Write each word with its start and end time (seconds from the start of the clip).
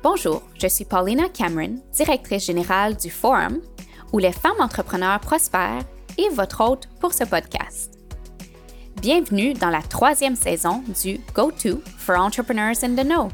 Bonjour, 0.00 0.42
je 0.56 0.68
suis 0.68 0.84
Paulina 0.84 1.28
Cameron, 1.28 1.80
directrice 1.92 2.46
générale 2.46 2.96
du 2.96 3.10
Forum, 3.10 3.58
où 4.12 4.18
les 4.18 4.30
femmes 4.30 4.60
entrepreneurs 4.60 5.18
prospèrent 5.18 5.82
et 6.16 6.28
votre 6.28 6.60
hôte 6.60 6.88
pour 7.00 7.12
ce 7.12 7.24
podcast. 7.24 7.98
Bienvenue 9.02 9.54
dans 9.54 9.70
la 9.70 9.82
troisième 9.82 10.36
saison 10.36 10.84
du 11.02 11.18
Go-To 11.34 11.82
for 11.98 12.16
Entrepreneurs 12.16 12.76
in 12.84 12.94
the 12.94 13.04
Know, 13.04 13.28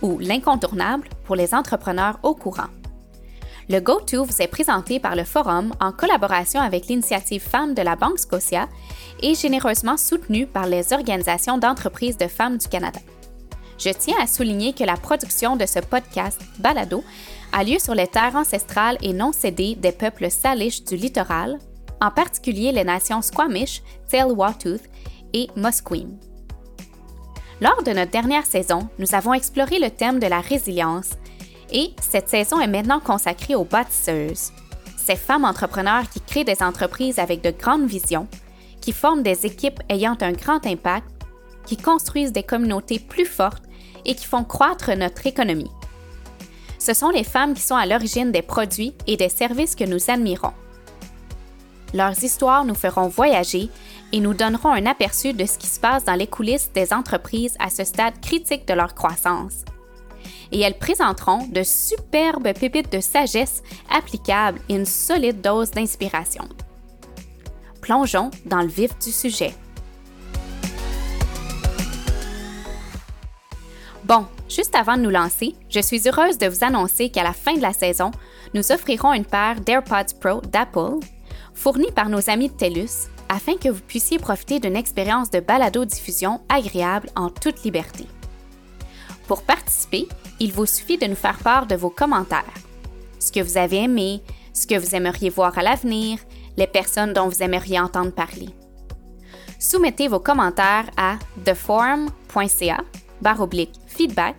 ou 0.00 0.20
l'incontournable 0.20 1.08
pour 1.24 1.34
les 1.34 1.52
entrepreneurs 1.52 2.20
au 2.22 2.36
courant. 2.36 2.70
Le 3.68 3.80
Go-To 3.80 4.26
vous 4.26 4.42
est 4.42 4.46
présenté 4.46 5.00
par 5.00 5.16
le 5.16 5.24
Forum 5.24 5.72
en 5.80 5.90
collaboration 5.90 6.60
avec 6.60 6.86
l'initiative 6.86 7.42
Femmes 7.42 7.74
de 7.74 7.82
la 7.82 7.96
Banque 7.96 8.20
Scotia 8.20 8.68
et 9.22 9.34
généreusement 9.34 9.96
soutenu 9.96 10.46
par 10.46 10.68
les 10.68 10.92
organisations 10.92 11.58
d'entreprises 11.58 12.16
de 12.16 12.28
femmes 12.28 12.58
du 12.58 12.68
Canada. 12.68 13.00
Je 13.78 13.90
tiens 13.90 14.16
à 14.20 14.26
souligner 14.26 14.72
que 14.72 14.84
la 14.84 14.96
production 14.96 15.56
de 15.56 15.66
ce 15.66 15.80
podcast 15.80 16.40
Balado 16.58 17.04
a 17.52 17.62
lieu 17.62 17.78
sur 17.78 17.94
les 17.94 18.06
terres 18.06 18.34
ancestrales 18.34 18.96
et 19.02 19.12
non 19.12 19.32
cédées 19.32 19.74
des 19.74 19.92
peuples 19.92 20.30
salish 20.30 20.82
du 20.84 20.96
littoral, 20.96 21.58
en 22.00 22.10
particulier 22.10 22.72
les 22.72 22.84
nations 22.84 23.22
Squamish, 23.22 23.82
tsleil 24.08 24.80
et 25.34 25.48
Musqueam. 25.56 26.16
Lors 27.60 27.82
de 27.82 27.92
notre 27.92 28.10
dernière 28.10 28.46
saison, 28.46 28.88
nous 28.98 29.14
avons 29.14 29.34
exploré 29.34 29.78
le 29.78 29.90
thème 29.90 30.20
de 30.20 30.26
la 30.26 30.40
résilience 30.40 31.10
et 31.70 31.92
cette 32.00 32.28
saison 32.28 32.60
est 32.60 32.66
maintenant 32.66 33.00
consacrée 33.00 33.54
aux 33.54 33.64
bâtisseuses, 33.64 34.52
ces 34.96 35.16
femmes 35.16 35.44
entrepreneurs 35.44 36.08
qui 36.08 36.20
créent 36.20 36.44
des 36.44 36.62
entreprises 36.62 37.18
avec 37.18 37.42
de 37.42 37.50
grandes 37.50 37.86
visions, 37.86 38.28
qui 38.80 38.92
forment 38.92 39.22
des 39.22 39.46
équipes 39.46 39.80
ayant 39.88 40.16
un 40.20 40.32
grand 40.32 40.64
impact, 40.66 41.08
qui 41.66 41.76
construisent 41.76 42.32
des 42.32 42.42
communautés 42.42 42.98
plus 42.98 43.24
fortes 43.24 43.65
et 44.06 44.14
qui 44.14 44.24
font 44.24 44.44
croître 44.44 44.90
notre 44.96 45.26
économie. 45.26 45.70
Ce 46.78 46.94
sont 46.94 47.10
les 47.10 47.24
femmes 47.24 47.54
qui 47.54 47.62
sont 47.62 47.74
à 47.74 47.84
l'origine 47.84 48.32
des 48.32 48.42
produits 48.42 48.94
et 49.06 49.16
des 49.16 49.28
services 49.28 49.74
que 49.74 49.84
nous 49.84 50.10
admirons. 50.10 50.52
Leurs 51.92 52.22
histoires 52.22 52.64
nous 52.64 52.74
feront 52.74 53.08
voyager 53.08 53.68
et 54.12 54.20
nous 54.20 54.34
donneront 54.34 54.70
un 54.70 54.86
aperçu 54.86 55.32
de 55.32 55.46
ce 55.46 55.58
qui 55.58 55.66
se 55.66 55.80
passe 55.80 56.04
dans 56.04 56.14
les 56.14 56.26
coulisses 56.26 56.70
des 56.72 56.92
entreprises 56.92 57.56
à 57.58 57.70
ce 57.70 57.84
stade 57.84 58.20
critique 58.20 58.66
de 58.66 58.74
leur 58.74 58.94
croissance. 58.94 59.64
Et 60.52 60.60
elles 60.60 60.78
présenteront 60.78 61.46
de 61.48 61.62
superbes 61.62 62.52
pépites 62.52 62.92
de 62.92 63.00
sagesse 63.00 63.62
applicables 63.90 64.60
et 64.68 64.76
une 64.76 64.86
solide 64.86 65.40
dose 65.40 65.70
d'inspiration. 65.70 66.48
Plongeons 67.80 68.30
dans 68.44 68.62
le 68.62 68.68
vif 68.68 68.96
du 68.98 69.10
sujet. 69.10 69.54
Juste 74.48 74.74
avant 74.74 74.96
de 74.96 75.02
nous 75.02 75.10
lancer, 75.10 75.54
je 75.68 75.80
suis 75.80 76.08
heureuse 76.08 76.38
de 76.38 76.46
vous 76.46 76.64
annoncer 76.64 77.10
qu'à 77.10 77.22
la 77.22 77.32
fin 77.32 77.54
de 77.54 77.62
la 77.62 77.72
saison, 77.72 78.10
nous 78.54 78.72
offrirons 78.72 79.12
une 79.12 79.24
paire 79.24 79.60
d'AirPods 79.60 80.14
Pro 80.20 80.40
d'Apple, 80.40 81.04
fournie 81.54 81.92
par 81.92 82.08
nos 82.08 82.30
amis 82.30 82.48
de 82.48 82.54
TELUS, 82.54 83.08
afin 83.28 83.56
que 83.56 83.68
vous 83.68 83.80
puissiez 83.80 84.18
profiter 84.18 84.60
d'une 84.60 84.76
expérience 84.76 85.30
de 85.30 85.40
balado-diffusion 85.40 86.40
agréable 86.48 87.08
en 87.16 87.28
toute 87.28 87.64
liberté. 87.64 88.06
Pour 89.26 89.42
participer, 89.42 90.06
il 90.38 90.52
vous 90.52 90.66
suffit 90.66 90.98
de 90.98 91.06
nous 91.06 91.16
faire 91.16 91.38
part 91.38 91.66
de 91.66 91.74
vos 91.74 91.90
commentaires. 91.90 92.44
Ce 93.18 93.32
que 93.32 93.40
vous 93.40 93.56
avez 93.56 93.78
aimé, 93.78 94.22
ce 94.52 94.66
que 94.66 94.78
vous 94.78 94.94
aimeriez 94.94 95.30
voir 95.30 95.58
à 95.58 95.62
l'avenir, 95.62 96.18
les 96.56 96.68
personnes 96.68 97.12
dont 97.12 97.28
vous 97.28 97.42
aimeriez 97.42 97.80
entendre 97.80 98.12
parler. 98.12 98.48
Soumettez 99.58 100.06
vos 100.06 100.20
commentaires 100.20 100.88
à 100.96 101.18
theforum.ca 101.44 102.84
oblique 103.38 103.74
feedback 103.96 104.36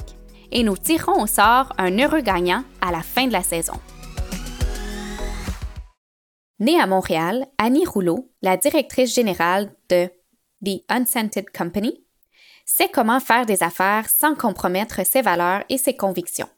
et 0.51 0.63
nous 0.63 0.77
tirerons 0.77 1.23
au 1.23 1.27
sort 1.27 1.73
un 1.77 1.97
heureux 1.97 2.21
gagnant 2.21 2.63
à 2.81 2.91
la 2.91 3.01
fin 3.01 3.27
de 3.27 3.33
la 3.33 3.43
saison. 3.43 3.73
Née 6.59 6.79
à 6.79 6.87
Montréal, 6.87 7.47
Annie 7.57 7.85
Rouleau, 7.85 8.31
la 8.41 8.57
directrice 8.57 9.13
générale 9.13 9.71
de 9.89 10.09
The 10.65 10.83
Unscented 10.89 11.49
Company, 11.55 12.03
sait 12.65 12.89
comment 12.89 13.19
faire 13.19 13.45
des 13.45 13.63
affaires 13.63 14.09
sans 14.09 14.35
compromettre 14.35 15.05
ses 15.05 15.21
valeurs 15.21 15.63
et 15.69 15.77
ses 15.77 15.95
convictions. 15.95 16.49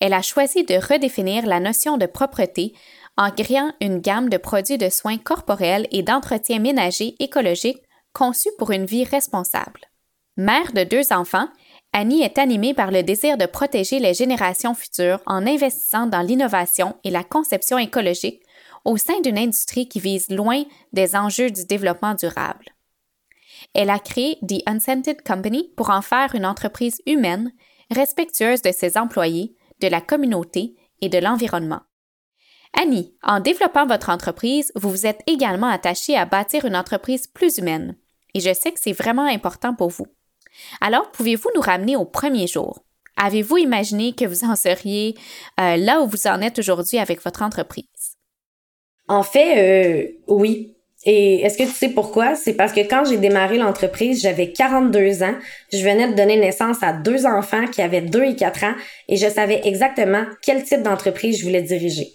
Elle 0.00 0.14
a 0.14 0.22
choisi 0.22 0.64
de 0.64 0.74
redéfinir 0.74 1.46
la 1.46 1.60
notion 1.60 1.98
de 1.98 2.06
propreté 2.06 2.74
en 3.16 3.30
créant 3.30 3.72
une 3.80 4.00
gamme 4.00 4.28
de 4.28 4.38
produits 4.38 4.78
de 4.78 4.88
soins 4.88 5.18
corporels 5.18 5.86
et 5.92 6.02
d'entretien 6.02 6.58
ménager 6.58 7.14
écologique 7.20 7.82
conçus 8.12 8.50
pour 8.58 8.70
une 8.70 8.86
vie 8.86 9.04
responsable. 9.04 9.80
Mère 10.36 10.72
de 10.72 10.82
deux 10.82 11.12
enfants, 11.12 11.48
Annie 11.96 12.22
est 12.22 12.38
animée 12.38 12.74
par 12.74 12.90
le 12.90 13.04
désir 13.04 13.38
de 13.38 13.46
protéger 13.46 14.00
les 14.00 14.14
générations 14.14 14.74
futures 14.74 15.20
en 15.26 15.46
investissant 15.46 16.08
dans 16.08 16.22
l'innovation 16.22 16.96
et 17.04 17.10
la 17.10 17.22
conception 17.22 17.78
écologique 17.78 18.42
au 18.84 18.96
sein 18.96 19.20
d'une 19.20 19.38
industrie 19.38 19.88
qui 19.88 20.00
vise 20.00 20.28
loin 20.28 20.64
des 20.92 21.14
enjeux 21.14 21.52
du 21.52 21.64
développement 21.64 22.14
durable. 22.14 22.74
Elle 23.74 23.90
a 23.90 24.00
créé 24.00 24.38
The 24.40 24.68
Unscented 24.68 25.22
Company 25.22 25.70
pour 25.76 25.90
en 25.90 26.02
faire 26.02 26.34
une 26.34 26.46
entreprise 26.46 27.00
humaine, 27.06 27.52
respectueuse 27.92 28.60
de 28.60 28.72
ses 28.72 28.98
employés, 28.98 29.54
de 29.80 29.86
la 29.86 30.00
communauté 30.00 30.74
et 31.00 31.08
de 31.08 31.18
l'environnement. 31.18 31.82
Annie, 32.72 33.14
en 33.22 33.38
développant 33.38 33.86
votre 33.86 34.10
entreprise, 34.10 34.72
vous 34.74 34.90
vous 34.90 35.06
êtes 35.06 35.22
également 35.28 35.68
attachée 35.68 36.16
à 36.16 36.26
bâtir 36.26 36.64
une 36.64 36.76
entreprise 36.76 37.28
plus 37.28 37.58
humaine. 37.58 37.96
Et 38.34 38.40
je 38.40 38.52
sais 38.52 38.72
que 38.72 38.80
c'est 38.80 38.92
vraiment 38.92 39.26
important 39.26 39.76
pour 39.76 39.90
vous. 39.90 40.08
Alors, 40.80 41.10
pouvez-vous 41.10 41.50
nous 41.54 41.60
ramener 41.60 41.96
au 41.96 42.04
premier 42.04 42.46
jour? 42.46 42.84
Avez-vous 43.16 43.58
imaginé 43.58 44.12
que 44.12 44.24
vous 44.24 44.44
en 44.44 44.56
seriez 44.56 45.14
euh, 45.60 45.76
là 45.76 46.00
où 46.00 46.08
vous 46.08 46.26
en 46.26 46.40
êtes 46.40 46.58
aujourd'hui 46.58 46.98
avec 46.98 47.22
votre 47.22 47.42
entreprise? 47.42 47.84
En 49.08 49.22
fait, 49.22 49.58
euh, 49.58 50.08
oui. 50.28 50.74
Et 51.06 51.42
est-ce 51.42 51.58
que 51.58 51.64
tu 51.64 51.70
sais 51.70 51.90
pourquoi? 51.90 52.34
C'est 52.34 52.54
parce 52.54 52.72
que 52.72 52.80
quand 52.80 53.04
j'ai 53.04 53.18
démarré 53.18 53.58
l'entreprise, 53.58 54.22
j'avais 54.22 54.52
42 54.52 55.22
ans. 55.22 55.34
Je 55.70 55.84
venais 55.84 56.08
de 56.08 56.14
donner 56.14 56.38
naissance 56.38 56.82
à 56.82 56.94
deux 56.94 57.26
enfants 57.26 57.66
qui 57.66 57.82
avaient 57.82 58.00
2 58.00 58.24
et 58.24 58.36
4 58.36 58.64
ans 58.64 58.74
et 59.08 59.16
je 59.16 59.28
savais 59.28 59.60
exactement 59.64 60.24
quel 60.40 60.64
type 60.64 60.82
d'entreprise 60.82 61.38
je 61.38 61.44
voulais 61.44 61.60
diriger. 61.60 62.08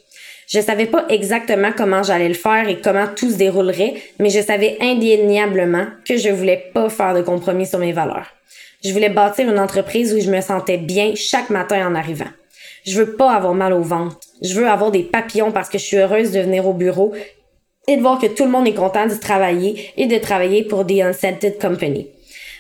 Je 0.52 0.60
savais 0.62 0.88
pas 0.88 1.06
exactement 1.10 1.70
comment 1.78 2.02
j'allais 2.02 2.28
le 2.28 2.34
faire 2.34 2.68
et 2.68 2.82
comment 2.82 3.06
tout 3.06 3.30
se 3.30 3.38
déroulerait, 3.38 3.94
mais 4.18 4.32
je 4.32 4.42
savais 4.42 4.78
indéniablement 4.82 5.86
que 6.08 6.18
je 6.18 6.30
voulais 6.30 6.72
pas 6.74 6.90
faire 6.90 7.14
de 7.14 7.22
compromis 7.22 7.68
sur 7.68 7.78
mes 7.78 7.92
valeurs. 7.92 8.26
Je 8.84 8.92
voulais 8.92 9.10
bâtir 9.10 9.48
une 9.48 9.60
entreprise 9.60 10.12
où 10.12 10.20
je 10.20 10.32
me 10.32 10.42
sentais 10.42 10.78
bien 10.78 11.14
chaque 11.16 11.52
matin 11.52 11.88
en 11.88 11.94
arrivant. 11.94 12.30
Je 12.84 12.98
veux 12.98 13.16
pas 13.16 13.32
avoir 13.32 13.54
mal 13.54 13.74
au 13.74 13.84
ventre. 13.84 14.18
Je 14.42 14.56
veux 14.56 14.68
avoir 14.68 14.90
des 14.90 15.04
papillons 15.04 15.52
parce 15.52 15.70
que 15.70 15.78
je 15.78 15.84
suis 15.84 15.98
heureuse 15.98 16.32
de 16.32 16.40
venir 16.40 16.68
au 16.68 16.74
bureau 16.74 17.14
et 17.88 17.98
de 17.98 18.02
voir 18.02 18.18
que 18.18 18.26
tout 18.26 18.46
le 18.46 18.52
monde 18.52 18.68
est 18.68 18.74
content 18.74 19.06
de 19.06 19.14
travailler 19.14 19.92
et 19.98 20.08
de 20.08 20.18
travailler 20.18 20.64
pour 20.64 20.88
The 20.88 21.02
Unscented 21.02 21.62
Company. 21.62 22.08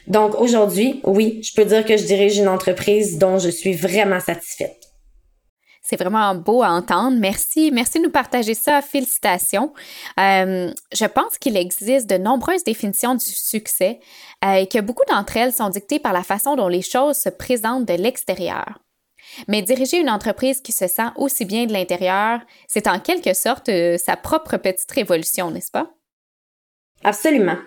Donc 0.05 0.39
aujourd'hui, 0.39 1.01
oui, 1.05 1.41
je 1.41 1.53
peux 1.55 1.65
dire 1.65 1.83
que 1.83 1.97
je 1.97 2.03
dirige 2.03 2.37
une 2.37 2.49
entreprise 2.49 3.17
dont 3.17 3.39
je 3.39 3.49
suis 3.49 3.73
vraiment 3.73 4.19
satisfaite. 4.19 4.78
C'est 5.89 5.95
vraiment 5.95 6.35
beau 6.35 6.61
à 6.61 6.69
entendre. 6.69 7.17
Merci. 7.17 7.71
Merci 7.71 7.97
de 7.97 8.03
nous 8.03 8.11
partager 8.11 8.53
ça. 8.53 8.79
Félicitations. 8.83 9.73
Euh, 10.19 10.71
je 10.93 11.05
pense 11.05 11.39
qu'il 11.39 11.57
existe 11.57 12.07
de 12.07 12.17
nombreuses 12.17 12.63
définitions 12.63 13.15
du 13.15 13.25
succès 13.25 13.99
euh, 14.45 14.53
et 14.53 14.67
que 14.67 14.79
beaucoup 14.81 15.01
d'entre 15.09 15.37
elles 15.37 15.51
sont 15.51 15.69
dictées 15.69 15.97
par 15.97 16.13
la 16.13 16.21
façon 16.21 16.55
dont 16.55 16.67
les 16.67 16.83
choses 16.83 17.17
se 17.17 17.29
présentent 17.29 17.85
de 17.85 17.95
l'extérieur. 17.95 18.77
Mais 19.47 19.63
diriger 19.63 19.99
une 19.99 20.11
entreprise 20.11 20.61
qui 20.61 20.73
se 20.73 20.87
sent 20.87 21.09
aussi 21.15 21.43
bien 21.43 21.65
de 21.65 21.73
l'intérieur, 21.73 22.39
c'est 22.67 22.85
en 22.85 22.99
quelque 22.99 23.33
sorte 23.33 23.69
euh, 23.69 23.97
sa 23.97 24.15
propre 24.15 24.57
petite 24.57 24.91
révolution, 24.91 25.49
n'est-ce 25.49 25.71
pas? 25.71 25.89
Absolument. 27.03 27.57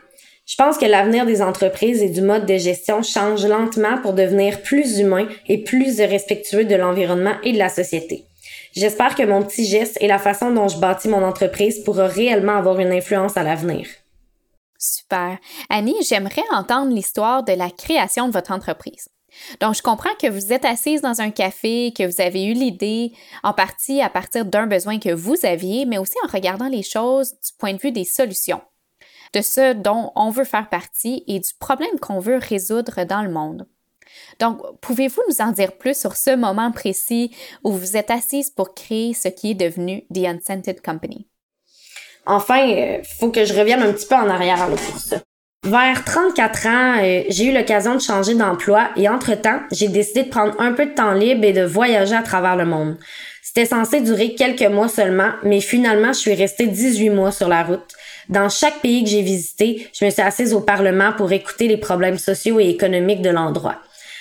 Je 0.45 0.57
pense 0.57 0.77
que 0.77 0.85
l'avenir 0.85 1.25
des 1.25 1.41
entreprises 1.41 2.03
et 2.03 2.09
du 2.09 2.21
mode 2.21 2.47
de 2.47 2.57
gestion 2.57 3.03
change 3.03 3.47
lentement 3.47 3.99
pour 4.03 4.13
devenir 4.13 4.63
plus 4.63 4.99
humain 4.99 5.29
et 5.47 5.63
plus 5.63 6.01
respectueux 6.01 6.65
de 6.65 6.75
l'environnement 6.75 7.37
et 7.45 7.53
de 7.53 7.59
la 7.59 7.69
société. 7.69 8.27
J'espère 8.75 9.15
que 9.15 9.23
mon 9.23 9.43
petit 9.43 9.65
geste 9.65 9.99
et 10.01 10.09
la 10.09 10.19
façon 10.19 10.51
dont 10.51 10.69
je 10.69 10.79
bâtis 10.79 11.09
mon 11.09 11.23
entreprise 11.23 11.85
pourra 11.85 12.07
réellement 12.07 12.57
avoir 12.57 12.81
une 12.81 12.93
influence 12.93 13.37
à 13.37 13.43
l'avenir. 13.43 13.87
Super. 14.79 15.39
Annie, 15.71 16.03
j'aimerais 16.03 16.43
entendre 16.51 16.93
l'histoire 16.93 17.45
de 17.45 17.53
la 17.53 17.71
création 17.71 18.27
de 18.27 18.33
votre 18.33 18.51
entreprise. 18.51 19.09
Donc, 19.61 19.75
je 19.75 19.83
comprends 19.83 20.15
que 20.21 20.27
vous 20.27 20.53
êtes 20.53 20.65
assise 20.65 21.01
dans 21.01 21.21
un 21.21 21.31
café, 21.31 21.93
que 21.97 22.05
vous 22.05 22.21
avez 22.21 22.45
eu 22.45 22.53
l'idée 22.53 23.13
en 23.43 23.53
partie 23.53 24.01
à 24.01 24.11
partir 24.11 24.45
d'un 24.45 24.67
besoin 24.67 24.99
que 24.99 25.13
vous 25.13 25.37
aviez, 25.45 25.87
mais 25.87 25.99
aussi 25.99 26.17
en 26.25 26.29
regardant 26.29 26.69
les 26.69 26.83
choses 26.83 27.31
du 27.31 27.53
point 27.59 27.75
de 27.75 27.81
vue 27.81 27.93
des 27.93 28.05
solutions 28.05 28.61
de 29.33 29.41
ce 29.41 29.73
dont 29.73 30.13
on 30.15 30.31
veut 30.31 30.45
faire 30.45 30.69
partie 30.69 31.25
et 31.27 31.41
du 31.41 31.55
problème 31.59 31.99
qu'on 32.01 32.21
veut 32.21 32.39
résoudre 32.39 33.05
dans 33.05 33.23
le 33.23 33.31
monde. 33.31 33.67
Donc, 34.41 34.61
pouvez-vous 34.81 35.23
nous 35.29 35.41
en 35.41 35.53
dire 35.53 35.73
plus 35.73 35.99
sur 35.99 36.17
ce 36.17 36.35
moment 36.37 36.71
précis 36.71 37.35
où 37.65 37.73
vous 37.73 37.97
êtes 37.97 38.11
assise 38.11 38.51
pour 38.51 38.75
créer 38.75 39.15
ce 39.15 39.29
qui 39.29 39.53
est 39.53 39.55
devenu 39.55 40.05
The 40.15 40.27
Unscented 40.27 40.83
Company? 40.83 41.27
Enfin, 42.27 42.69
euh, 42.71 42.99
faut 43.19 43.31
que 43.31 43.45
je 43.45 43.55
revienne 43.55 43.83
un 43.83 43.93
petit 43.93 44.07
peu 44.07 44.15
en 44.15 44.29
arrière 44.29 44.69
pour 44.69 44.99
ça. 44.99 45.19
Vers 45.65 46.05
34 46.05 46.67
ans, 46.67 46.97
euh, 47.03 47.23
j'ai 47.29 47.47
eu 47.47 47.55
l'occasion 47.55 47.95
de 47.95 48.01
changer 48.01 48.35
d'emploi 48.35 48.91
et 48.97 49.09
entre-temps, 49.09 49.61
j'ai 49.71 49.89
décidé 49.89 50.25
de 50.25 50.29
prendre 50.29 50.61
un 50.61 50.73
peu 50.73 50.87
de 50.87 50.95
temps 50.95 51.13
libre 51.13 51.45
et 51.45 51.53
de 51.53 51.63
voyager 51.63 52.17
à 52.17 52.23
travers 52.23 52.57
le 52.57 52.65
monde. 52.65 52.99
C'était 53.55 53.69
censé 53.69 54.01
durer 54.01 54.35
quelques 54.35 54.63
mois 54.63 54.89
seulement, 54.89 55.33
mais 55.43 55.61
finalement, 55.61 56.15
je 56.15 56.21
suis 56.21 56.33
restée 56.33 56.69
18 56.69 57.11
mois 57.11 57.33
sur 57.33 57.49
la 57.49 57.63
route. 57.63 57.85
Dans 58.31 58.49
chaque 58.49 58.81
pays 58.81 59.05
que 59.05 59.11
j'ai 59.11 59.21
visité, 59.21 59.89
je 59.93 60.07
me 60.07 60.11
suis 60.11 60.23
assise 60.23 60.55
au 60.55 60.61
Parlement 60.61 61.13
pour 61.13 61.31
écouter 61.33 61.69
les 61.69 61.77
problèmes 61.77 62.17
sociaux 62.17 62.61
et 62.61 62.71
économiques 62.71 63.21
de 63.21 63.29
l'endroit. 63.29 63.77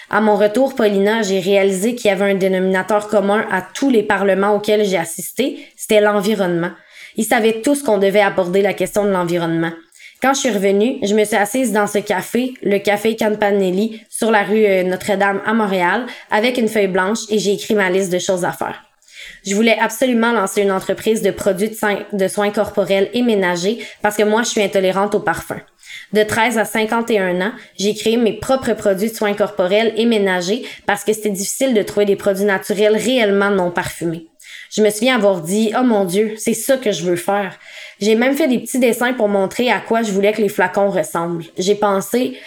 À 0.10 0.20
mon 0.20 0.36
retour, 0.36 0.76
Paulina, 0.76 1.22
j'ai 1.22 1.40
réalisé 1.40 1.96
qu'il 1.96 2.10
y 2.10 2.14
avait 2.14 2.30
un 2.30 2.36
dénominateur 2.36 3.08
commun 3.08 3.46
à 3.50 3.62
tous 3.62 3.90
les 3.90 4.04
parlements 4.04 4.54
auxquels 4.54 4.84
j'ai 4.84 4.98
assisté, 4.98 5.66
c'était 5.78 6.02
l'environnement. 6.02 6.72
Ils 7.16 7.24
savaient 7.24 7.62
tous 7.62 7.84
qu'on 7.84 8.00
devait 8.00 8.20
aborder 8.20 8.62
la 8.62 8.74
question 8.74 9.06
de 9.06 9.12
l'environnement. 9.12 9.72
Quand 10.22 10.34
je 10.34 10.42
suis 10.42 10.52
revenue, 10.52 10.98
je 11.04 11.16
me 11.16 11.24
suis 11.24 11.38
assise 11.38 11.72
dans 11.72 11.88
ce 11.88 12.00
café, 12.00 12.54
le 12.64 12.80
café 12.80 13.16
Campanelli, 13.16 14.02
sur 14.10 14.30
la 14.30 14.44
rue 14.44 14.66
euh, 14.66 14.84
Notre-Dame 14.84 15.42
à 15.46 15.54
Montréal, 15.54 16.06
avec 16.32 16.58
une 16.58 16.68
feuille 16.68 16.88
blanche 16.88 17.20
et 17.30 17.40
j'ai 17.40 17.54
écrit 17.54 17.76
ma 17.76 17.90
liste 17.90 18.12
de 18.12 18.20
choses 18.20 18.44
à 18.44 18.52
faire. 18.52 18.91
Je 19.46 19.56
voulais 19.56 19.78
absolument 19.80 20.32
lancer 20.32 20.62
une 20.62 20.72
entreprise 20.72 21.22
de 21.22 21.32
produits 21.32 21.70
de 22.14 22.28
soins, 22.28 22.52
corporels 22.52 23.10
et 23.14 23.24
ménagers 23.24 23.80
parce 24.02 24.16
que 24.16 24.24
moi, 24.24 24.44
je 24.44 24.50
suis 24.50 24.62
intolérante 24.62 25.16
au 25.16 25.20
parfum. 25.20 25.60
De 26.14 26.24
13 26.24 26.58
à 26.58 26.66
51 26.66 27.42
ans, 27.42 27.52
j'ai 27.78 27.96
créé 27.96 28.18
mes 28.18 28.34
propres 28.34 28.74
produits 28.74 29.10
de 29.10 29.16
soins 29.16 29.34
corporels 29.34 29.94
et 29.98 30.06
ménagers 30.06 30.64
parce 30.86 31.04
que 31.04 31.14
c'était 31.14 31.30
difficile 31.30 31.74
de 31.74 31.82
trouver 31.82 32.06
des 32.06 32.16
produits 32.16 32.46
naturels 32.46 32.96
réellement 32.96 33.50
non 33.50 33.72
parfumés. 33.72 34.28
Je 34.70 34.82
me 34.82 34.90
souviens 34.90 35.16
avoir 35.16 35.42
dit, 35.42 35.74
oh 35.78 35.84
mon 35.84 36.06
Dieu, 36.06 36.34
c'est 36.38 36.54
ça 36.54 36.78
que 36.78 36.92
je 36.92 37.04
veux 37.04 37.16
faire. 37.16 37.58
J'ai 38.00 38.16
même 38.16 38.36
fait 38.36 38.48
des 38.48 38.60
petits 38.60 38.80
dessins 38.80 39.14
pour 39.14 39.28
montrer 39.28 39.70
à 39.70 39.80
quoi 39.80 40.02
je 40.02 40.12
voulais 40.12 40.32
que 40.34 40.42
les 40.42 40.50
flacons 40.50 40.90
ressemblent. 40.90 41.44
J'ai 41.58 41.76
pensé, 41.76 42.38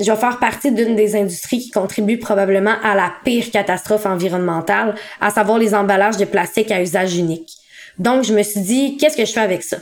je 0.00 0.10
vais 0.10 0.18
faire 0.18 0.38
partie 0.38 0.72
d'une 0.72 0.96
des 0.96 1.14
industries 1.14 1.60
qui 1.60 1.70
contribuent 1.70 2.18
probablement 2.18 2.74
à 2.82 2.94
la 2.94 3.12
pire 3.24 3.50
catastrophe 3.50 4.06
environnementale, 4.06 4.94
à 5.20 5.30
savoir 5.30 5.58
les 5.58 5.74
emballages 5.74 6.16
de 6.16 6.24
plastique 6.24 6.70
à 6.70 6.80
usage 6.80 7.16
unique. 7.16 7.52
Donc, 7.98 8.24
je 8.24 8.32
me 8.32 8.42
suis 8.42 8.60
dit, 8.60 8.96
qu'est-ce 8.96 9.16
que 9.16 9.26
je 9.26 9.32
fais 9.32 9.40
avec 9.40 9.62
ça? 9.62 9.76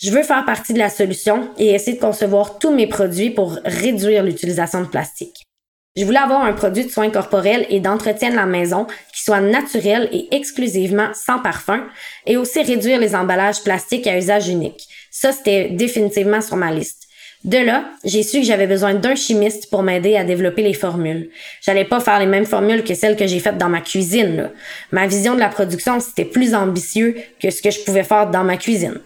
Je 0.00 0.10
veux 0.10 0.22
faire 0.22 0.44
partie 0.44 0.72
de 0.72 0.78
la 0.78 0.88
solution 0.88 1.50
et 1.58 1.74
essayer 1.74 1.96
de 1.96 2.00
concevoir 2.00 2.58
tous 2.58 2.70
mes 2.70 2.86
produits 2.86 3.30
pour 3.30 3.58
réduire 3.64 4.22
l'utilisation 4.22 4.80
de 4.80 4.86
plastique. 4.86 5.42
Je 5.96 6.04
voulais 6.04 6.18
avoir 6.18 6.44
un 6.44 6.52
produit 6.52 6.84
de 6.84 6.90
soins 6.90 7.10
corporels 7.10 7.66
et 7.68 7.80
d'entretien 7.80 8.30
de 8.30 8.36
la 8.36 8.46
maison 8.46 8.86
qui 9.12 9.22
soit 9.22 9.40
naturel 9.40 10.08
et 10.12 10.28
exclusivement 10.30 11.08
sans 11.12 11.40
parfum 11.40 11.84
et 12.24 12.36
aussi 12.36 12.62
réduire 12.62 13.00
les 13.00 13.16
emballages 13.16 13.64
plastiques 13.64 14.06
à 14.06 14.16
usage 14.16 14.48
unique. 14.48 14.86
Ça, 15.10 15.32
c'était 15.32 15.70
définitivement 15.70 16.40
sur 16.40 16.56
ma 16.56 16.70
liste. 16.70 16.97
De 17.44 17.58
là, 17.58 17.84
j'ai 18.04 18.24
su 18.24 18.40
que 18.40 18.46
j'avais 18.46 18.66
besoin 18.66 18.94
d'un 18.94 19.14
chimiste 19.14 19.70
pour 19.70 19.84
m'aider 19.84 20.16
à 20.16 20.24
développer 20.24 20.62
les 20.62 20.74
formules. 20.74 21.30
J'allais 21.62 21.84
pas 21.84 22.00
faire 22.00 22.18
les 22.18 22.26
mêmes 22.26 22.46
formules 22.46 22.82
que 22.82 22.94
celles 22.94 23.16
que 23.16 23.28
j'ai 23.28 23.38
faites 23.38 23.58
dans 23.58 23.68
ma 23.68 23.80
cuisine. 23.80 24.50
Ma 24.90 25.06
vision 25.06 25.34
de 25.34 25.40
la 25.40 25.48
production, 25.48 26.00
c'était 26.00 26.24
plus 26.24 26.54
ambitieux 26.54 27.16
que 27.40 27.50
ce 27.50 27.62
que 27.62 27.70
je 27.70 27.80
pouvais 27.80 28.02
faire 28.02 28.28
dans 28.28 28.42
ma 28.42 28.56
cuisine. 28.56 29.00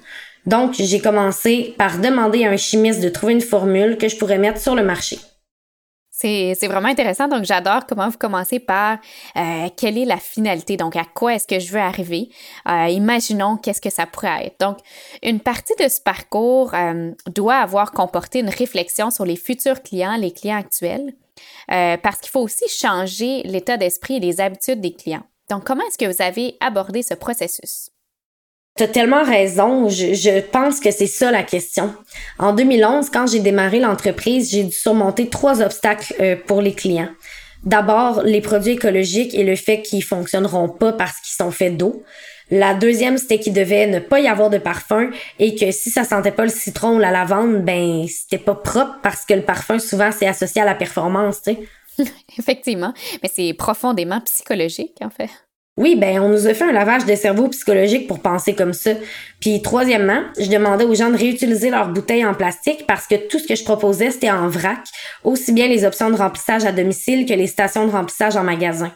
Donc, 0.46 0.74
j'ai 0.78 1.00
commencé 1.00 1.74
par 1.76 1.98
demander 1.98 2.44
à 2.44 2.50
un 2.50 2.56
chimiste 2.56 3.00
de 3.00 3.10
trouver 3.10 3.34
une 3.34 3.42
formule 3.42 3.98
que 3.98 4.08
je 4.08 4.16
pourrais 4.16 4.38
mettre 4.38 4.60
sur 4.60 4.74
le 4.74 4.82
marché. 4.82 5.18
C'est 6.22 6.68
vraiment 6.68 6.88
intéressant. 6.88 7.26
Donc, 7.26 7.44
j'adore 7.44 7.86
comment 7.86 8.08
vous 8.08 8.18
commencez 8.18 8.60
par 8.60 8.98
euh, 9.36 9.68
quelle 9.76 9.98
est 9.98 10.04
la 10.04 10.18
finalité. 10.18 10.76
Donc, 10.76 10.94
à 10.94 11.04
quoi 11.04 11.34
est-ce 11.34 11.46
que 11.46 11.58
je 11.58 11.72
veux 11.72 11.80
arriver? 11.80 12.30
Euh, 12.68 12.88
imaginons 12.88 13.56
qu'est-ce 13.56 13.80
que 13.80 13.90
ça 13.90 14.06
pourrait 14.06 14.46
être. 14.46 14.60
Donc, 14.60 14.78
une 15.22 15.40
partie 15.40 15.74
de 15.82 15.88
ce 15.88 16.00
parcours 16.00 16.74
euh, 16.74 17.10
doit 17.34 17.56
avoir 17.56 17.90
comporté 17.92 18.38
une 18.38 18.50
réflexion 18.50 19.10
sur 19.10 19.24
les 19.24 19.36
futurs 19.36 19.82
clients, 19.82 20.16
les 20.16 20.30
clients 20.32 20.58
actuels, 20.58 21.14
parce 21.66 22.18
qu'il 22.20 22.30
faut 22.30 22.40
aussi 22.40 22.68
changer 22.68 23.42
l'état 23.44 23.76
d'esprit 23.76 24.16
et 24.16 24.20
les 24.20 24.40
habitudes 24.40 24.80
des 24.80 24.92
clients. 24.92 25.24
Donc, 25.50 25.64
comment 25.64 25.82
est-ce 25.86 25.98
que 25.98 26.12
vous 26.12 26.22
avez 26.22 26.56
abordé 26.60 27.02
ce 27.02 27.14
processus? 27.14 27.91
T'as 28.74 28.88
tellement 28.88 29.22
raison. 29.22 29.88
Je, 29.88 30.40
pense 30.40 30.80
que 30.80 30.90
c'est 30.90 31.06
ça 31.06 31.30
la 31.30 31.42
question. 31.42 31.94
En 32.38 32.54
2011, 32.54 33.10
quand 33.10 33.26
j'ai 33.26 33.40
démarré 33.40 33.80
l'entreprise, 33.80 34.50
j'ai 34.50 34.64
dû 34.64 34.72
surmonter 34.72 35.28
trois 35.28 35.60
obstacles 35.60 36.14
euh, 36.20 36.36
pour 36.46 36.62
les 36.62 36.72
clients. 36.72 37.10
D'abord, 37.64 38.22
les 38.22 38.40
produits 38.40 38.72
écologiques 38.72 39.34
et 39.34 39.44
le 39.44 39.56
fait 39.56 39.82
qu'ils 39.82 40.02
fonctionneront 40.02 40.68
pas 40.68 40.92
parce 40.92 41.20
qu'ils 41.20 41.34
sont 41.36 41.50
faits 41.50 41.76
d'eau. 41.76 42.02
La 42.50 42.74
deuxième, 42.74 43.18
c'était 43.18 43.38
qu'il 43.38 43.52
devait 43.52 43.86
ne 43.86 43.98
pas 43.98 44.20
y 44.20 44.26
avoir 44.26 44.50
de 44.50 44.58
parfum 44.58 45.10
et 45.38 45.54
que 45.54 45.70
si 45.70 45.90
ça 45.90 46.04
sentait 46.04 46.32
pas 46.32 46.44
le 46.44 46.50
citron 46.50 46.96
ou 46.96 46.98
la 46.98 47.10
lavande, 47.10 47.64
ben 47.64 48.06
c'était 48.08 48.42
pas 48.42 48.54
propre 48.54 48.98
parce 49.02 49.24
que 49.24 49.34
le 49.34 49.42
parfum 49.42 49.78
souvent 49.78 50.10
c'est 50.12 50.26
associé 50.26 50.60
à 50.60 50.64
la 50.64 50.74
performance, 50.74 51.40
tu 51.42 51.54
sais. 51.54 52.04
Effectivement, 52.38 52.92
mais 53.22 53.30
c'est 53.32 53.54
profondément 53.54 54.20
psychologique 54.20 54.98
en 55.00 55.10
fait. 55.10 55.30
Oui, 55.78 55.96
ben 55.96 56.20
on 56.20 56.28
nous 56.28 56.46
a 56.46 56.52
fait 56.52 56.64
un 56.64 56.72
lavage 56.72 57.06
de 57.06 57.14
cerveau 57.14 57.48
psychologique 57.48 58.06
pour 58.06 58.20
penser 58.20 58.54
comme 58.54 58.74
ça. 58.74 58.90
Puis 59.40 59.62
troisièmement, 59.62 60.22
je 60.38 60.50
demandais 60.50 60.84
aux 60.84 60.94
gens 60.94 61.08
de 61.08 61.16
réutiliser 61.16 61.70
leurs 61.70 61.88
bouteilles 61.88 62.26
en 62.26 62.34
plastique 62.34 62.86
parce 62.86 63.06
que 63.06 63.14
tout 63.14 63.38
ce 63.38 63.48
que 63.48 63.54
je 63.54 63.64
proposais 63.64 64.10
c'était 64.10 64.30
en 64.30 64.48
vrac, 64.48 64.80
aussi 65.24 65.50
bien 65.50 65.68
les 65.68 65.86
options 65.86 66.10
de 66.10 66.16
remplissage 66.16 66.66
à 66.66 66.72
domicile 66.72 67.24
que 67.24 67.32
les 67.32 67.46
stations 67.46 67.86
de 67.86 67.90
remplissage 67.90 68.36
en 68.36 68.44
magasin. 68.44 68.92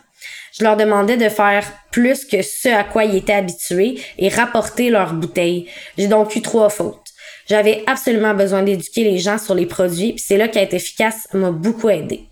Je 0.52 0.64
leur 0.64 0.76
demandais 0.76 1.17
de 1.17 1.31
faire 1.31 1.64
plus 1.93 2.26
que 2.26 2.43
ce 2.43 2.69
à 2.69 2.84
quoi 2.84 3.05
ils 3.05 3.17
étaient 3.17 3.32
habitués 3.32 3.99
et 4.19 4.28
rapporter 4.28 4.90
leurs 4.90 5.14
bouteilles. 5.14 5.69
J'ai 5.96 6.08
donc 6.08 6.37
eu 6.37 6.43
trois 6.43 6.69
fautes. 6.69 7.08
J'avais 7.49 7.84
absolument 7.87 8.34
besoin 8.34 8.62
d'éduquer 8.62 9.05
les 9.05 9.19
gens 9.19 9.38
sur 9.38 9.55
les 9.55 9.67
produits, 9.67 10.12
puis 10.12 10.25
c'est 10.26 10.37
là 10.37 10.49
qu'être 10.49 10.75
efficace 10.75 11.26
m'a 11.32 11.52
beaucoup 11.52 11.88
aidé. 11.88 12.25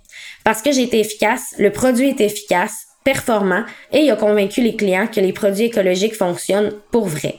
Parce 0.45 0.61
que 0.61 0.71
j'ai 0.71 0.83
été 0.83 1.01
efficace, 1.01 1.55
le 1.59 1.71
produit 1.71 2.09
est 2.11 2.21
efficace, 2.21 2.84
performant 3.05 3.65
et 3.93 4.01
il 4.01 4.11
a 4.11 4.17
convaincu 4.17 4.63
les 4.63 4.75
clients 4.75 5.07
que 5.07 5.21
les 5.21 5.33
produits 5.33 5.67
écologiques 5.67 6.17
fonctionnent 6.17 6.73
pour 6.91 7.07
vrai. 7.07 7.37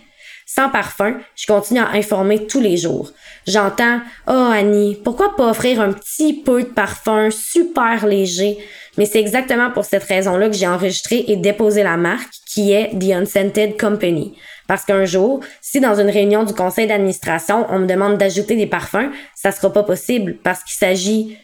Sans 0.48 0.70
parfum, 0.70 1.18
je 1.36 1.48
continue 1.48 1.80
à 1.80 1.90
informer 1.90 2.46
tous 2.46 2.62
les 2.62 2.78
jours. 2.78 3.12
J'entends 3.48 4.00
Oh 4.28 4.50
Annie, 4.54 4.96
pourquoi 5.04 5.36
pas 5.36 5.50
offrir 5.50 5.82
un 5.82 5.92
petit 5.92 6.34
peu 6.34 6.62
de 6.62 6.68
parfum 6.68 7.32
super 7.32 8.06
léger? 8.06 8.60
Mais 8.98 9.08
c'est 9.08 9.20
exactement 9.20 9.72
pour 9.72 9.86
cette 9.86 10.04
raison-là 10.04 10.50
que 10.50 10.56
j'ai 10.56 10.68
enregistré 10.68 11.26
et 11.28 11.36
déposé 11.36 11.82
la 11.82 11.98
marque 11.98 12.32
qui 12.46 12.72
est 12.72 12.92
The 12.98 13.12
Unscented 13.12 13.78
Company. 13.80 14.38
Parce 14.68 14.86
qu'un 14.86 15.06
jour, 15.06 15.42
si 15.62 15.80
dans 15.80 16.00
une 16.00 16.10
réunion 16.10 16.44
du 16.44 16.54
conseil 16.54 16.88
d'administration, 16.88 17.66
on 17.70 17.80
me 17.80 17.88
demande 17.88 18.18
d'ajouter 18.18 18.56
des 18.56 18.68
parfums, 18.68 19.12
ça 19.36 19.52
sera 19.52 19.74
pas 19.74 19.84
possible 19.84 20.38
parce 20.44 20.64
qu'il 20.64 20.78
s'agit 20.78 21.38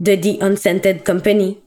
de 0.00 0.14
The 0.16 0.42
Unscented 0.42 1.04
Company. 1.04 1.58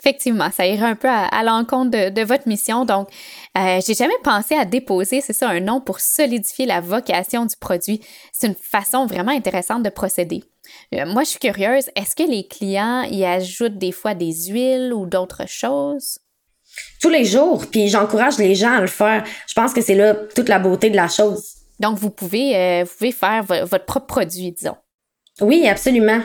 Effectivement, 0.00 0.50
ça 0.50 0.66
irait 0.66 0.86
un 0.86 0.96
peu 0.96 1.08
à, 1.08 1.42
l'encontre 1.44 2.10
de, 2.10 2.22
votre 2.22 2.48
mission. 2.48 2.84
Donc, 2.84 3.08
euh, 3.56 3.80
j'ai 3.86 3.94
jamais 3.94 4.18
pensé 4.22 4.54
à 4.54 4.64
déposer, 4.64 5.20
c'est 5.20 5.32
ça, 5.32 5.48
un 5.48 5.60
nom 5.60 5.80
pour 5.80 6.00
solidifier 6.00 6.66
la 6.66 6.80
vocation 6.80 7.46
du 7.46 7.56
produit. 7.56 8.00
C'est 8.32 8.48
une 8.48 8.54
façon 8.54 9.06
vraiment 9.06 9.32
intéressante 9.32 9.82
de 9.82 9.90
procéder. 9.90 10.42
Euh, 10.94 11.06
moi, 11.06 11.22
je 11.22 11.30
suis 11.30 11.38
curieuse, 11.38 11.90
est-ce 11.96 12.16
que 12.16 12.28
les 12.28 12.46
clients 12.46 13.02
y 13.02 13.24
ajoutent 13.24 13.78
des 13.78 13.92
fois 13.92 14.14
des 14.14 14.32
huiles 14.48 14.92
ou 14.92 15.06
d'autres 15.06 15.48
choses? 15.48 16.18
Tous 17.00 17.08
les 17.08 17.24
jours, 17.24 17.64
puis 17.70 17.88
j'encourage 17.88 18.38
les 18.38 18.54
gens 18.54 18.72
à 18.72 18.80
le 18.80 18.86
faire. 18.86 19.24
Je 19.46 19.54
pense 19.54 19.72
que 19.72 19.80
c'est 19.80 19.94
là 19.94 20.14
toute 20.14 20.48
la 20.48 20.58
beauté 20.58 20.90
de 20.90 20.96
la 20.96 21.08
chose. 21.08 21.54
Donc, 21.80 21.98
vous 21.98 22.10
pouvez, 22.10 22.56
euh, 22.56 22.84
vous 22.84 22.94
pouvez 22.98 23.12
faire 23.12 23.44
votre 23.44 23.84
propre 23.84 24.06
produit, 24.06 24.52
disons. 24.52 24.76
Oui, 25.40 25.66
absolument. 25.68 26.20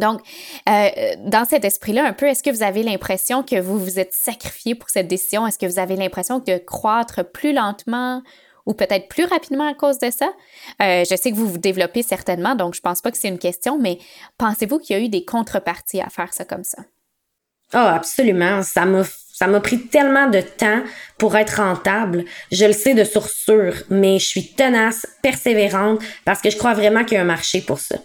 Donc, 0.00 0.20
euh, 0.68 0.88
dans 1.18 1.44
cet 1.44 1.64
esprit-là, 1.64 2.04
un 2.04 2.12
peu, 2.12 2.26
est-ce 2.26 2.42
que 2.42 2.50
vous 2.50 2.62
avez 2.62 2.82
l'impression 2.82 3.42
que 3.42 3.60
vous 3.60 3.78
vous 3.78 3.98
êtes 3.98 4.12
sacrifié 4.12 4.74
pour 4.74 4.90
cette 4.90 5.06
décision? 5.06 5.46
Est-ce 5.46 5.58
que 5.58 5.66
vous 5.66 5.78
avez 5.78 5.96
l'impression 5.96 6.40
de 6.40 6.58
croître 6.58 7.24
plus 7.24 7.52
lentement 7.52 8.22
ou 8.66 8.74
peut-être 8.74 9.08
plus 9.08 9.24
rapidement 9.24 9.68
à 9.68 9.74
cause 9.74 9.98
de 9.98 10.10
ça? 10.10 10.32
Euh, 10.82 11.04
je 11.08 11.14
sais 11.16 11.30
que 11.30 11.36
vous 11.36 11.48
vous 11.48 11.58
développez 11.58 12.02
certainement, 12.02 12.54
donc 12.54 12.74
je 12.74 12.80
pense 12.80 13.00
pas 13.00 13.10
que 13.10 13.18
c'est 13.18 13.28
une 13.28 13.38
question, 13.38 13.78
mais 13.78 13.98
pensez-vous 14.38 14.78
qu'il 14.78 14.96
y 14.96 15.00
a 15.00 15.02
eu 15.02 15.08
des 15.08 15.24
contreparties 15.24 16.00
à 16.00 16.08
faire 16.08 16.32
ça 16.32 16.44
comme 16.44 16.64
ça? 16.64 16.82
Oh, 17.72 17.78
absolument. 17.78 18.62
Ça 18.62 18.84
m'a 18.84 19.04
ça 19.40 19.46
m'a 19.46 19.60
pris 19.60 19.86
tellement 19.86 20.28
de 20.28 20.42
temps 20.42 20.82
pour 21.16 21.34
être 21.34 21.62
rentable. 21.62 22.26
Je 22.52 22.66
le 22.66 22.74
sais 22.74 22.92
de 22.92 23.04
source 23.04 23.32
sûre, 23.32 23.74
mais 23.88 24.18
je 24.18 24.26
suis 24.26 24.48
tenace, 24.48 25.06
persévérante, 25.22 26.00
parce 26.26 26.42
que 26.42 26.50
je 26.50 26.58
crois 26.58 26.74
vraiment 26.74 27.04
qu'il 27.04 27.14
y 27.14 27.16
a 27.16 27.22
un 27.22 27.24
marché 27.24 27.62
pour 27.62 27.80
ça. 27.80 27.96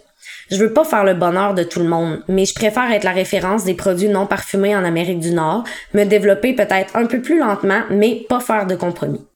Je 0.50 0.56
veux 0.56 0.72
pas 0.72 0.84
faire 0.84 1.04
le 1.04 1.14
bonheur 1.14 1.54
de 1.54 1.62
tout 1.62 1.80
le 1.80 1.88
monde, 1.88 2.22
mais 2.28 2.44
je 2.44 2.54
préfère 2.54 2.90
être 2.92 3.04
la 3.04 3.12
référence 3.12 3.64
des 3.64 3.74
produits 3.74 4.08
non 4.08 4.26
parfumés 4.26 4.76
en 4.76 4.84
Amérique 4.84 5.20
du 5.20 5.32
Nord, 5.32 5.64
me 5.94 6.04
développer 6.04 6.52
peut-être 6.52 6.96
un 6.96 7.06
peu 7.06 7.20
plus 7.20 7.38
lentement, 7.38 7.82
mais 7.90 8.24
pas 8.28 8.40
faire 8.40 8.66
de 8.66 8.74
compromis. 8.74 9.26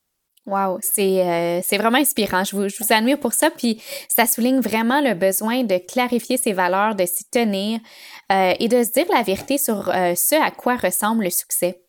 Wow, 0.47 0.79
c'est 0.81 1.21
euh, 1.21 1.79
vraiment 1.79 1.99
inspirant. 1.99 2.45
Je 2.45 2.57
vous, 2.57 2.69
je 2.69 2.83
vous 2.83 2.93
admire 2.93 3.19
pour 3.19 3.35
ça. 3.35 3.51
Puis 3.51 3.81
ça 4.09 4.27
souligne 4.27 4.61
vraiment 4.61 5.01
le 5.01 5.15
besoin 5.15 5.65
de 5.65 5.79
clarifier 5.79 6.39
ses 6.39 6.53
valeurs, 6.53 6.95
de 6.95 7.07
s'y 7.07 7.25
tenir 7.31 7.79
euh, 8.33 8.55
et 8.59 8.69
de 8.69 8.83
se 8.83 8.91
dire 8.91 9.07
la 9.13 9.23
vérité 9.23 9.59
sur 9.59 9.91
euh, 9.91 10.15
ce 10.17 10.35
à 10.35 10.51
quoi 10.51 10.77
ressemble 10.77 11.25
le 11.25 11.31
succès. 11.31 11.81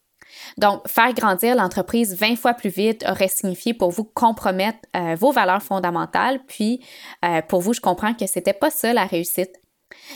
Donc, 0.58 0.88
faire 0.88 1.14
grandir 1.14 1.56
l'entreprise 1.56 2.16
20 2.16 2.36
fois 2.36 2.54
plus 2.54 2.70
vite 2.70 3.06
aurait 3.10 3.28
signifié 3.28 3.74
pour 3.74 3.92
vous 3.92 4.04
compromettre 4.04 4.80
euh, 4.96 5.16
vos 5.16 5.32
valeurs 5.32 5.64
fondamentales, 5.64 6.40
puis 6.48 6.84
euh, 7.26 7.42
pour 7.42 7.62
vous, 7.62 7.74
je 7.74 7.82
comprends 7.82 8.14
que 8.14 8.28
c'était 8.28 8.54
pas 8.54 8.70
ça 8.70 8.94
la 8.94 9.06
réussite. 9.06 9.62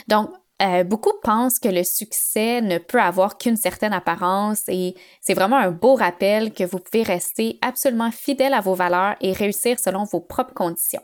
Donc, 0.08 0.30
euh, 0.62 0.86
beaucoup 0.86 1.12
pensent 1.22 1.60
que 1.60 1.68
le 1.68 1.84
succès 1.84 2.62
ne 2.62 2.78
peut 2.78 3.02
avoir 3.02 3.38
qu'une 3.38 3.58
certaine 3.58 3.92
apparence 3.92 4.64
et 4.70 4.96
c'est 5.20 5.34
vraiment 5.34 5.58
un 5.58 5.72
beau 5.72 5.96
rappel 5.96 6.54
que 6.54 6.64
vous 6.64 6.80
pouvez 6.80 7.04
rester 7.04 7.60
absolument 7.62 8.10
fidèle 8.10 8.54
à 8.54 8.62
vos 8.62 8.74
valeurs 8.74 9.16
et 9.20 9.34
réussir 9.34 9.80
selon 9.80 10.06
vos 10.06 10.22
propres 10.22 10.54
conditions. 10.54 11.02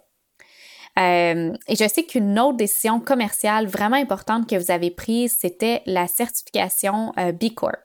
Et 0.97 1.53
je 1.69 1.89
sais 1.93 2.03
qu'une 2.03 2.39
autre 2.39 2.57
décision 2.57 2.99
commerciale 2.99 3.65
vraiment 3.65 3.95
importante 3.95 4.47
que 4.47 4.55
vous 4.55 4.71
avez 4.71 4.91
prise, 4.91 5.37
c'était 5.39 5.81
la 5.85 6.07
certification 6.07 7.13
B 7.17 7.53
Corp. 7.53 7.79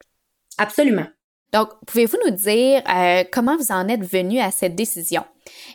Absolument. 0.58 1.06
Donc, 1.52 1.68
pouvez-vous 1.86 2.18
nous 2.26 2.34
dire 2.34 2.82
euh, 2.88 3.24
comment 3.32 3.56
vous 3.56 3.72
en 3.72 3.88
êtes 3.88 4.04
venu 4.04 4.40
à 4.40 4.50
cette 4.50 4.74
décision? 4.74 5.24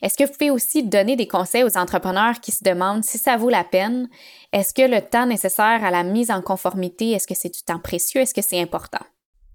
Est-ce 0.01 0.17
que 0.17 0.25
vous 0.25 0.33
pouvez 0.33 0.51
aussi 0.51 0.83
donner 0.83 1.15
des 1.15 1.27
conseils 1.27 1.63
aux 1.63 1.77
entrepreneurs 1.77 2.39
qui 2.41 2.51
se 2.51 2.63
demandent 2.63 3.03
si 3.03 3.17
ça 3.17 3.37
vaut 3.37 3.49
la 3.49 3.63
peine? 3.63 4.09
Est-ce 4.51 4.73
que 4.73 4.81
le 4.81 5.01
temps 5.01 5.25
nécessaire 5.25 5.83
à 5.83 5.91
la 5.91 6.03
mise 6.03 6.29
en 6.29 6.41
conformité, 6.41 7.11
est-ce 7.11 7.27
que 7.27 7.35
c'est 7.35 7.53
du 7.53 7.61
temps 7.61 7.79
précieux? 7.79 8.21
Est-ce 8.21 8.33
que 8.33 8.41
c'est 8.41 8.59
important? 8.59 9.03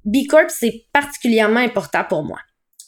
B 0.04 0.26
Corp, 0.28 0.50
c'est 0.50 0.86
particulièrement 0.92 1.60
important 1.60 2.04
pour 2.08 2.22
moi. 2.22 2.38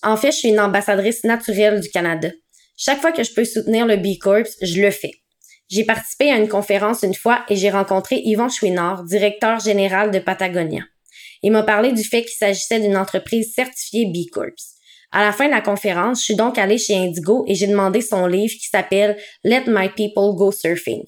En 0.02 0.16
fait, 0.16 0.30
je 0.30 0.36
suis 0.36 0.48
une 0.48 0.60
ambassadrice 0.60 1.24
naturelle 1.24 1.80
du 1.80 1.90
Canada. 1.90 2.30
Chaque 2.76 3.00
fois 3.00 3.12
que 3.12 3.24
je 3.24 3.34
peux 3.34 3.44
soutenir 3.44 3.86
le 3.86 3.96
B 3.96 4.18
Corps, 4.20 4.46
je 4.62 4.80
le 4.80 4.90
fais. 4.90 5.12
J'ai 5.68 5.84
participé 5.84 6.30
à 6.30 6.36
une 6.36 6.48
conférence 6.48 7.02
une 7.02 7.14
fois 7.14 7.44
et 7.48 7.56
j'ai 7.56 7.70
rencontré 7.70 8.22
Yvon 8.24 8.48
Chouinard, 8.48 9.04
directeur 9.04 9.58
général 9.58 10.10
de 10.10 10.18
Patagonia. 10.18 10.82
Il 11.42 11.52
m'a 11.52 11.62
parlé 11.62 11.92
du 11.92 12.04
fait 12.04 12.22
qu'il 12.22 12.36
s'agissait 12.36 12.80
d'une 12.80 12.96
entreprise 12.96 13.52
certifiée 13.54 14.06
B 14.06 14.30
Corps. 14.32 14.46
À 15.10 15.22
la 15.22 15.32
fin 15.32 15.46
de 15.46 15.52
la 15.52 15.62
conférence, 15.62 16.20
je 16.20 16.24
suis 16.24 16.36
donc 16.36 16.58
allée 16.58 16.78
chez 16.78 16.94
Indigo 16.94 17.44
et 17.46 17.54
j'ai 17.54 17.66
demandé 17.66 18.00
son 18.00 18.26
livre 18.26 18.52
qui 18.52 18.68
s'appelle 18.68 19.16
Let 19.42 19.64
My 19.66 19.88
People 19.88 20.34
Go 20.36 20.52
Surfing. 20.52 21.02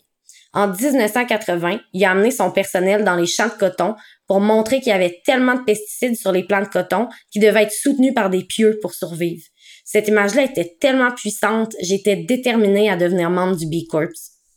En 0.53 0.69
1980, 0.69 1.81
il 1.93 2.05
a 2.05 2.11
amené 2.11 2.31
son 2.31 2.51
personnel 2.51 3.05
dans 3.05 3.15
les 3.15 3.27
champs 3.27 3.47
de 3.47 3.53
coton 3.53 3.95
pour 4.27 4.41
montrer 4.41 4.81
qu'il 4.81 4.89
y 4.89 4.93
avait 4.93 5.21
tellement 5.25 5.55
de 5.55 5.65
pesticides 5.65 6.17
sur 6.17 6.33
les 6.33 6.45
plants 6.45 6.63
de 6.63 6.67
coton 6.67 7.09
qu'ils 7.31 7.43
devaient 7.43 7.65
être 7.65 7.73
soutenus 7.73 8.15
par 8.15 8.31
des 8.31 8.45
pieux 8.45 8.79
pour 8.83 8.95
survivre. 8.95 9.45
Cette 9.85 10.09
image-là 10.09 10.45
était 10.45 10.77
tellement 10.81 11.13
puissante, 11.13 11.75
j'étais 11.81 12.17
déterminée 12.17 12.91
à 12.91 12.97
devenir 12.97 13.31
membre 13.31 13.57
du 13.57 13.67
B 13.67 13.87
Corps. 13.89 14.09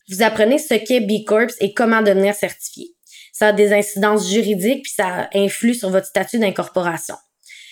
Vous 0.09 0.23
apprenez 0.23 0.57
ce 0.57 0.75
qu'est 0.75 1.01
B 1.01 1.25
Corps 1.25 1.51
et 1.59 1.73
comment 1.73 2.01
devenir 2.01 2.33
certifié. 2.33 2.87
Ça 3.33 3.47
a 3.47 3.51
des 3.51 3.73
incidences 3.73 4.31
juridiques 4.31 4.83
puis 4.83 4.93
ça 4.95 5.27
influe 5.33 5.73
sur 5.73 5.89
votre 5.89 6.07
statut 6.07 6.39
d'incorporation. 6.39 7.15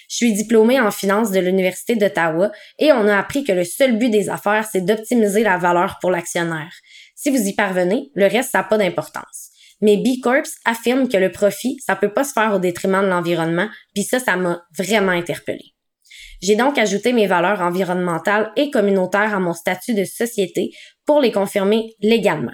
Je 0.09 0.17
suis 0.17 0.33
diplômée 0.33 0.77
en 0.77 0.91
finance 0.91 1.31
de 1.31 1.39
l'Université 1.39 1.95
d'Ottawa 1.95 2.51
et 2.79 2.91
on 2.91 3.07
a 3.07 3.17
appris 3.17 3.45
que 3.45 3.53
le 3.53 3.63
seul 3.63 3.97
but 3.97 4.09
des 4.09 4.29
affaires, 4.29 4.67
c'est 4.69 4.81
d'optimiser 4.81 5.41
la 5.41 5.57
valeur 5.57 5.99
pour 6.01 6.11
l'actionnaire. 6.11 6.73
Si 7.15 7.29
vous 7.29 7.47
y 7.47 7.53
parvenez, 7.53 8.11
le 8.13 8.25
reste, 8.25 8.51
ça 8.51 8.57
n'a 8.57 8.63
pas 8.65 8.77
d'importance. 8.77 9.51
Mais 9.79 9.95
B 9.95 10.19
Corps 10.21 10.43
affirme 10.65 11.07
que 11.07 11.15
le 11.15 11.31
profit, 11.31 11.77
ça 11.85 11.95
peut 11.95 12.11
pas 12.11 12.25
se 12.25 12.33
faire 12.33 12.53
au 12.53 12.59
détriment 12.59 13.03
de 13.03 13.07
l'environnement, 13.07 13.69
puis 13.93 14.03
ça, 14.03 14.19
ça 14.19 14.35
m'a 14.35 14.61
vraiment 14.77 15.13
interpellée. 15.13 15.73
J'ai 16.41 16.55
donc 16.55 16.77
ajouté 16.77 17.13
mes 17.13 17.27
valeurs 17.27 17.61
environnementales 17.61 18.51
et 18.57 18.69
communautaires 18.69 19.33
à 19.33 19.39
mon 19.39 19.53
statut 19.53 19.93
de 19.93 20.03
société 20.03 20.71
pour 21.05 21.21
les 21.21 21.31
confirmer 21.31 21.95
légalement. 22.01 22.51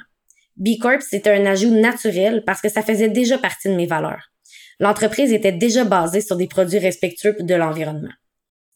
B 0.57 0.79
Corp, 0.81 1.01
c'était 1.01 1.31
un 1.31 1.45
ajout 1.45 1.69
naturel 1.69 2.43
parce 2.45 2.61
que 2.61 2.69
ça 2.69 2.81
faisait 2.81 3.09
déjà 3.09 3.37
partie 3.37 3.69
de 3.69 3.75
mes 3.75 3.85
valeurs. 3.85 4.31
L'entreprise 4.79 5.31
était 5.31 5.51
déjà 5.51 5.83
basée 5.83 6.21
sur 6.21 6.35
des 6.35 6.47
produits 6.47 6.79
respectueux 6.79 7.35
de 7.39 7.55
l'environnement. 7.55 8.13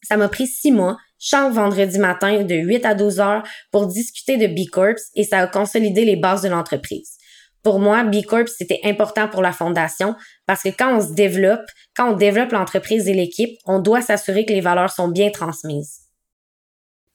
Ça 0.02 0.16
m'a 0.16 0.28
pris 0.28 0.46
six 0.46 0.72
mois, 0.72 0.96
chaque 1.18 1.52
vendredi 1.52 1.98
matin 1.98 2.42
de 2.42 2.54
8 2.54 2.84
à 2.86 2.94
12 2.94 3.20
heures 3.20 3.42
pour 3.70 3.86
discuter 3.86 4.36
de 4.36 4.46
B 4.46 4.68
Corp 4.70 4.96
et 5.14 5.24
ça 5.24 5.38
a 5.38 5.46
consolidé 5.46 6.04
les 6.04 6.16
bases 6.16 6.42
de 6.42 6.48
l'entreprise. 6.48 7.16
Pour 7.62 7.78
moi, 7.78 8.02
B 8.02 8.22
Corp, 8.24 8.48
c'était 8.48 8.80
important 8.84 9.28
pour 9.28 9.42
la 9.42 9.52
fondation 9.52 10.16
parce 10.46 10.62
que 10.62 10.70
quand 10.70 10.96
on 10.96 11.00
se 11.00 11.14
développe, 11.14 11.64
quand 11.96 12.12
on 12.12 12.16
développe 12.16 12.50
l'entreprise 12.50 13.08
et 13.08 13.14
l'équipe, 13.14 13.56
on 13.66 13.78
doit 13.78 14.02
s'assurer 14.02 14.44
que 14.44 14.52
les 14.52 14.60
valeurs 14.60 14.90
sont 14.90 15.08
bien 15.08 15.30
transmises. 15.30 16.01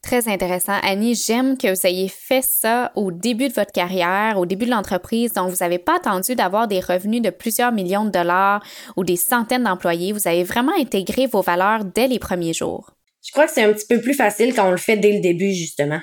Très 0.04 0.30
intéressant. 0.30 0.77
Annie, 0.84 1.16
j'aime 1.16 1.58
que 1.58 1.74
vous 1.74 1.86
ayez 1.86 2.08
fait 2.08 2.44
ça 2.44 2.92
au 2.96 3.12
début 3.12 3.50
de 3.50 3.54
votre 3.54 3.72
carrière, 3.72 4.38
au 4.38 4.46
début 4.46 4.66
de 4.66 4.72
l'entreprise. 4.72 5.34
Donc, 5.34 5.50
vous 5.50 5.58
n'avez 5.60 5.80
pas 5.80 5.98
attendu 5.98 6.36
d'avoir 6.36 6.68
des 6.68 6.80
revenus 6.80 7.22
de 7.22 7.30
plusieurs 7.30 7.72
millions 7.72 8.06
de 8.06 8.12
dollars 8.12 8.63
ou 8.96 9.04
des 9.04 9.18
centaines 9.18 9.63
d'employés. 9.63 10.13
Vous 10.13 10.27
avez 10.27 10.44
vraiment 10.44 10.72
intégré 10.80 11.25
vos 11.25 11.42
valeurs 11.42 11.84
dès 11.84 12.08
les 12.08 12.20
premiers 12.20 12.54
jours. 12.54 12.92
Je 13.25 13.32
crois 13.32 13.48
que 13.48 13.54
c'est 13.54 13.63
un 13.63 13.74
petit 13.74 13.88
peu 13.88 14.00
plus 14.00 14.13
facile 14.13 14.54
quand 14.54 14.68
on 14.68 14.72
le 14.72 14.77
fait 14.77 14.96
dès 14.98 15.13
le 15.13 15.20
début, 15.20 15.51
justement. 15.51 16.00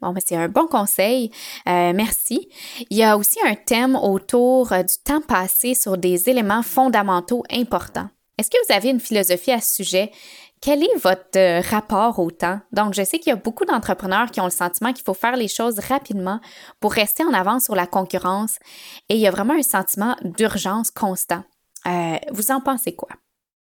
Bon, 0.00 0.12
ben 0.12 0.20
c'est 0.24 0.34
un 0.34 0.48
bon 0.48 0.66
conseil. 0.66 1.30
Euh, 1.68 1.92
merci. 1.94 2.48
Il 2.90 2.96
y 2.96 3.04
a 3.04 3.16
aussi 3.16 3.38
un 3.46 3.54
thème 3.54 3.94
autour 3.94 4.72
euh, 4.72 4.82
du 4.82 4.96
temps 5.04 5.20
passé 5.20 5.74
sur 5.74 5.96
des 5.96 6.28
éléments 6.28 6.64
fondamentaux 6.64 7.44
importants. 7.52 8.08
Est-ce 8.36 8.50
que 8.50 8.56
vous 8.66 8.74
avez 8.74 8.88
une 8.88 8.98
philosophie 8.98 9.52
à 9.52 9.60
ce 9.60 9.76
sujet? 9.76 10.10
Quel 10.64 10.84
est 10.84 10.96
votre 11.02 11.36
euh, 11.36 11.60
rapport 11.60 12.20
au 12.20 12.30
temps? 12.30 12.60
Donc, 12.70 12.94
je 12.94 13.02
sais 13.02 13.18
qu'il 13.18 13.30
y 13.30 13.32
a 13.32 13.36
beaucoup 13.36 13.64
d'entrepreneurs 13.64 14.30
qui 14.30 14.40
ont 14.40 14.44
le 14.44 14.50
sentiment 14.50 14.92
qu'il 14.92 15.04
faut 15.04 15.12
faire 15.12 15.36
les 15.36 15.48
choses 15.48 15.80
rapidement 15.80 16.38
pour 16.78 16.92
rester 16.92 17.24
en 17.24 17.32
avance 17.32 17.64
sur 17.64 17.74
la 17.74 17.88
concurrence 17.88 18.60
et 19.08 19.16
il 19.16 19.20
y 19.20 19.26
a 19.26 19.32
vraiment 19.32 19.54
un 19.54 19.62
sentiment 19.64 20.14
d'urgence 20.22 20.92
constant. 20.92 21.42
vous 22.30 22.52
en 22.52 22.60
pensez 22.60 22.94
quoi? 22.94 23.08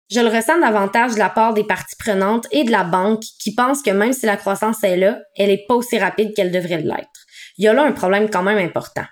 Je 0.09 0.21
le 0.21 0.29
ressens 0.29 0.59
davantage 0.61 1.15
de 1.15 1.19
la 1.19 1.29
part 1.29 1.53
des 1.53 1.65
parties 1.65 1.97
prenantes 1.99 2.47
et 2.51 2.63
de 2.63 2.71
la 2.71 2.85
banque 2.85 3.23
qui 3.41 3.53
pensent 3.53 3.81
que 3.81 3.91
même 3.91 4.13
si 4.13 4.25
la 4.25 4.37
croissance 4.37 4.81
est 4.85 4.95
là, 4.95 5.19
elle 5.35 5.49
est 5.49 5.65
pas 5.67 5.75
aussi 5.75 5.99
rapide 5.99 6.33
qu'elle 6.33 6.53
devrait 6.53 6.81
l'être. 6.81 7.25
Il 7.57 7.65
y 7.65 7.67
a 7.67 7.73
là 7.73 7.83
un 7.83 7.91
problème 7.91 8.29
quand 8.29 8.43
même 8.43 8.65
important. 8.65 9.03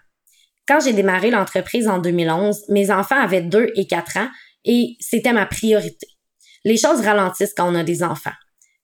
Quand 0.65 0.79
j'ai 0.79 0.94
démarré 0.94 1.29
l'entreprise 1.29 1.89
en 1.89 1.98
2011, 1.98 2.70
mes 2.70 2.89
enfants 2.89 3.20
avaient 3.20 3.41
2 3.41 3.74
et 3.75 3.86
4 3.86 4.17
ans 4.17 4.29
et 4.63 4.96
c'était 5.01 5.34
ma 5.34 5.46
priorité. 5.46 6.14
Les 6.65 6.77
choses 6.77 7.00
ralentissent 7.01 7.53
quand 7.55 7.72
on 7.72 7.75
a 7.75 7.84
des 7.84 8.03
enfants. 8.03 8.34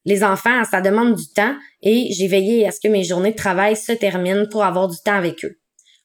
Les 0.06 0.24
enfants, 0.24 0.64
ça 0.64 0.82
demande 0.82 1.16
du 1.16 1.28
temps 1.34 1.56
et 1.82 2.14
j'ai 2.14 2.28
veillé 2.28 2.68
à 2.68 2.72
ce 2.72 2.80
que 2.80 2.88
mes 2.88 3.04
journées 3.04 3.32
de 3.32 3.36
travail 3.36 3.76
se 3.76 3.92
terminent 3.92 4.46
pour 4.46 4.64
avoir 4.64 4.88
du 4.88 4.98
temps 5.04 5.16
avec 5.16 5.44
eux. 5.44 5.60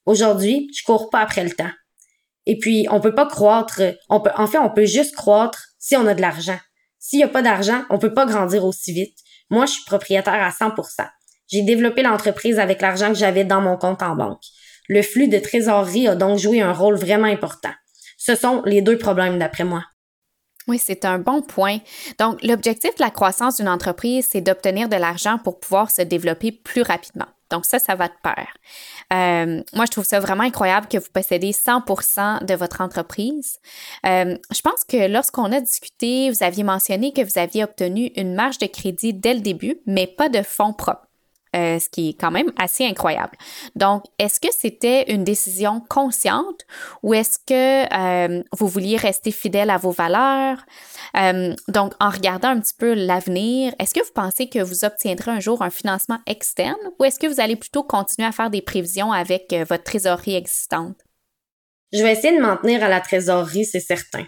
Aujourd'hui, 0.07 0.71
je 0.75 0.83
cours 0.85 1.11
pas 1.11 1.21
après 1.21 1.45
le 1.45 1.51
temps. 1.51 1.71
Et 2.47 2.59
puis, 2.59 2.87
on 2.91 3.01
peut 3.01 3.15
pas 3.15 3.27
croître, 3.27 3.83
on 4.09 4.21
peut, 4.21 4.31
en 4.37 4.47
on 4.63 4.71
peut 4.71 4.87
juste 4.87 5.15
croître 5.15 5.67
si 5.79 5.97
on 5.97 6.07
a 6.07 6.15
de 6.15 6.21
l'argent. 6.21 6.59
S'il 6.99 7.19
n'y 7.19 7.25
a 7.25 7.29
pas 7.29 7.43
d'argent, 7.43 7.85
on 7.91 7.99
peut 7.99 8.15
pas 8.15 8.25
grandir 8.25 8.65
aussi 8.65 8.93
vite. 8.93 9.19
Moi, 9.51 9.67
je 9.67 9.73
suis 9.73 9.85
propriétaire 9.85 10.43
à 10.43 10.51
100%. 10.51 11.09
J'ai 11.49 11.63
développé 11.63 12.03
l'entreprise 12.03 12.59
avec 12.59 12.81
l'argent 12.81 13.09
que 13.09 13.19
j'avais 13.19 13.45
dans 13.45 13.61
mon 13.61 13.77
compte 13.77 14.03
en 14.03 14.17
banque. 14.17 14.43
Le 14.89 15.03
flux 15.03 15.29
de 15.29 15.39
trésorerie 15.39 16.09
a 16.09 16.15
donc 16.15 16.39
joué 16.39 16.61
un 16.61 16.73
rôle 16.73 16.97
vraiment 16.97 17.27
important. 17.27 17.73
Ce 18.17 18.35
sont 18.35 18.63
les 18.65 18.83
deux 18.83 18.99
problèmes 18.99 19.39
d'après 19.39 19.65
moi. 19.65 19.85
Oui, 20.69 20.79
c'est 20.79 21.05
un 21.05 21.19
bon 21.19 21.43
point. 21.43 21.79
Donc, 22.19 22.43
l'objectif 22.43 22.95
de 22.97 23.03
la 23.03 23.11
croissance 23.11 23.57
d'une 23.57 23.69
entreprise, 23.69 24.29
c'est 24.31 24.41
d'obtenir 24.41 24.89
de 24.89 24.97
l'argent 24.97 25.39
pour 25.39 25.61
pouvoir 25.61 25.91
se 25.91 26.03
développer 26.03 26.51
plus 26.51 26.83
rapidement. 26.83 27.27
Donc 27.51 27.65
ça, 27.65 27.79
ça 27.79 27.95
va 27.95 28.09
de 28.09 28.15
pair. 28.23 28.49
Euh, 29.13 29.63
moi, 29.73 29.85
je 29.85 29.91
trouve 29.93 30.05
ça 30.05 30.19
vraiment 30.19 30.43
incroyable 30.43 30.89
que 30.89 30.99
vous 30.99 31.11
possédez 31.13 31.53
100% 31.53 32.45
de 32.45 32.55
votre 32.55 32.81
entreprise. 32.81 33.59
Euh, 34.05 34.37
je 34.53 34.61
pense 34.63 34.85
que 34.85 35.07
lorsqu'on 35.07 35.53
a 35.53 35.61
discuté, 35.61 36.31
vous 36.31 36.43
aviez 36.43 36.65
mentionné 36.65 37.13
que 37.13 37.23
vous 37.23 37.39
aviez 37.39 37.63
obtenu 37.63 38.11
une 38.17 38.35
marge 38.35 38.59
de 38.59 38.67
crédit 38.67 39.15
dès 39.15 39.35
le 39.35 39.41
début, 39.41 39.77
mais 39.87 40.09
pas 40.09 40.29
de 40.29 40.43
fonds 40.43 40.73
propres. 40.73 41.06
Euh, 41.57 41.79
ce 41.79 41.89
qui 41.89 42.11
est 42.11 42.21
quand 42.21 42.31
même 42.31 42.53
assez 42.59 42.85
incroyable. 42.85 43.33
Donc, 43.77 44.05
est-ce 44.19 44.41
que 44.41 44.49
c'était 44.53 45.11
une 45.11 45.25
décision 45.25 45.81
consciente 45.89 46.67
ou 47.03 47.15
est-ce 47.15 47.39
que 47.39 47.95
euh, 47.95 48.43
vous 48.53 48.69
vouliez 48.69 48.97
rester 48.97 49.31
fidèle 49.31 49.71
à 49.71 49.79
vos 49.79 49.91
valeurs? 49.91 50.59
Euh, 51.17 51.55
donc, 51.69 51.95
en 51.99 52.11
regardant 52.11 52.49
un 52.49 52.61
petit 52.61 52.75
peu 52.75 52.93
l'avenir, 52.93 53.75
est-ce 53.79 53.95
que 53.95 54.05
vous 54.05 54.13
pensez 54.15 54.49
que 54.49 54.59
vous 54.59 54.85
obtiendrez 54.85 55.31
un 55.31 55.41
jour 55.41 55.63
un 55.63 55.71
financement 55.71 56.19
externe 56.27 56.77
ou 56.99 57.05
est-ce 57.05 57.19
que 57.19 57.27
vous 57.27 57.41
allez 57.41 57.57
plutôt 57.57 57.85
continuer 57.85 58.29
à 58.29 58.33
faire 58.33 58.51
des 58.51 58.61
prévisions 58.61 59.13
avec 59.13 59.55
votre 59.67 59.85
trésorerie 59.85 60.35
existante? 60.35 60.97
Je 61.93 62.03
vais 62.03 62.13
essayer 62.13 62.37
de 62.37 62.43
m'en 62.43 62.59
tenir 62.59 62.83
à 62.85 62.89
la 62.89 63.01
trésorerie, 63.01 63.65
c'est 63.65 63.81
certain. 63.81 64.27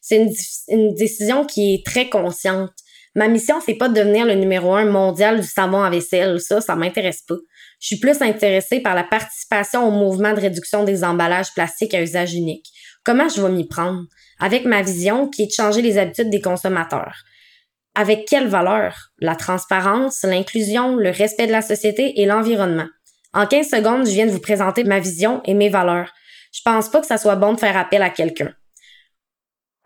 C'est 0.00 0.18
une, 0.18 0.32
une 0.68 0.94
décision 0.94 1.44
qui 1.44 1.74
est 1.74 1.84
très 1.84 2.08
consciente. 2.08 2.70
Ma 3.18 3.26
mission, 3.26 3.60
c'est 3.60 3.74
pas 3.74 3.88
de 3.88 3.94
devenir 3.94 4.24
le 4.26 4.34
numéro 4.34 4.76
un 4.76 4.84
mondial 4.84 5.40
du 5.40 5.46
savon 5.48 5.82
à 5.82 5.90
vaisselle. 5.90 6.40
Ça, 6.40 6.60
ça 6.60 6.76
m'intéresse 6.76 7.22
pas. 7.22 7.34
Je 7.80 7.88
suis 7.88 7.98
plus 7.98 8.22
intéressée 8.22 8.78
par 8.78 8.94
la 8.94 9.02
participation 9.02 9.88
au 9.88 9.90
mouvement 9.90 10.34
de 10.34 10.40
réduction 10.40 10.84
des 10.84 11.02
emballages 11.02 11.52
plastiques 11.52 11.94
à 11.94 12.00
usage 12.00 12.34
unique. 12.34 12.66
Comment 13.04 13.28
je 13.28 13.42
vais 13.42 13.50
m'y 13.50 13.66
prendre? 13.66 14.04
Avec 14.38 14.66
ma 14.66 14.82
vision 14.82 15.28
qui 15.28 15.42
est 15.42 15.46
de 15.46 15.50
changer 15.50 15.82
les 15.82 15.98
habitudes 15.98 16.30
des 16.30 16.40
consommateurs. 16.40 17.24
Avec 17.96 18.24
quelle 18.24 18.46
valeur? 18.46 19.08
La 19.18 19.34
transparence, 19.34 20.22
l'inclusion, 20.22 20.94
le 20.94 21.10
respect 21.10 21.48
de 21.48 21.52
la 21.52 21.62
société 21.62 22.20
et 22.20 22.24
l'environnement. 22.24 22.86
En 23.34 23.48
15 23.48 23.68
secondes, 23.68 24.06
je 24.06 24.12
viens 24.12 24.26
de 24.26 24.30
vous 24.30 24.38
présenter 24.38 24.84
ma 24.84 25.00
vision 25.00 25.42
et 25.44 25.54
mes 25.54 25.70
valeurs. 25.70 26.12
Je 26.52 26.60
pense 26.64 26.88
pas 26.88 27.00
que 27.00 27.06
ça 27.08 27.18
soit 27.18 27.34
bon 27.34 27.54
de 27.54 27.58
faire 27.58 27.76
appel 27.76 28.02
à 28.02 28.10
quelqu'un 28.10 28.52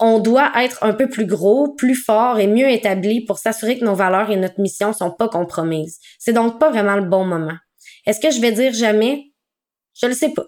on 0.02 0.18
doit 0.18 0.50
être 0.56 0.82
un 0.82 0.94
peu 0.94 1.08
plus 1.08 1.26
gros, 1.26 1.72
plus 1.74 1.94
fort 1.94 2.40
et 2.40 2.48
mieux 2.48 2.68
établi 2.68 3.24
pour 3.24 3.38
s'assurer 3.38 3.78
que 3.78 3.84
nos 3.84 3.94
valeurs 3.94 4.32
et 4.32 4.36
notre 4.36 4.60
mission 4.60 4.92
sont 4.92 5.12
pas 5.12 5.28
compromises. 5.28 6.00
C'est 6.18 6.32
donc 6.32 6.58
pas 6.58 6.70
vraiment 6.70 6.96
le 6.96 7.04
bon 7.04 7.24
moment. 7.24 7.56
Est-ce 8.04 8.18
que 8.18 8.32
je 8.32 8.40
vais 8.40 8.50
dire 8.50 8.72
jamais? 8.72 9.32
Je 9.94 10.06
le 10.06 10.12
sais 10.12 10.30
pas. 10.30 10.44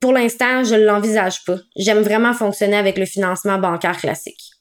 Pour 0.00 0.12
l'instant, 0.12 0.64
je 0.64 0.74
l'envisage 0.74 1.44
pas. 1.44 1.58
J'aime 1.76 2.00
vraiment 2.00 2.32
fonctionner 2.32 2.78
avec 2.78 2.96
le 2.96 3.04
financement 3.04 3.58
bancaire 3.58 3.98
classique. 3.98 4.57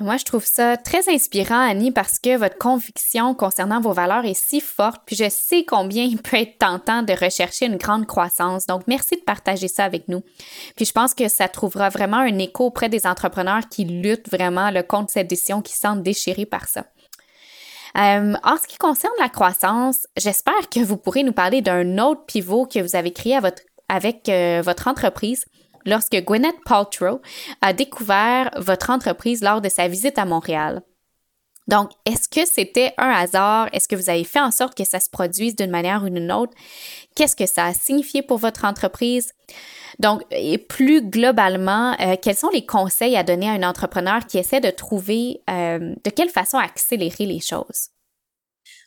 Moi, 0.00 0.16
je 0.16 0.24
trouve 0.24 0.44
ça 0.44 0.76
très 0.76 1.12
inspirant, 1.12 1.60
Annie, 1.60 1.90
parce 1.90 2.20
que 2.20 2.36
votre 2.36 2.56
conviction 2.56 3.34
concernant 3.34 3.80
vos 3.80 3.92
valeurs 3.92 4.24
est 4.24 4.40
si 4.40 4.60
forte, 4.60 5.02
puis 5.04 5.16
je 5.16 5.28
sais 5.28 5.64
combien 5.64 6.04
il 6.04 6.18
peut 6.18 6.36
être 6.36 6.56
tentant 6.58 7.02
de 7.02 7.12
rechercher 7.12 7.66
une 7.66 7.78
grande 7.78 8.06
croissance. 8.06 8.66
Donc, 8.66 8.82
merci 8.86 9.16
de 9.16 9.22
partager 9.22 9.66
ça 9.66 9.84
avec 9.84 10.06
nous. 10.06 10.22
Puis, 10.76 10.84
je 10.84 10.92
pense 10.92 11.14
que 11.14 11.28
ça 11.28 11.48
trouvera 11.48 11.88
vraiment 11.88 12.18
un 12.18 12.38
écho 12.38 12.66
auprès 12.66 12.88
des 12.88 13.08
entrepreneurs 13.08 13.68
qui 13.68 13.84
luttent 13.84 14.30
vraiment 14.30 14.70
le 14.70 14.84
contre 14.84 15.10
cette 15.10 15.28
décision, 15.28 15.62
qui 15.62 15.72
se 15.72 15.80
sentent 15.80 16.04
déchirés 16.04 16.46
par 16.46 16.68
ça. 16.68 16.84
Euh, 17.96 18.34
en 18.44 18.56
ce 18.56 18.68
qui 18.68 18.76
concerne 18.76 19.14
la 19.18 19.28
croissance, 19.28 20.06
j'espère 20.16 20.68
que 20.70 20.80
vous 20.80 20.96
pourrez 20.96 21.24
nous 21.24 21.32
parler 21.32 21.60
d'un 21.60 21.98
autre 21.98 22.24
pivot 22.24 22.66
que 22.66 22.78
vous 22.78 22.94
avez 22.94 23.12
créé 23.12 23.36
avec 23.88 24.28
euh, 24.28 24.62
votre 24.64 24.86
entreprise 24.86 25.44
lorsque 25.84 26.16
Gwyneth 26.24 26.62
Paltrow 26.64 27.20
a 27.60 27.72
découvert 27.72 28.50
votre 28.56 28.90
entreprise 28.90 29.42
lors 29.42 29.60
de 29.60 29.68
sa 29.68 29.88
visite 29.88 30.18
à 30.18 30.24
Montréal. 30.24 30.82
Donc, 31.68 31.90
est-ce 32.06 32.28
que 32.28 32.46
c'était 32.46 32.94
un 32.96 33.10
hasard? 33.10 33.68
Est-ce 33.72 33.88
que 33.88 33.94
vous 33.94 34.08
avez 34.08 34.24
fait 34.24 34.40
en 34.40 34.50
sorte 34.50 34.76
que 34.76 34.84
ça 34.84 35.00
se 35.00 35.10
produise 35.10 35.54
d'une 35.54 35.70
manière 35.70 36.02
ou 36.02 36.08
d'une 36.08 36.32
autre? 36.32 36.54
Qu'est-ce 37.14 37.36
que 37.36 37.46
ça 37.46 37.66
a 37.66 37.74
signifié 37.74 38.22
pour 38.22 38.38
votre 38.38 38.64
entreprise? 38.64 39.34
Donc, 39.98 40.22
et 40.30 40.56
plus 40.56 41.02
globalement, 41.02 41.94
euh, 42.00 42.16
quels 42.20 42.36
sont 42.36 42.48
les 42.50 42.64
conseils 42.64 43.16
à 43.16 43.22
donner 43.22 43.48
à 43.48 43.52
un 43.52 43.62
entrepreneur 43.62 44.26
qui 44.26 44.38
essaie 44.38 44.60
de 44.60 44.70
trouver 44.70 45.42
euh, 45.50 45.94
de 46.04 46.10
quelle 46.10 46.30
façon 46.30 46.56
accélérer 46.56 47.26
les 47.26 47.40
choses? 47.40 47.90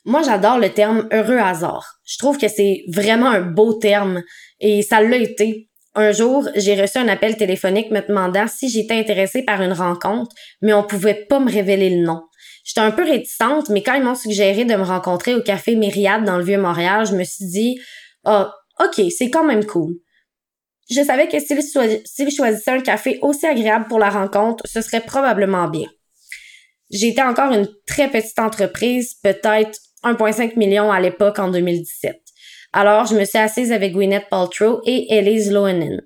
Moi, 0.04 0.22
j'adore 0.22 0.58
le 0.58 0.70
terme 0.70 1.06
heureux 1.12 1.38
hasard. 1.38 2.00
Je 2.04 2.18
trouve 2.18 2.36
que 2.36 2.48
c'est 2.48 2.84
vraiment 2.88 3.30
un 3.30 3.42
beau 3.42 3.74
terme 3.74 4.22
et 4.58 4.82
ça 4.82 5.00
l'a 5.00 5.18
été 5.18 5.68
un 5.94 6.12
jour, 6.12 6.48
j'ai 6.54 6.80
reçu 6.80 6.98
un 6.98 7.08
appel 7.08 7.36
téléphonique 7.36 7.90
me 7.90 8.00
demandant 8.06 8.46
si 8.48 8.68
j'étais 8.68 8.94
intéressée 8.94 9.42
par 9.42 9.60
une 9.60 9.72
rencontre, 9.72 10.34
mais 10.62 10.72
on 10.72 10.82
pouvait 10.82 11.26
pas 11.28 11.38
me 11.38 11.50
révéler 11.50 11.90
le 11.90 12.04
nom. 12.04 12.22
J'étais 12.64 12.80
un 12.80 12.92
peu 12.92 13.04
réticente, 13.04 13.68
mais 13.68 13.82
quand 13.82 13.94
ils 13.94 14.02
m'ont 14.02 14.14
suggéré 14.14 14.64
de 14.64 14.74
me 14.74 14.84
rencontrer 14.84 15.34
au 15.34 15.42
café 15.42 15.74
Myriade 15.74 16.24
dans 16.24 16.38
le 16.38 16.44
Vieux-Montréal, 16.44 17.06
je 17.06 17.14
me 17.14 17.24
suis 17.24 17.46
dit, 17.46 17.80
ah, 18.24 18.54
ok, 18.82 19.02
c'est 19.10 19.30
quand 19.30 19.44
même 19.44 19.66
cool. 19.66 19.96
Je 20.90 21.02
savais 21.02 21.28
que 21.28 21.38
s'ils 21.38 22.30
choisissaient 22.30 22.70
un 22.70 22.80
café 22.80 23.18
aussi 23.22 23.46
agréable 23.46 23.86
pour 23.88 23.98
la 23.98 24.10
rencontre, 24.10 24.64
ce 24.66 24.80
serait 24.80 25.00
probablement 25.00 25.68
bien. 25.68 25.88
J'étais 26.90 27.22
encore 27.22 27.52
une 27.52 27.68
très 27.86 28.08
petite 28.08 28.38
entreprise, 28.38 29.14
peut-être 29.22 29.78
1,5 30.04 30.58
million 30.58 30.90
à 30.90 31.00
l'époque 31.00 31.38
en 31.38 31.50
2017. 31.50 32.21
Alors, 32.72 33.06
je 33.06 33.14
me 33.14 33.24
suis 33.24 33.38
assise 33.38 33.72
avec 33.72 33.92
Gwyneth 33.92 34.28
Paltrow 34.30 34.80
et 34.86 35.14
Elise 35.14 35.52
Lohanen. 35.52 36.00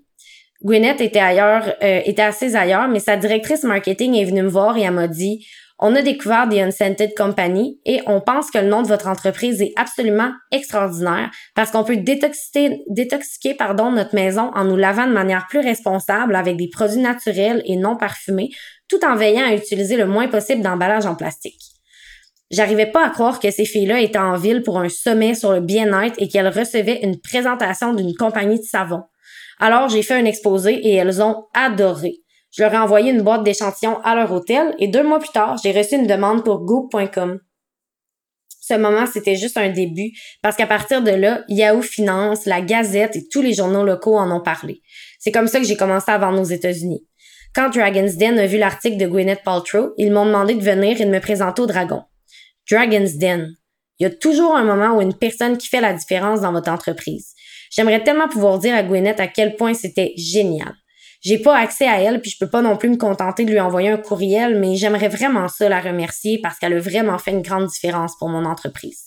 Gwyneth 0.65 1.01
était 1.01 1.21
ailleurs, 1.21 1.75
euh, 1.83 2.01
était 2.05 2.23
assise 2.23 2.57
ailleurs, 2.57 2.89
mais 2.89 2.99
sa 2.99 3.17
directrice 3.17 3.63
marketing 3.63 4.15
est 4.15 4.25
venue 4.25 4.43
me 4.43 4.49
voir 4.49 4.77
et 4.77 4.83
elle 4.83 4.95
m'a 4.95 5.07
dit 5.07 5.47
on 5.79 5.95
a 5.95 6.01
découvert 6.01 6.49
The 6.49 6.55
Unscented 6.55 7.15
Company 7.15 7.79
et 7.85 8.01
on 8.07 8.23
pense 8.23 8.51
que 8.51 8.59
le 8.59 8.69
nom 8.69 8.81
de 8.81 8.89
votre 8.89 9.09
entreprise 9.09 9.61
est 9.61 9.75
absolument 9.77 10.33
extraordinaire 10.51 11.31
parce 11.55 11.71
qu'on 11.71 11.85
peut 11.85 11.99
détoxiquer, 11.99 12.83
détoxiquer 12.89 13.55
pardon, 13.55 13.91
notre 13.91 14.15
maison 14.15 14.51
en 14.55 14.65
nous 14.65 14.77
lavant 14.77 15.07
de 15.07 15.13
manière 15.13 15.47
plus 15.49 15.61
responsable 15.61 16.35
avec 16.35 16.57
des 16.57 16.69
produits 16.69 17.03
naturels 17.03 17.63
et 17.67 17.77
non 17.77 17.97
parfumés 17.97 18.49
tout 18.89 19.05
en 19.05 19.17
veillant 19.17 19.47
à 19.47 19.55
utiliser 19.55 19.97
le 19.97 20.07
moins 20.07 20.29
possible 20.29 20.63
d'emballage 20.63 21.05
en 21.05 21.15
plastique. 21.15 21.76
J'arrivais 22.51 22.87
pas 22.87 23.07
à 23.07 23.11
croire 23.11 23.41
que 23.41 23.51
ces 23.51 23.65
filles-là 23.65 24.01
étaient 24.01 24.19
en 24.19 24.37
ville 24.37 24.63
pour 24.63 24.79
un 24.79 24.89
sommet 24.89 25.35
sur 25.35 25.53
le 25.53 25.61
bien-être 25.61 26.15
et 26.19 26.29
qu'elles 26.29 26.49
recevaient 26.49 27.01
une 27.03 27.21
présentation 27.21 27.93
d'une 27.93 28.15
compagnie 28.15 28.59
de 28.59 28.65
savon. 28.65 29.03
Alors 29.59 29.89
j'ai 29.89 30.03
fait 30.03 30.15
un 30.15 30.25
exposé 30.25 30.75
et 30.75 30.95
elles 30.95 31.23
ont 31.23 31.45
adoré. 31.55 32.21
Je 32.53 32.63
leur 32.63 32.73
ai 32.73 32.79
envoyé 32.79 33.11
une 33.11 33.23
boîte 33.23 33.43
d'échantillons 33.43 34.01
à 34.03 34.15
leur 34.15 34.33
hôtel 34.33 34.75
et 34.79 34.89
deux 34.89 35.03
mois 35.03 35.19
plus 35.19 35.31
tard, 35.31 35.57
j'ai 35.63 35.73
reçu 35.73 35.97
une 35.97 36.07
demande 36.07 36.45
pour 36.45 36.65
Goop.com. 36.65 37.41
Ce 38.61 38.75
moment, 38.75 39.07
c'était 39.07 39.37
juste 39.37 39.57
un 39.59 39.71
début 39.71 40.13
parce 40.43 40.57
qu'à 40.57 40.67
partir 40.67 41.03
de 41.03 41.11
là, 41.11 41.45
Yahoo 41.49 41.83
Finance, 41.83 42.47
la 42.47 42.61
Gazette 42.61 43.15
et 43.17 43.29
tous 43.29 43.43
les 43.43 43.55
journaux 43.55 43.85
locaux 43.85 44.17
en 44.17 44.31
ont 44.31 44.43
parlé. 44.43 44.83
C'est 45.19 45.31
comme 45.33 45.47
ça 45.47 45.61
que 45.61 45.67
j'ai 45.67 45.77
commencé 45.77 46.11
à 46.11 46.19
vendre 46.19 46.41
aux 46.41 46.45
États-Unis. 46.45 47.07
Quand 47.55 47.71
Dragon's 47.71 48.17
Den 48.17 48.39
a 48.39 48.47
vu 48.47 48.59
l'article 48.59 48.97
de 48.97 49.07
Gwyneth 49.07 49.43
Paltrow, 49.45 49.93
ils 49.99 50.13
m'ont 50.13 50.27
demandé 50.27 50.55
de 50.55 50.63
venir 50.63 51.01
et 51.01 51.05
de 51.05 51.11
me 51.11 51.21
présenter 51.21 51.63
au 51.63 51.67
Dragon. 51.67 52.03
Dragon's 52.71 53.17
Den. 53.17 53.55
Il 53.99 54.05
y 54.05 54.07
a 54.07 54.11
toujours 54.11 54.57
un 54.57 54.65
moment 54.65 54.97
où 54.97 55.01
une 55.01 55.15
personne 55.15 55.57
qui 55.57 55.69
fait 55.69 55.81
la 55.81 55.95
différence 55.95 56.41
dans 56.41 56.53
votre 56.53 56.71
entreprise. 56.71 57.35
J'aimerais 57.71 58.03
tellement 58.03 58.29
pouvoir 58.29 58.59
dire 58.59 58.75
à 58.75 58.83
Gwyneth 58.83 59.21
à 59.21 59.27
quel 59.27 59.57
point 59.57 59.75
c'était 59.75 60.13
génial. 60.17 60.75
J'ai 61.23 61.39
pas 61.39 61.57
accès 61.57 61.89
à 61.89 62.01
elle, 62.01 62.21
puis 62.21 62.31
je 62.31 62.39
peux 62.39 62.51
pas 62.51 62.63
non 62.63 62.77
plus 62.77 62.91
me 62.91 62.97
contenter 62.97 63.45
de 63.45 63.51
lui 63.51 63.61
envoyer 63.61 63.89
un 63.89 63.97
courriel, 63.97 64.61
mais 64.61 64.77
j'aimerais 64.77 65.09
vraiment 65.09 65.49
ça 65.49 65.69
la 65.69 65.81
remercier 65.81 66.39
parce 66.41 66.59
qu'elle 66.59 66.75
a 66.75 66.79
vraiment 66.79 67.19
fait 67.19 67.33
une 67.33 67.43
grande 67.43 67.67
différence 67.67 68.17
pour 68.19 68.29
mon 68.29 68.45
entreprise. 68.45 69.06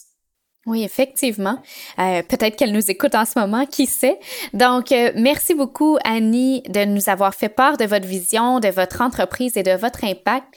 Oui, 0.65 0.83
effectivement. 0.83 1.57
Euh, 1.99 2.21
Peut-être 2.21 2.57
qu'elle 2.57 2.73
nous 2.73 2.91
écoute 2.91 3.15
en 3.15 3.25
ce 3.25 3.39
moment, 3.39 3.65
qui 3.65 3.85
sait? 3.85 4.19
Donc, 4.53 4.91
euh, 4.91 5.11
merci 5.15 5.53
beaucoup, 5.53 5.97
Annie, 6.03 6.63
de 6.63 6.83
nous 6.83 7.09
avoir 7.09 7.33
fait 7.33 7.49
part 7.49 7.77
de 7.77 7.85
votre 7.85 8.05
vision, 8.05 8.59
de 8.59 8.67
votre 8.67 9.01
entreprise 9.01 9.55
et 9.55 9.63
de 9.63 9.71
votre 9.71 10.03
impact. 10.03 10.47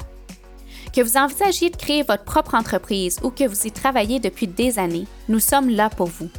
Que 0.95 1.01
vous 1.01 1.17
envisagiez 1.17 1.69
de 1.69 1.75
créer 1.75 2.03
votre 2.03 2.23
propre 2.23 2.55
entreprise 2.55 3.19
ou 3.23 3.29
que 3.29 3.47
vous 3.47 3.67
y 3.67 3.71
travaillez 3.71 4.19
depuis 4.19 4.47
des 4.47 4.79
années, 4.79 5.05
nous 5.27 5.39
sommes 5.39 5.69
là 5.69 5.89
pour 5.89 6.07
vous. 6.07 6.29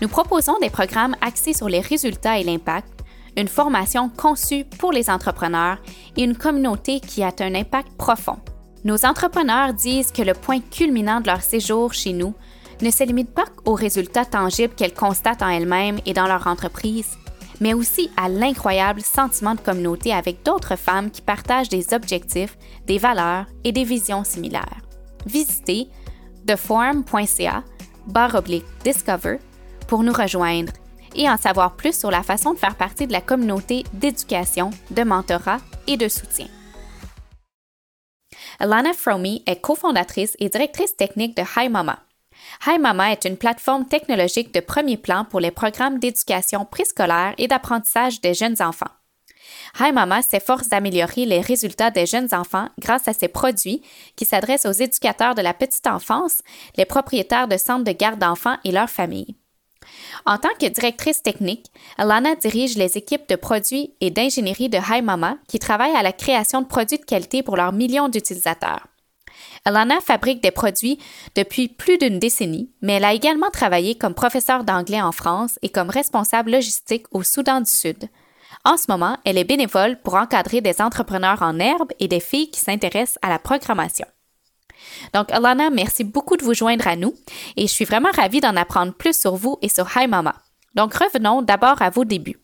Nous 0.00 0.08
proposons 0.08 0.58
des 0.60 0.70
programmes 0.70 1.16
axés 1.20 1.54
sur 1.54 1.68
les 1.68 1.80
résultats 1.80 2.38
et 2.38 2.44
l'impact, 2.44 3.04
une 3.36 3.48
formation 3.48 4.08
conçue 4.08 4.64
pour 4.64 4.90
les 4.90 5.08
entrepreneurs 5.08 5.78
et 6.16 6.24
une 6.24 6.36
communauté 6.36 6.98
qui 6.98 7.22
a 7.22 7.32
un 7.38 7.54
impact 7.54 7.92
profond 7.96 8.38
Nos 8.84 9.06
entrepreneurs 9.06 9.74
disent 9.74 10.10
que 10.10 10.22
le 10.22 10.34
point 10.34 10.60
culminant 10.60 11.20
de 11.20 11.28
leur 11.28 11.42
séjour 11.42 11.94
chez 11.94 12.12
nous 12.12 12.34
ne 12.82 12.90
se 12.90 13.04
limite 13.04 13.30
pas 13.30 13.46
aux 13.64 13.74
résultats 13.74 14.24
tangibles 14.24 14.74
qu'elles 14.74 14.94
constatent 14.94 15.42
en 15.42 15.48
elles-mêmes 15.48 16.00
et 16.04 16.14
dans 16.14 16.26
leur 16.26 16.46
entreprise, 16.48 17.16
mais 17.60 17.74
aussi 17.74 18.10
à 18.16 18.28
l'incroyable 18.28 19.00
sentiment 19.00 19.54
de 19.54 19.60
communauté 19.60 20.12
avec 20.12 20.42
d'autres 20.44 20.76
femmes 20.76 21.10
qui 21.10 21.22
partagent 21.22 21.68
des 21.68 21.92
objectifs, 21.94 22.56
des 22.86 22.98
valeurs 22.98 23.46
et 23.64 23.72
des 23.72 23.84
visions 23.84 24.24
similaires. 24.24 24.80
Visitez 25.26 25.88
theforum.ca 26.46 27.62
discover 28.84 29.38
pour 29.86 30.02
nous 30.02 30.12
rejoindre 30.12 30.72
et 31.14 31.28
en 31.28 31.36
savoir 31.36 31.76
plus 31.76 31.98
sur 31.98 32.10
la 32.10 32.22
façon 32.22 32.54
de 32.54 32.58
faire 32.58 32.76
partie 32.76 33.06
de 33.06 33.12
la 33.12 33.20
communauté 33.20 33.84
d'éducation, 33.92 34.70
de 34.90 35.02
mentorat 35.02 35.58
et 35.86 35.96
de 35.96 36.08
soutien. 36.08 36.46
Alana 38.60 38.92
Fromy 38.92 39.42
est 39.46 39.60
cofondatrice 39.60 40.36
et 40.38 40.48
directrice 40.48 40.96
technique 40.96 41.36
de 41.36 41.42
Hi 41.56 41.68
Mama. 41.68 42.00
Hi 42.66 42.78
Mama 42.78 43.12
est 43.12 43.24
une 43.24 43.36
plateforme 43.36 43.86
technologique 43.86 44.52
de 44.52 44.60
premier 44.60 44.96
plan 44.96 45.24
pour 45.24 45.40
les 45.40 45.50
programmes 45.50 45.98
d'éducation 45.98 46.64
préscolaire 46.64 47.34
et 47.38 47.48
d'apprentissage 47.48 48.20
des 48.20 48.34
jeunes 48.34 48.60
enfants. 48.60 48.90
Hi 49.80 49.92
Mama 49.92 50.22
s'efforce 50.22 50.68
d'améliorer 50.68 51.24
les 51.24 51.40
résultats 51.40 51.90
des 51.90 52.06
jeunes 52.06 52.28
enfants 52.32 52.68
grâce 52.78 53.06
à 53.06 53.12
ses 53.12 53.28
produits 53.28 53.82
qui 54.16 54.24
s'adressent 54.24 54.66
aux 54.66 54.72
éducateurs 54.72 55.34
de 55.34 55.42
la 55.42 55.54
petite 55.54 55.86
enfance, 55.86 56.42
les 56.76 56.84
propriétaires 56.84 57.48
de 57.48 57.56
centres 57.56 57.84
de 57.84 57.92
garde 57.92 58.18
d'enfants 58.18 58.56
et 58.64 58.72
leurs 58.72 58.90
familles. 58.90 59.36
En 60.26 60.36
tant 60.36 60.54
que 60.60 60.66
directrice 60.66 61.22
technique, 61.22 61.66
Alana 61.96 62.34
dirige 62.34 62.76
les 62.76 62.98
équipes 62.98 63.28
de 63.28 63.36
produits 63.36 63.94
et 64.00 64.10
d'ingénierie 64.10 64.68
de 64.68 64.78
Hi 64.78 65.00
Mama 65.00 65.38
qui 65.46 65.58
travaillent 65.58 65.96
à 65.96 66.02
la 66.02 66.12
création 66.12 66.60
de 66.60 66.66
produits 66.66 66.98
de 66.98 67.04
qualité 67.04 67.42
pour 67.42 67.56
leurs 67.56 67.72
millions 67.72 68.08
d'utilisateurs. 68.08 68.87
Alana 69.64 70.00
fabrique 70.00 70.42
des 70.42 70.50
produits 70.50 70.98
depuis 71.34 71.68
plus 71.68 71.98
d'une 71.98 72.18
décennie, 72.18 72.70
mais 72.82 72.94
elle 72.94 73.04
a 73.04 73.14
également 73.14 73.50
travaillé 73.50 73.96
comme 73.96 74.14
professeure 74.14 74.64
d'anglais 74.64 75.02
en 75.02 75.12
France 75.12 75.58
et 75.62 75.68
comme 75.68 75.90
responsable 75.90 76.52
logistique 76.52 77.06
au 77.12 77.22
Soudan 77.22 77.60
du 77.60 77.70
Sud. 77.70 78.08
En 78.64 78.76
ce 78.76 78.86
moment, 78.88 79.16
elle 79.24 79.38
est 79.38 79.44
bénévole 79.44 79.98
pour 80.02 80.14
encadrer 80.14 80.60
des 80.60 80.80
entrepreneurs 80.80 81.42
en 81.42 81.58
herbe 81.58 81.92
et 82.00 82.08
des 82.08 82.20
filles 82.20 82.50
qui 82.50 82.60
s'intéressent 82.60 83.18
à 83.22 83.28
la 83.28 83.38
programmation. 83.38 84.06
Donc, 85.14 85.30
Alana, 85.32 85.70
merci 85.70 86.04
beaucoup 86.04 86.36
de 86.36 86.44
vous 86.44 86.54
joindre 86.54 86.86
à 86.86 86.96
nous 86.96 87.14
et 87.56 87.62
je 87.62 87.72
suis 87.72 87.84
vraiment 87.84 88.10
ravie 88.14 88.40
d'en 88.40 88.56
apprendre 88.56 88.92
plus 88.92 89.18
sur 89.18 89.36
vous 89.36 89.58
et 89.62 89.68
sur 89.68 89.88
Hi 89.96 90.06
Mama. 90.06 90.34
Donc, 90.74 90.94
revenons 90.94 91.42
d'abord 91.42 91.80
à 91.82 91.90
vos 91.90 92.04
débuts. 92.04 92.38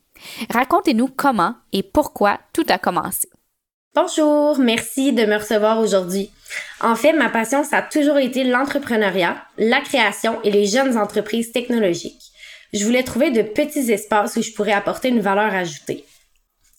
Racontez-nous 0.51 1.09
comment 1.09 1.55
et 1.73 1.83
pourquoi 1.83 2.39
tout 2.53 2.65
a 2.69 2.79
commencé. 2.79 3.29
Bonjour, 3.97 4.59
merci 4.59 5.13
de 5.13 5.25
me 5.25 5.37
recevoir 5.37 5.79
aujourd'hui. 5.79 6.33
En 6.81 6.97
fait, 6.97 7.13
ma 7.13 7.29
passion, 7.29 7.63
ça 7.63 7.77
a 7.77 7.83
toujours 7.83 8.19
été 8.19 8.43
l'entrepreneuriat, 8.43 9.37
la 9.57 9.81
création 9.83 10.43
et 10.43 10.51
les 10.51 10.67
jeunes 10.67 10.99
entreprises 10.99 11.53
technologiques. 11.53 12.33
Je 12.73 12.85
voulais 12.85 13.05
trouver 13.05 13.31
de 13.31 13.43
petits 13.43 13.93
espaces 13.93 14.35
où 14.37 14.43
je 14.43 14.51
pourrais 14.51 14.73
apporter 14.73 15.11
une 15.11 15.21
valeur 15.21 15.55
ajoutée. 15.55 16.05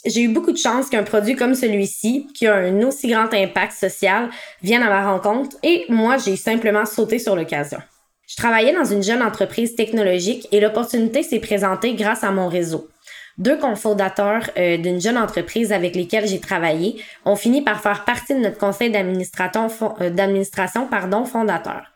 J'ai 0.05 0.23
eu 0.23 0.27
beaucoup 0.27 0.51
de 0.51 0.57
chance 0.57 0.89
qu'un 0.89 1.03
produit 1.03 1.37
comme 1.37 1.55
celui-ci, 1.55 2.27
qui 2.35 2.47
a 2.47 2.55
un 2.55 2.81
aussi 2.83 3.07
grand 3.07 3.33
impact 3.33 3.71
social, 3.71 4.29
vienne 4.61 4.83
à 4.83 4.89
ma 4.89 5.09
rencontre 5.09 5.55
et 5.63 5.85
moi, 5.87 6.17
j'ai 6.17 6.35
simplement 6.35 6.85
sauté 6.85 7.17
sur 7.17 7.37
l'occasion. 7.37 7.79
Je 8.27 8.35
travaillais 8.35 8.73
dans 8.73 8.83
une 8.83 9.03
jeune 9.03 9.23
entreprise 9.23 9.75
technologique 9.75 10.49
et 10.51 10.59
l'opportunité 10.59 11.23
s'est 11.23 11.39
présentée 11.39 11.93
grâce 11.93 12.25
à 12.25 12.31
mon 12.31 12.49
réseau 12.49 12.89
deux 13.37 13.57
cofondateurs 13.57 14.49
euh, 14.57 14.77
d'une 14.77 15.01
jeune 15.01 15.17
entreprise 15.17 15.71
avec 15.71 15.95
lesquels 15.95 16.27
j'ai 16.27 16.39
travaillé 16.39 17.01
ont 17.25 17.35
fini 17.35 17.61
par 17.61 17.81
faire 17.81 18.05
partie 18.05 18.33
de 18.33 18.39
notre 18.39 18.57
conseil 18.57 18.91
d'administration, 18.91 19.67
euh, 20.01 20.09
d'administration 20.09 20.87
fondateur. 21.25 21.91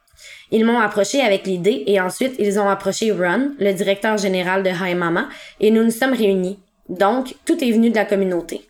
Ils 0.52 0.66
m'ont 0.66 0.80
approché 0.80 1.22
avec 1.22 1.46
l'idée 1.46 1.84
et 1.88 2.02
ensuite 2.02 2.36
ils 2.40 2.60
ont 2.60 2.68
approché 2.68 3.12
Ron, 3.12 3.52
le 3.60 3.72
directeur 3.74 4.18
général 4.18 4.64
de 4.64 4.70
Hi 4.70 4.96
Mama, 4.96 5.30
et 5.60 5.72
nous 5.72 5.84
nous 5.84 5.92
sommes 5.92 6.14
réunis. 6.14 6.60
Donc, 6.90 7.36
tout 7.46 7.64
est 7.64 7.72
venu 7.72 7.92
de 7.92 7.96
la 7.96 8.06
communauté. 8.06 8.68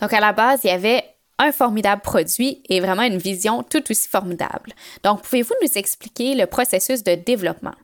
Donc, 0.00 0.12
à 0.12 0.20
la 0.20 0.32
base, 0.32 0.60
il 0.64 0.68
y 0.68 0.70
avait 0.70 1.04
un 1.38 1.52
formidable 1.52 2.02
produit 2.02 2.62
et 2.68 2.80
vraiment 2.80 3.02
une 3.02 3.18
vision 3.18 3.62
tout 3.62 3.82
aussi 3.90 4.08
formidable. 4.08 4.72
Donc, 5.04 5.22
pouvez-vous 5.22 5.54
nous 5.62 5.78
expliquer 5.78 6.34
le 6.34 6.46
processus 6.46 7.04
de 7.04 7.14
développement? 7.14 7.74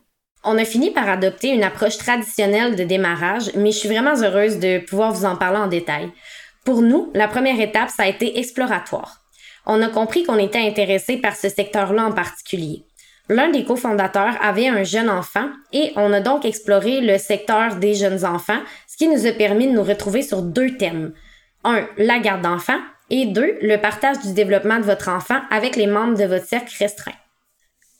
On 0.43 0.57
a 0.57 0.63
fini 0.63 0.91
par 0.91 1.09
adopter 1.09 1.49
une 1.49 1.63
approche 1.63 1.97
traditionnelle 1.97 2.75
de 2.75 2.83
démarrage, 2.83 3.51
mais 3.55 3.71
je 3.71 3.77
suis 3.79 3.89
vraiment 3.89 4.15
heureuse 4.15 4.59
de 4.59 4.79
pouvoir 4.79 5.11
vous 5.11 5.25
en 5.25 5.35
parler 5.35 5.57
en 5.57 5.67
détail. 5.67 6.09
Pour 6.63 6.81
nous, 6.81 7.11
la 7.13 7.27
première 7.27 7.59
étape, 7.59 7.89
ça 7.89 8.03
a 8.03 8.07
été 8.07 8.39
exploratoire. 8.39 9.21
On 9.65 9.81
a 9.81 9.89
compris 9.89 10.23
qu'on 10.23 10.37
était 10.37 10.65
intéressé 10.65 11.17
par 11.17 11.35
ce 11.35 11.49
secteur-là 11.49 12.05
en 12.05 12.11
particulier. 12.13 12.83
L'un 13.27 13.49
des 13.49 13.63
cofondateurs 13.63 14.35
avait 14.41 14.69
un 14.69 14.83
jeune 14.83 15.09
enfant 15.09 15.49
et 15.73 15.91
on 15.95 16.11
a 16.13 16.21
donc 16.21 16.45
exploré 16.45 17.01
le 17.01 17.17
secteur 17.17 17.75
des 17.75 17.93
jeunes 17.93 18.25
enfants, 18.25 18.61
ce 18.87 18.97
qui 18.97 19.07
nous 19.07 19.27
a 19.27 19.31
permis 19.33 19.67
de 19.67 19.73
nous 19.73 19.83
retrouver 19.83 20.23
sur 20.23 20.41
deux 20.41 20.77
thèmes. 20.77 21.13
Un, 21.63 21.85
la 21.97 22.19
garde 22.19 22.41
d'enfants 22.41 22.79
et 23.09 23.25
deux, 23.25 23.57
le 23.61 23.77
partage 23.77 24.19
du 24.19 24.33
développement 24.33 24.77
de 24.79 24.85
votre 24.85 25.09
enfant 25.09 25.41
avec 25.51 25.75
les 25.75 25.87
membres 25.87 26.17
de 26.17 26.25
votre 26.25 26.45
cercle 26.45 26.73
restreint. 26.79 27.11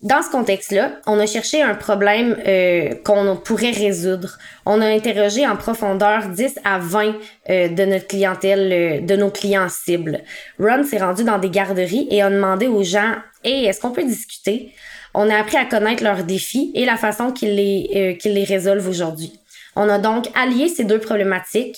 Dans 0.01 0.21
ce 0.21 0.31
contexte-là, 0.31 0.93
on 1.07 1.19
a 1.19 1.25
cherché 1.25 1.61
un 1.61 1.75
problème 1.75 2.37
euh, 2.47 2.93
qu'on 3.03 3.35
pourrait 3.35 3.71
résoudre. 3.71 4.37
On 4.65 4.79
a 4.79 4.85
interrogé 4.85 5.45
en 5.45 5.57
profondeur 5.57 6.29
10 6.29 6.59
à 6.63 6.79
20 6.79 7.15
euh, 7.49 7.67
de 7.67 7.83
notre 7.83 8.07
clientèle, 8.07 8.71
euh, 8.71 9.01
de 9.01 9.17
nos 9.17 9.29
clients 9.29 9.67
cibles. 9.67 10.21
Ron 10.57 10.85
s'est 10.85 10.99
rendu 10.99 11.25
dans 11.25 11.37
des 11.37 11.49
garderies 11.49 12.07
et 12.11 12.21
a 12.21 12.29
demandé 12.29 12.67
aux 12.67 12.83
gens 12.83 13.15
Hey, 13.43 13.65
est-ce 13.65 13.81
qu'on 13.81 13.91
peut 13.91 14.05
discuter? 14.05 14.73
On 15.13 15.29
a 15.29 15.35
appris 15.35 15.57
à 15.57 15.65
connaître 15.65 16.01
leurs 16.01 16.23
défis 16.23 16.71
et 16.75 16.85
la 16.85 16.95
façon 16.95 17.33
qu'ils 17.33 17.55
les, 17.55 18.17
qu'ils 18.21 18.35
les 18.35 18.45
résolvent 18.45 18.87
aujourd'hui. 18.87 19.33
On 19.75 19.89
a 19.89 19.99
donc 19.99 20.27
allié 20.33 20.69
ces 20.69 20.85
deux 20.85 20.99
problématiques 20.99 21.77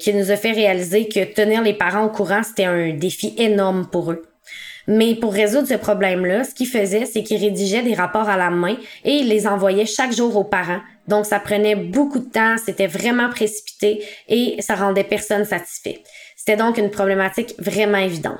qui 0.00 0.14
nous 0.14 0.30
a 0.30 0.36
fait 0.36 0.52
réaliser 0.52 1.08
que 1.08 1.24
tenir 1.24 1.62
les 1.62 1.74
parents 1.74 2.04
au 2.04 2.10
courant, 2.10 2.42
c'était 2.42 2.64
un 2.64 2.94
défi 2.94 3.34
énorme 3.36 3.88
pour 3.90 4.12
eux. 4.12 4.22
Mais 4.86 5.14
pour 5.14 5.32
résoudre 5.32 5.68
ce 5.68 5.74
problème-là, 5.74 6.44
ce 6.44 6.54
qu'il 6.54 6.66
faisait, 6.66 7.06
c'est 7.06 7.22
qu'il 7.22 7.40
rédigeait 7.40 7.82
des 7.82 7.94
rapports 7.94 8.28
à 8.28 8.36
la 8.36 8.50
main 8.50 8.76
et 9.04 9.12
il 9.16 9.28
les 9.28 9.46
envoyait 9.46 9.86
chaque 9.86 10.12
jour 10.12 10.36
aux 10.36 10.44
parents. 10.44 10.80
Donc, 11.08 11.26
ça 11.26 11.40
prenait 11.40 11.76
beaucoup 11.76 12.18
de 12.18 12.28
temps, 12.28 12.56
c'était 12.64 12.86
vraiment 12.86 13.30
précipité 13.30 14.04
et 14.28 14.56
ça 14.60 14.74
rendait 14.74 15.04
personne 15.04 15.44
satisfait. 15.44 16.02
C'était 16.36 16.56
donc 16.56 16.78
une 16.78 16.90
problématique 16.90 17.54
vraiment 17.58 17.98
évidente. 17.98 18.38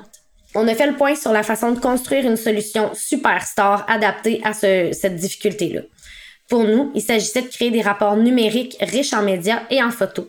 On 0.55 0.67
a 0.67 0.75
fait 0.75 0.87
le 0.87 0.95
point 0.95 1.15
sur 1.15 1.31
la 1.31 1.43
façon 1.43 1.71
de 1.71 1.79
construire 1.79 2.27
une 2.27 2.37
solution 2.37 2.91
superstar 2.93 3.85
adaptée 3.89 4.41
à 4.43 4.53
cette 4.53 5.15
difficulté-là. 5.15 5.81
Pour 6.49 6.65
nous, 6.65 6.91
il 6.93 7.01
s'agissait 7.01 7.41
de 7.41 7.47
créer 7.47 7.71
des 7.71 7.81
rapports 7.81 8.17
numériques 8.17 8.77
riches 8.79 9.13
en 9.13 9.23
médias 9.23 9.63
et 9.71 9.81
en 9.81 9.89
photos. 9.89 10.25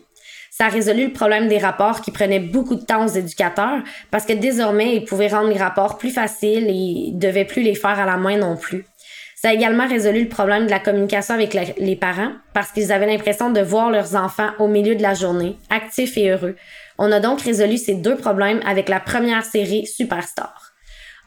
Ça 0.57 0.67
a 0.67 0.69
résolu 0.69 1.07
le 1.07 1.11
problème 1.11 1.49
des 1.49 1.57
rapports 1.57 1.99
qui 1.99 2.11
prenaient 2.11 2.39
beaucoup 2.39 2.75
de 2.75 2.85
temps 2.85 3.03
aux 3.03 3.09
éducateurs 3.09 3.83
parce 4.09 4.25
que 4.25 4.31
désormais, 4.31 4.95
ils 4.95 5.03
pouvaient 5.03 5.27
rendre 5.27 5.49
les 5.49 5.57
rapports 5.57 5.97
plus 5.97 6.11
faciles 6.11 6.69
et 6.69 6.73
ils 6.73 7.19
devaient 7.19 7.43
plus 7.43 7.61
les 7.61 7.75
faire 7.75 7.99
à 7.99 8.05
la 8.05 8.15
main 8.15 8.37
non 8.37 8.55
plus. 8.55 8.85
Ça 9.35 9.49
a 9.49 9.53
également 9.53 9.85
résolu 9.85 10.23
le 10.23 10.29
problème 10.29 10.65
de 10.65 10.71
la 10.71 10.79
communication 10.79 11.33
avec 11.33 11.57
les 11.77 11.95
parents 11.97 12.31
parce 12.53 12.71
qu'ils 12.71 12.93
avaient 12.93 13.05
l'impression 13.05 13.49
de 13.49 13.59
voir 13.59 13.91
leurs 13.91 14.15
enfants 14.15 14.51
au 14.57 14.69
milieu 14.69 14.95
de 14.95 15.01
la 15.01 15.13
journée, 15.13 15.57
actifs 15.69 16.15
et 16.15 16.29
heureux. 16.29 16.55
On 16.97 17.11
a 17.11 17.19
donc 17.19 17.41
résolu 17.41 17.77
ces 17.77 17.95
deux 17.95 18.15
problèmes 18.15 18.61
avec 18.65 18.87
la 18.87 19.01
première 19.01 19.43
série 19.43 19.85
Superstar. 19.85 20.71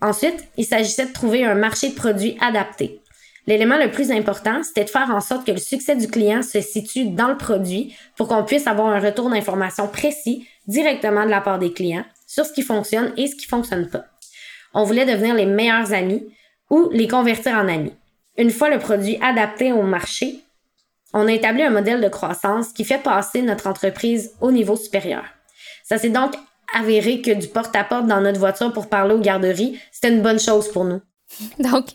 Ensuite, 0.00 0.42
il 0.56 0.64
s'agissait 0.64 1.04
de 1.04 1.12
trouver 1.12 1.44
un 1.44 1.54
marché 1.54 1.90
de 1.90 1.94
produits 1.94 2.38
adapté. 2.40 3.02
L'élément 3.48 3.78
le 3.78 3.90
plus 3.90 4.10
important, 4.10 4.62
c'était 4.62 4.84
de 4.84 4.90
faire 4.90 5.08
en 5.10 5.22
sorte 5.22 5.46
que 5.46 5.52
le 5.52 5.56
succès 5.56 5.96
du 5.96 6.06
client 6.06 6.42
se 6.42 6.60
situe 6.60 7.06
dans 7.06 7.28
le 7.28 7.38
produit 7.38 7.96
pour 8.14 8.28
qu'on 8.28 8.44
puisse 8.44 8.66
avoir 8.66 8.88
un 8.88 9.00
retour 9.00 9.30
d'information 9.30 9.88
précis 9.88 10.46
directement 10.66 11.24
de 11.24 11.30
la 11.30 11.40
part 11.40 11.58
des 11.58 11.72
clients 11.72 12.04
sur 12.26 12.44
ce 12.44 12.52
qui 12.52 12.60
fonctionne 12.60 13.10
et 13.16 13.26
ce 13.26 13.34
qui 13.34 13.46
fonctionne 13.46 13.88
pas. 13.88 14.04
On 14.74 14.84
voulait 14.84 15.06
devenir 15.06 15.34
les 15.34 15.46
meilleurs 15.46 15.94
amis 15.94 16.28
ou 16.68 16.90
les 16.92 17.08
convertir 17.08 17.54
en 17.54 17.68
amis. 17.68 17.94
Une 18.36 18.50
fois 18.50 18.68
le 18.68 18.78
produit 18.78 19.18
adapté 19.22 19.72
au 19.72 19.80
marché, 19.80 20.40
on 21.14 21.26
a 21.26 21.32
établi 21.32 21.62
un 21.62 21.70
modèle 21.70 22.02
de 22.02 22.08
croissance 22.10 22.74
qui 22.74 22.84
fait 22.84 23.02
passer 23.02 23.40
notre 23.40 23.66
entreprise 23.66 24.32
au 24.42 24.52
niveau 24.52 24.76
supérieur. 24.76 25.24
Ça 25.84 25.96
s'est 25.96 26.10
donc 26.10 26.34
avéré 26.78 27.22
que 27.22 27.30
du 27.30 27.48
porte-à-porte 27.48 28.04
-porte 28.04 28.08
dans 28.08 28.20
notre 28.20 28.38
voiture 28.38 28.74
pour 28.74 28.90
parler 28.90 29.14
aux 29.14 29.20
garderies, 29.20 29.80
c'était 29.90 30.14
une 30.14 30.20
bonne 30.20 30.38
chose 30.38 30.70
pour 30.70 30.84
nous. 30.84 31.00
Donc, 31.58 31.86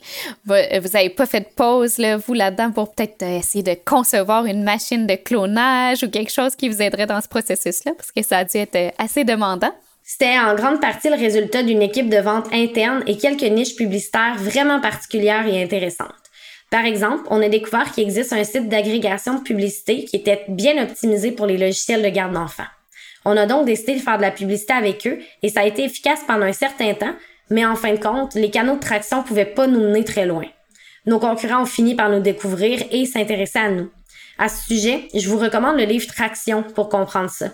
vous 0.46 0.54
n'avez 0.54 1.10
pas 1.10 1.26
fait 1.26 1.42
de 1.42 1.56
pause, 1.56 1.98
là, 1.98 2.18
vous, 2.18 2.34
là-dedans, 2.34 2.72
pour 2.72 2.94
peut-être 2.94 3.24
euh, 3.24 3.40
essayer 3.40 3.64
de 3.64 3.76
concevoir 3.86 4.46
une 4.46 4.64
machine 4.64 5.08
de 5.08 5.16
clonage 5.16 6.04
ou 6.04 6.10
quelque 6.10 6.32
chose 6.32 6.56
qui 6.56 6.70
vous 6.70 6.82
aiderait 6.82 7.08
dans 7.08 7.22
ce 7.22 7.28
processus-là, 7.28 7.94
parce 7.98 8.12
que 8.12 8.24
ça 8.24 8.40
a 8.40 8.46
dû 8.46 8.58
être 8.58 8.76
euh, 8.76 8.90
assez 8.98 9.24
demandant. 9.24 9.74
C'était 10.04 10.38
en 10.38 10.54
grande 10.56 10.82
partie 10.82 11.10
le 11.10 11.16
résultat 11.16 11.64
d'une 11.64 11.82
équipe 11.82 12.10
de 12.10 12.18
vente 12.18 12.52
interne 12.52 13.04
et 13.08 13.18
quelques 13.18 13.44
niches 13.44 13.76
publicitaires 13.76 14.36
vraiment 14.38 14.82
particulières 14.82 15.48
et 15.48 15.64
intéressantes. 15.64 16.12
Par 16.70 16.86
exemple, 16.86 17.24
on 17.30 17.42
a 17.42 17.50
découvert 17.50 17.92
qu'il 17.92 18.04
existe 18.04 18.34
un 18.34 18.44
site 18.44 18.68
d'agrégation 18.68 19.36
de 19.36 19.44
publicité 19.44 20.04
qui 20.06 20.16
était 20.18 20.44
bien 20.50 20.82
optimisé 20.82 21.32
pour 21.32 21.46
les 21.46 21.58
logiciels 21.58 22.02
de 22.02 22.10
garde 22.10 22.34
d'enfants. 22.34 22.64
On 23.26 23.38
a 23.38 23.46
donc 23.46 23.66
décidé 23.66 23.96
de 23.96 24.02
faire 24.02 24.18
de 24.18 24.24
la 24.24 24.32
publicité 24.32 24.74
avec 24.74 25.08
eux 25.08 25.20
et 25.42 25.50
ça 25.50 25.62
a 25.62 25.66
été 25.66 25.86
efficace 25.86 26.20
pendant 26.28 26.46
un 26.46 26.54
certain 26.54 26.94
temps, 26.94 27.16
Mais 27.50 27.66
en 27.66 27.76
fin 27.76 27.94
de 27.94 28.00
compte, 28.00 28.36
les 28.36 28.50
canaux 28.50 28.76
de 28.76 28.80
traction 28.80 29.24
pouvaient 29.24 29.46
pas 29.46 29.68
nous 29.68 29.80
mener 29.80 30.04
très 30.04 30.26
loin. 30.26 30.46
Nos 31.06 31.20
concurrents 31.20 31.64
ont 31.64 31.66
fini 31.66 31.96
par 31.96 32.10
nous 32.10 32.22
découvrir 32.22 32.82
et 32.92 33.06
s'intéresser 33.06 33.60
à 33.60 33.70
nous. 33.70 33.90
À 34.38 34.50
ce 34.50 34.66
sujet, 34.66 35.08
je 35.14 35.28
vous 35.28 35.38
recommande 35.38 35.78
le 35.78 35.86
livre 35.86 36.08
Traction 36.08 36.64
pour 36.64 36.90
comprendre 36.90 37.30
ça. 37.30 37.48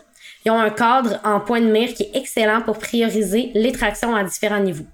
Ils 0.46 0.52
ont 0.52 0.60
un 0.60 0.70
cadre 0.70 1.20
en 1.24 1.40
point 1.40 1.60
de 1.60 1.70
mire 1.70 1.94
qui 1.94 2.04
est 2.04 2.16
excellent 2.16 2.62
pour 2.62 2.78
prioriser 2.78 3.52
les 3.54 3.72
tractions 3.72 4.16
à 4.16 4.24
différents 4.24 4.60
niveaux. 4.60 4.86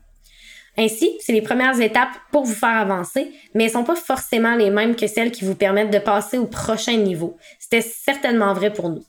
Ainsi, 0.77 1.17
c'est 1.21 1.31
les 1.31 1.41
premières 1.41 1.79
étapes 1.79 2.17
pour 2.31 2.43
vous 2.43 2.53
faire 2.53 2.77
avancer, 2.77 3.31
mais 3.53 3.65
elles 3.65 3.71
sont 3.71 3.83
pas 3.83 3.95
forcément 3.95 4.55
les 4.55 4.69
mêmes 4.69 4.95
que 4.95 5.07
celles 5.07 5.31
qui 5.31 5.45
vous 5.45 5.55
permettent 5.55 5.93
de 5.93 5.99
passer 5.99 6.37
au 6.37 6.47
prochain 6.47 6.97
niveau. 6.97 7.37
C'était 7.59 7.81
certainement 7.81 8.53
vrai 8.53 8.73
pour 8.73 8.89
nous. 8.89 9.03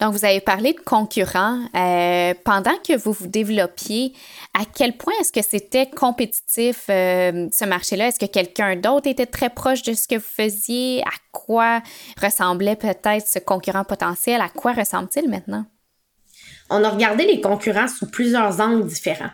Donc, 0.00 0.12
vous 0.12 0.24
avez 0.24 0.40
parlé 0.40 0.74
de 0.74 0.80
concurrents. 0.80 1.60
Euh, 1.74 2.34
pendant 2.44 2.76
que 2.86 2.96
vous 2.96 3.12
vous 3.12 3.26
développiez, 3.26 4.12
à 4.52 4.64
quel 4.64 4.96
point 4.96 5.14
est-ce 5.20 5.32
que 5.32 5.42
c'était 5.42 5.86
compétitif 5.88 6.84
euh, 6.90 7.48
ce 7.50 7.64
marché-là? 7.64 8.08
Est-ce 8.08 8.18
que 8.18 8.30
quelqu'un 8.30 8.76
d'autre 8.76 9.08
était 9.08 9.26
très 9.26 9.48
proche 9.48 9.82
de 9.82 9.94
ce 9.94 10.06
que 10.06 10.16
vous 10.16 10.20
faisiez? 10.20 11.02
À 11.02 11.16
quoi 11.32 11.82
ressemblait 12.20 12.76
peut-être 12.76 13.26
ce 13.26 13.38
concurrent 13.38 13.84
potentiel? 13.84 14.40
À 14.40 14.48
quoi 14.48 14.72
ressemble-t-il 14.72 15.30
maintenant? 15.30 15.64
On 16.68 16.84
a 16.84 16.90
regardé 16.90 17.24
les 17.24 17.40
concurrents 17.40 17.88
sous 17.88 18.10
plusieurs 18.10 18.60
angles 18.60 18.86
différents. 18.86 19.30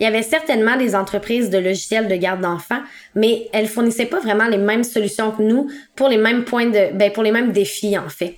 Il 0.00 0.04
y 0.04 0.06
avait 0.06 0.22
certainement 0.22 0.76
des 0.76 0.96
entreprises 0.96 1.48
de 1.48 1.58
logiciels 1.58 2.08
de 2.08 2.16
garde 2.16 2.40
d'enfants, 2.40 2.80
mais 3.14 3.48
elles 3.52 3.68
fournissaient 3.68 4.06
pas 4.06 4.20
vraiment 4.20 4.46
les 4.46 4.58
mêmes 4.58 4.84
solutions 4.84 5.30
que 5.30 5.42
nous 5.42 5.70
pour 5.94 6.08
les 6.08 6.16
mêmes 6.16 6.44
points 6.44 6.66
de, 6.66 6.92
ben 6.92 7.12
pour 7.12 7.22
les 7.22 7.30
mêmes 7.30 7.52
défis 7.52 7.96
en 7.96 8.08
fait. 8.08 8.36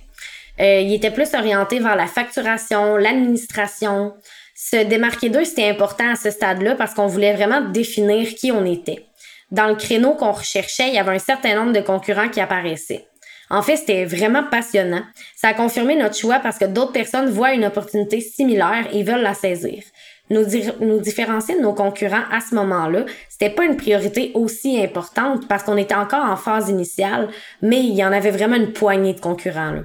Euh, 0.59 0.79
il 0.79 0.93
était 0.93 1.11
plus 1.11 1.33
orienté 1.33 1.79
vers 1.79 1.95
la 1.95 2.07
facturation, 2.07 2.95
l'administration. 2.97 4.13
Se 4.55 4.83
démarquer 4.85 5.29
d'eux, 5.29 5.43
c'était 5.43 5.69
important 5.69 6.11
à 6.11 6.15
ce 6.15 6.29
stade-là 6.29 6.75
parce 6.75 6.93
qu'on 6.93 7.07
voulait 7.07 7.33
vraiment 7.33 7.61
définir 7.61 8.29
qui 8.35 8.51
on 8.51 8.65
était. 8.65 9.05
Dans 9.51 9.67
le 9.67 9.75
créneau 9.75 10.13
qu'on 10.13 10.31
recherchait, 10.31 10.87
il 10.87 10.95
y 10.95 10.99
avait 10.99 11.15
un 11.15 11.19
certain 11.19 11.55
nombre 11.55 11.73
de 11.73 11.81
concurrents 11.81 12.29
qui 12.29 12.39
apparaissaient. 12.39 13.05
En 13.49 13.61
fait, 13.61 13.75
c'était 13.75 14.05
vraiment 14.05 14.43
passionnant. 14.43 15.03
Ça 15.35 15.49
a 15.49 15.53
confirmé 15.53 15.95
notre 15.95 16.15
choix 16.15 16.39
parce 16.39 16.57
que 16.57 16.65
d'autres 16.65 16.93
personnes 16.93 17.29
voient 17.29 17.53
une 17.53 17.65
opportunité 17.65 18.19
similaire 18.19 18.87
et 18.91 19.03
veulent 19.03 19.21
la 19.21 19.35
saisir. 19.35 19.83
Nous, 20.31 20.43
nous 20.79 20.99
différencier 20.99 21.55
de 21.55 21.61
nos 21.61 21.73
concurrents 21.73 22.23
à 22.31 22.39
ce 22.41 22.55
moment-là, 22.55 23.05
c'était 23.29 23.51
pas 23.51 23.65
une 23.65 23.77
priorité 23.77 24.31
aussi 24.33 24.81
importante 24.81 25.47
parce 25.47 25.61
qu'on 25.61 25.77
était 25.77 25.93
encore 25.93 26.25
en 26.25 26.35
phase 26.35 26.69
initiale, 26.69 27.29
mais 27.61 27.81
il 27.81 27.93
y 27.93 28.03
en 28.03 28.11
avait 28.11 28.31
vraiment 28.31 28.55
une 28.55 28.73
poignée 28.73 29.13
de 29.13 29.19
concurrents. 29.19 29.71
Là. 29.71 29.81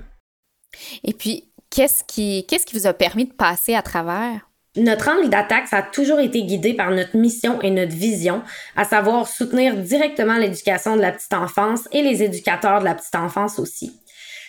Et 1.05 1.13
puis, 1.13 1.49
qu'est-ce 1.71 2.05
qui, 2.05 2.47
qu'est-ce 2.47 2.67
qui 2.67 2.77
vous 2.79 2.87
a 2.87 2.93
permis 2.93 3.27
de 3.27 3.33
passer 3.33 3.75
à 3.75 3.83
travers? 3.83 4.51
Notre 4.77 5.09
angle 5.09 5.31
d'attaque, 5.31 5.67
ça 5.67 5.79
a 5.79 5.83
toujours 5.83 6.21
été 6.21 6.45
guidé 6.45 6.75
par 6.75 6.93
notre 6.93 7.17
mission 7.17 7.61
et 7.61 7.71
notre 7.71 7.93
vision, 7.93 8.43
à 8.77 8.85
savoir 8.85 9.27
soutenir 9.27 9.75
directement 9.77 10.37
l'éducation 10.37 10.95
de 10.97 11.01
la 11.01 11.11
petite 11.11 11.35
enfance 11.35 11.89
et 11.91 12.03
les 12.03 12.23
éducateurs 12.23 12.79
de 12.79 12.85
la 12.85 12.95
petite 12.95 13.17
enfance 13.17 13.59
aussi. 13.59 14.01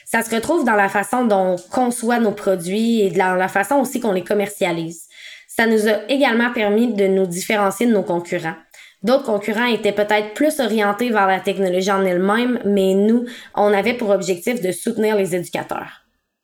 Ça 0.06 0.22
se 0.22 0.36
retrouve 0.36 0.64
dans 0.64 0.76
la 0.76 0.90
façon 0.90 1.26
dont 1.26 1.56
on 1.56 1.70
conçoit 1.72 2.20
nos 2.20 2.34
produits 2.34 3.02
et 3.02 3.10
dans 3.10 3.34
la 3.34 3.48
façon 3.48 3.78
aussi 3.78 4.00
qu'on 4.00 4.12
les 4.12 4.24
commercialise. 4.24 5.08
Ça 5.48 5.66
nous 5.66 5.88
a 5.88 6.04
également 6.08 6.52
permis 6.52 6.94
de 6.94 7.08
nous 7.08 7.26
différencier 7.26 7.88
de 7.88 7.94
nos 7.94 8.04
concurrents. 8.04 8.56
D'autres 9.04 9.26
concurrents 9.26 9.66
étaient 9.66 9.92
peut-être 9.92 10.36
plus 10.36 10.60
orientés 10.60 11.10
vers 11.10 11.28
la 11.28 11.40
technologie 11.40 11.92
en 11.92 12.06
elle-même, 12.06 12.60
mais 12.64 12.94
nous, 12.94 13.26
on 13.56 13.74
avait 13.74 13.96
pour 13.96 14.10
objectif 14.10 14.62
de 14.62 14.72
soutenir 14.72 15.16
les 15.16 15.36
éducateurs. 15.36 16.01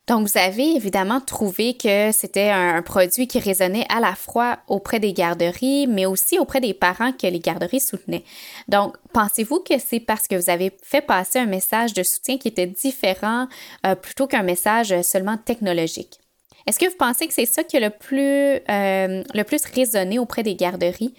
Donc, 0.07 0.25
vous 0.25 0.37
avez 0.37 0.75
évidemment 0.77 1.19
trouvé 1.19 1.75
que 1.75 2.13
c'était 2.13 2.49
un, 2.49 2.81
produit 2.81 3.27
qui 3.27 3.39
résonnait 3.39 3.85
à 3.89 3.99
la 3.99 4.15
fois 4.15 4.59
auprès 4.67 5.01
des 5.01 5.11
garderies, 5.11 5.85
mais 5.85 6.05
aussi 6.05 6.39
auprès 6.39 6.61
des 6.61 6.73
parents 6.73 7.11
que 7.11 7.27
les 7.27 7.39
garderies 7.39 7.81
soutenaient. 7.81 8.23
Donc, 8.69 8.95
pensez-vous 9.11 9.59
que 9.59 9.77
c'est 9.79 9.99
parce 9.99 10.29
que 10.29 10.35
vous 10.35 10.49
avez 10.49 10.71
fait 10.81 11.01
passer 11.01 11.39
un 11.39 11.45
message 11.45 11.93
de 11.93 12.03
soutien 12.03 12.37
qui 12.37 12.47
était 12.47 12.67
différent 12.67 13.47
euh, 13.85 13.95
plutôt 13.95 14.27
qu'un 14.27 14.43
message 14.43 15.01
seulement 15.01 15.37
technologique? 15.37 16.21
Est-ce 16.67 16.79
que 16.79 16.85
vous 16.85 16.97
pensez 16.97 17.27
que 17.27 17.33
c'est 17.33 17.45
ça 17.45 17.63
qui 17.63 17.75
a 17.75 17.81
le 17.81 17.89
plus, 17.89 18.61
euh, 18.69 19.23
le 19.33 19.43
plus 19.43 19.63
résonné 19.65 20.19
auprès 20.19 20.43
des 20.43 20.55
garderies? 20.55 21.15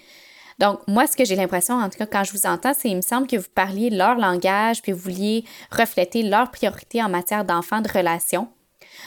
Donc, 0.57 0.79
moi, 0.87 1.05
ce 1.05 1.15
que 1.15 1.25
j'ai 1.25 1.35
l'impression, 1.35 1.75
en 1.75 1.89
tout 1.89 1.97
cas, 1.99 2.07
quand 2.07 2.23
je 2.23 2.33
vous 2.33 2.47
entends, 2.47 2.73
c'est 2.77 2.89
il 2.89 2.95
me 2.95 3.01
semble 3.01 3.27
que 3.27 3.37
vous 3.37 3.49
parliez 3.53 3.91
leur 3.91 4.15
langage, 4.15 4.81
puis 4.81 4.91
vous 4.91 4.99
vouliez 4.99 5.45
refléter 5.71 6.23
leurs 6.23 6.49
priorités 6.49 7.03
en 7.03 7.09
matière 7.09 7.45
d'enfants, 7.45 7.81
de 7.81 7.89
relations. 7.89 8.47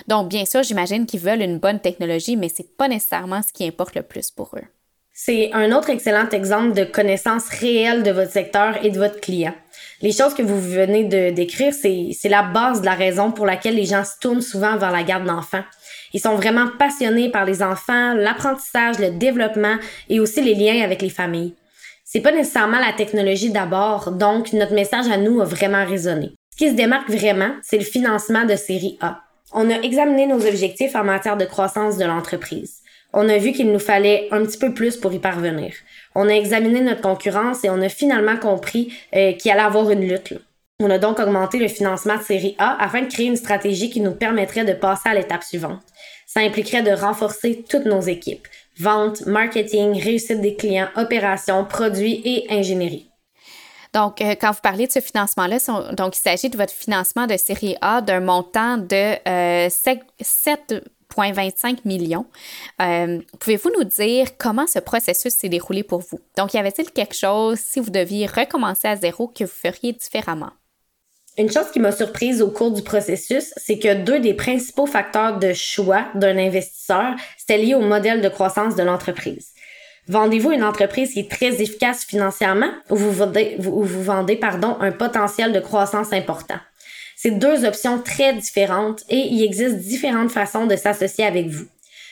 Donc, 0.08 0.28
bien 0.28 0.44
sûr, 0.44 0.62
j'imagine 0.62 1.06
qu'ils 1.06 1.20
veulent 1.20 1.42
une 1.42 1.58
bonne 1.58 1.80
technologie, 1.80 2.36
mais 2.36 2.48
c'est 2.48 2.76
pas 2.76 2.88
nécessairement 2.88 3.42
ce 3.42 3.52
qui 3.52 3.66
importe 3.66 3.94
le 3.94 4.02
plus 4.02 4.30
pour 4.30 4.50
eux. 4.56 4.66
C'est 5.14 5.52
un 5.52 5.72
autre 5.72 5.90
excellent 5.90 6.28
exemple 6.30 6.72
de 6.72 6.84
connaissance 6.84 7.48
réelle 7.48 8.02
de 8.02 8.10
votre 8.10 8.30
secteur 8.32 8.82
et 8.82 8.90
de 8.90 8.98
votre 8.98 9.20
client. 9.20 9.54
Les 10.00 10.10
choses 10.10 10.34
que 10.34 10.42
vous 10.42 10.58
venez 10.58 11.04
de 11.04 11.30
décrire, 11.30 11.74
c'est 11.74 12.28
la 12.28 12.42
base 12.42 12.80
de 12.80 12.86
la 12.86 12.94
raison 12.94 13.30
pour 13.30 13.44
laquelle 13.44 13.76
les 13.76 13.84
gens 13.84 14.04
se 14.04 14.18
tournent 14.20 14.40
souvent 14.40 14.76
vers 14.78 14.90
la 14.90 15.02
garde 15.02 15.26
d'enfants. 15.26 15.64
Ils 16.14 16.20
sont 16.20 16.34
vraiment 16.34 16.66
passionnés 16.78 17.30
par 17.30 17.44
les 17.44 17.62
enfants, 17.62 18.14
l'apprentissage, 18.14 18.98
le 18.98 19.10
développement 19.10 19.76
et 20.08 20.18
aussi 20.18 20.42
les 20.42 20.54
liens 20.54 20.82
avec 20.82 21.02
les 21.02 21.10
familles. 21.10 21.54
C'est 22.04 22.20
pas 22.20 22.32
nécessairement 22.32 22.80
la 22.80 22.92
technologie 22.92 23.50
d'abord, 23.50 24.12
donc 24.12 24.52
notre 24.52 24.74
message 24.74 25.08
à 25.08 25.18
nous 25.18 25.40
a 25.40 25.44
vraiment 25.44 25.84
résonné. 25.84 26.32
Ce 26.52 26.56
qui 26.56 26.70
se 26.70 26.74
démarque 26.74 27.08
vraiment, 27.10 27.52
c'est 27.62 27.78
le 27.78 27.84
financement 27.84 28.44
de 28.44 28.56
série 28.56 28.98
A. 29.00 29.20
On 29.54 29.70
a 29.70 29.80
examiné 29.80 30.26
nos 30.26 30.46
objectifs 30.46 30.96
en 30.96 31.04
matière 31.04 31.36
de 31.36 31.44
croissance 31.44 31.98
de 31.98 32.04
l'entreprise. 32.04 32.80
On 33.12 33.28
a 33.28 33.36
vu 33.36 33.52
qu'il 33.52 33.70
nous 33.70 33.78
fallait 33.78 34.28
un 34.30 34.44
petit 34.46 34.56
peu 34.56 34.72
plus 34.72 34.96
pour 34.96 35.12
y 35.12 35.18
parvenir. 35.18 35.74
On 36.14 36.28
a 36.28 36.32
examiné 36.32 36.80
notre 36.80 37.02
concurrence 37.02 37.62
et 37.62 37.68
on 37.68 37.82
a 37.82 37.90
finalement 37.90 38.38
compris 38.38 38.94
euh, 39.14 39.32
qu'il 39.32 39.50
allait 39.50 39.60
avoir 39.60 39.90
une 39.90 40.08
lutte. 40.08 40.34
On 40.80 40.88
a 40.88 40.98
donc 40.98 41.20
augmenté 41.20 41.58
le 41.58 41.68
financement 41.68 42.16
de 42.16 42.22
série 42.22 42.56
A 42.58 42.82
afin 42.82 43.02
de 43.02 43.12
créer 43.12 43.26
une 43.26 43.36
stratégie 43.36 43.90
qui 43.90 44.00
nous 44.00 44.14
permettrait 44.14 44.64
de 44.64 44.72
passer 44.72 45.10
à 45.10 45.14
l'étape 45.14 45.44
suivante. 45.44 45.82
Ça 46.26 46.40
impliquerait 46.40 46.82
de 46.82 46.90
renforcer 46.90 47.62
toutes 47.68 47.84
nos 47.84 48.00
équipes. 48.00 48.48
Vente, 48.78 49.26
marketing, 49.26 50.02
réussite 50.02 50.40
des 50.40 50.56
clients, 50.56 50.88
opérations, 50.96 51.66
produits 51.66 52.22
et 52.24 52.46
ingénierie. 52.50 53.11
Donc, 53.92 54.20
euh, 54.20 54.34
quand 54.40 54.52
vous 54.52 54.60
parlez 54.62 54.86
de 54.86 54.92
ce 54.92 55.00
financement-là, 55.00 55.58
donc 55.92 56.16
il 56.16 56.20
s'agit 56.20 56.48
de 56.48 56.56
votre 56.56 56.72
financement 56.72 57.26
de 57.26 57.36
série 57.36 57.76
A 57.82 58.00
d'un 58.00 58.20
montant 58.20 58.78
de 58.78 59.16
7,25 59.68 60.70
euh, 60.72 61.74
millions. 61.84 62.26
Euh, 62.80 63.20
pouvez-vous 63.38 63.70
nous 63.78 63.84
dire 63.84 64.28
comment 64.38 64.66
ce 64.66 64.78
processus 64.78 65.34
s'est 65.34 65.50
déroulé 65.50 65.82
pour 65.82 66.00
vous? 66.00 66.20
Donc, 66.38 66.54
y 66.54 66.58
avait-il 66.58 66.90
quelque 66.90 67.14
chose, 67.14 67.58
si 67.58 67.80
vous 67.80 67.90
deviez 67.90 68.26
recommencer 68.26 68.88
à 68.88 68.96
zéro, 68.96 69.28
que 69.28 69.44
vous 69.44 69.50
feriez 69.50 69.92
différemment? 69.92 70.50
Une 71.38 71.50
chose 71.50 71.70
qui 71.70 71.80
m'a 71.80 71.92
surprise 71.92 72.42
au 72.42 72.50
cours 72.50 72.72
du 72.72 72.82
processus, 72.82 73.54
c'est 73.56 73.78
que 73.78 73.94
deux 73.94 74.20
des 74.20 74.34
principaux 74.34 74.86
facteurs 74.86 75.38
de 75.38 75.54
choix 75.54 76.06
d'un 76.14 76.36
investisseur, 76.36 77.14
c'était 77.38 77.56
lié 77.56 77.74
au 77.74 77.80
modèle 77.80 78.20
de 78.20 78.28
croissance 78.28 78.76
de 78.76 78.82
l'entreprise. 78.82 79.52
Vendez-vous 80.08 80.50
une 80.50 80.64
entreprise 80.64 81.12
qui 81.12 81.20
est 81.20 81.30
très 81.30 81.62
efficace 81.62 82.04
financièrement 82.04 82.72
ou 82.90 82.96
vous 82.96 83.12
vendez, 83.12 83.56
vous, 83.58 83.82
vous 83.82 84.02
vendez 84.02 84.36
pardon, 84.36 84.76
un 84.80 84.92
potentiel 84.92 85.52
de 85.52 85.60
croissance 85.60 86.12
important? 86.12 86.58
C'est 87.16 87.38
deux 87.38 87.64
options 87.64 88.00
très 88.00 88.32
différentes 88.32 89.04
et 89.08 89.28
il 89.28 89.44
existe 89.44 89.76
différentes 89.76 90.32
façons 90.32 90.66
de 90.66 90.74
s'associer 90.74 91.24
avec 91.24 91.46
vous. 91.46 91.66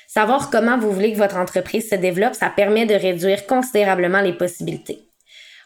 Savoir 0.07 0.51
comment 0.51 0.79
vous 0.79 0.93
voulez 0.93 1.13
que 1.13 1.19
votre 1.19 1.37
entreprise 1.37 1.89
se 1.89 1.97
développe, 1.97 2.35
ça 2.35 2.49
permet 2.49 2.87
de 2.87 2.95
réduire 2.95 3.47
considérablement 3.47 4.21
les 4.21 4.33
possibilités. 4.33 5.09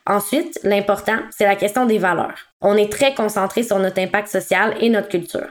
Ensuite, 0.07 0.59
l'important, 0.65 1.19
c'est 1.31 1.47
la 1.47 1.57
question 1.57 1.87
des 1.87 1.99
valeurs. 1.99 2.39
On 2.61 2.77
est 2.77 2.93
très 2.93 3.15
concentré 3.15 3.63
sur 3.63 3.79
notre 3.79 4.01
impact 4.01 4.29
social 4.29 4.75
et 4.81 4.91
notre 4.91 5.09
culture. 5.09 5.49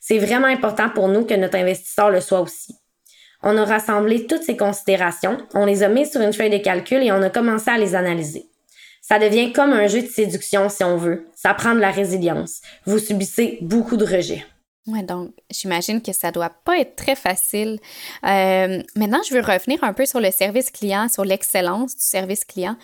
C'est 0.00 0.18
vraiment 0.18 0.46
important 0.46 0.90
pour 0.90 1.08
nous 1.08 1.24
que 1.24 1.34
notre 1.34 1.56
investisseur 1.56 2.10
le 2.10 2.20
soit 2.20 2.40
aussi. 2.40 2.76
On 3.48 3.56
a 3.58 3.64
rassemblé 3.64 4.26
toutes 4.26 4.42
ces 4.42 4.56
considérations, 4.56 5.38
on 5.54 5.66
les 5.66 5.84
a 5.84 5.88
mises 5.88 6.10
sur 6.10 6.20
une 6.20 6.32
feuille 6.32 6.50
de 6.50 6.58
calcul 6.58 7.00
et 7.00 7.12
on 7.12 7.22
a 7.22 7.30
commencé 7.30 7.70
à 7.70 7.78
les 7.78 7.94
analyser. 7.94 8.48
Ça 9.00 9.20
devient 9.20 9.52
comme 9.52 9.72
un 9.72 9.86
jeu 9.86 10.02
de 10.02 10.08
séduction 10.08 10.68
si 10.68 10.82
on 10.82 10.96
veut. 10.96 11.28
Ça 11.36 11.54
prend 11.54 11.76
de 11.76 11.78
la 11.78 11.92
résilience. 11.92 12.60
Vous 12.86 12.98
subissez 12.98 13.58
beaucoup 13.60 13.96
de 13.96 14.04
rejets. 14.04 14.44
Ouais, 14.88 15.04
donc 15.04 15.30
j'imagine 15.48 16.02
que 16.02 16.12
ça 16.12 16.32
doit 16.32 16.50
pas 16.64 16.80
être 16.80 16.96
très 16.96 17.14
facile. 17.14 17.78
Euh, 18.24 18.82
maintenant, 18.96 19.20
je 19.28 19.32
veux 19.32 19.40
revenir 19.40 19.84
un 19.84 19.92
peu 19.92 20.06
sur 20.06 20.18
le 20.18 20.32
service 20.32 20.72
client, 20.72 21.08
sur 21.08 21.24
l'excellence 21.24 21.94
du 21.94 22.02
service 22.02 22.44
client. 22.44 22.76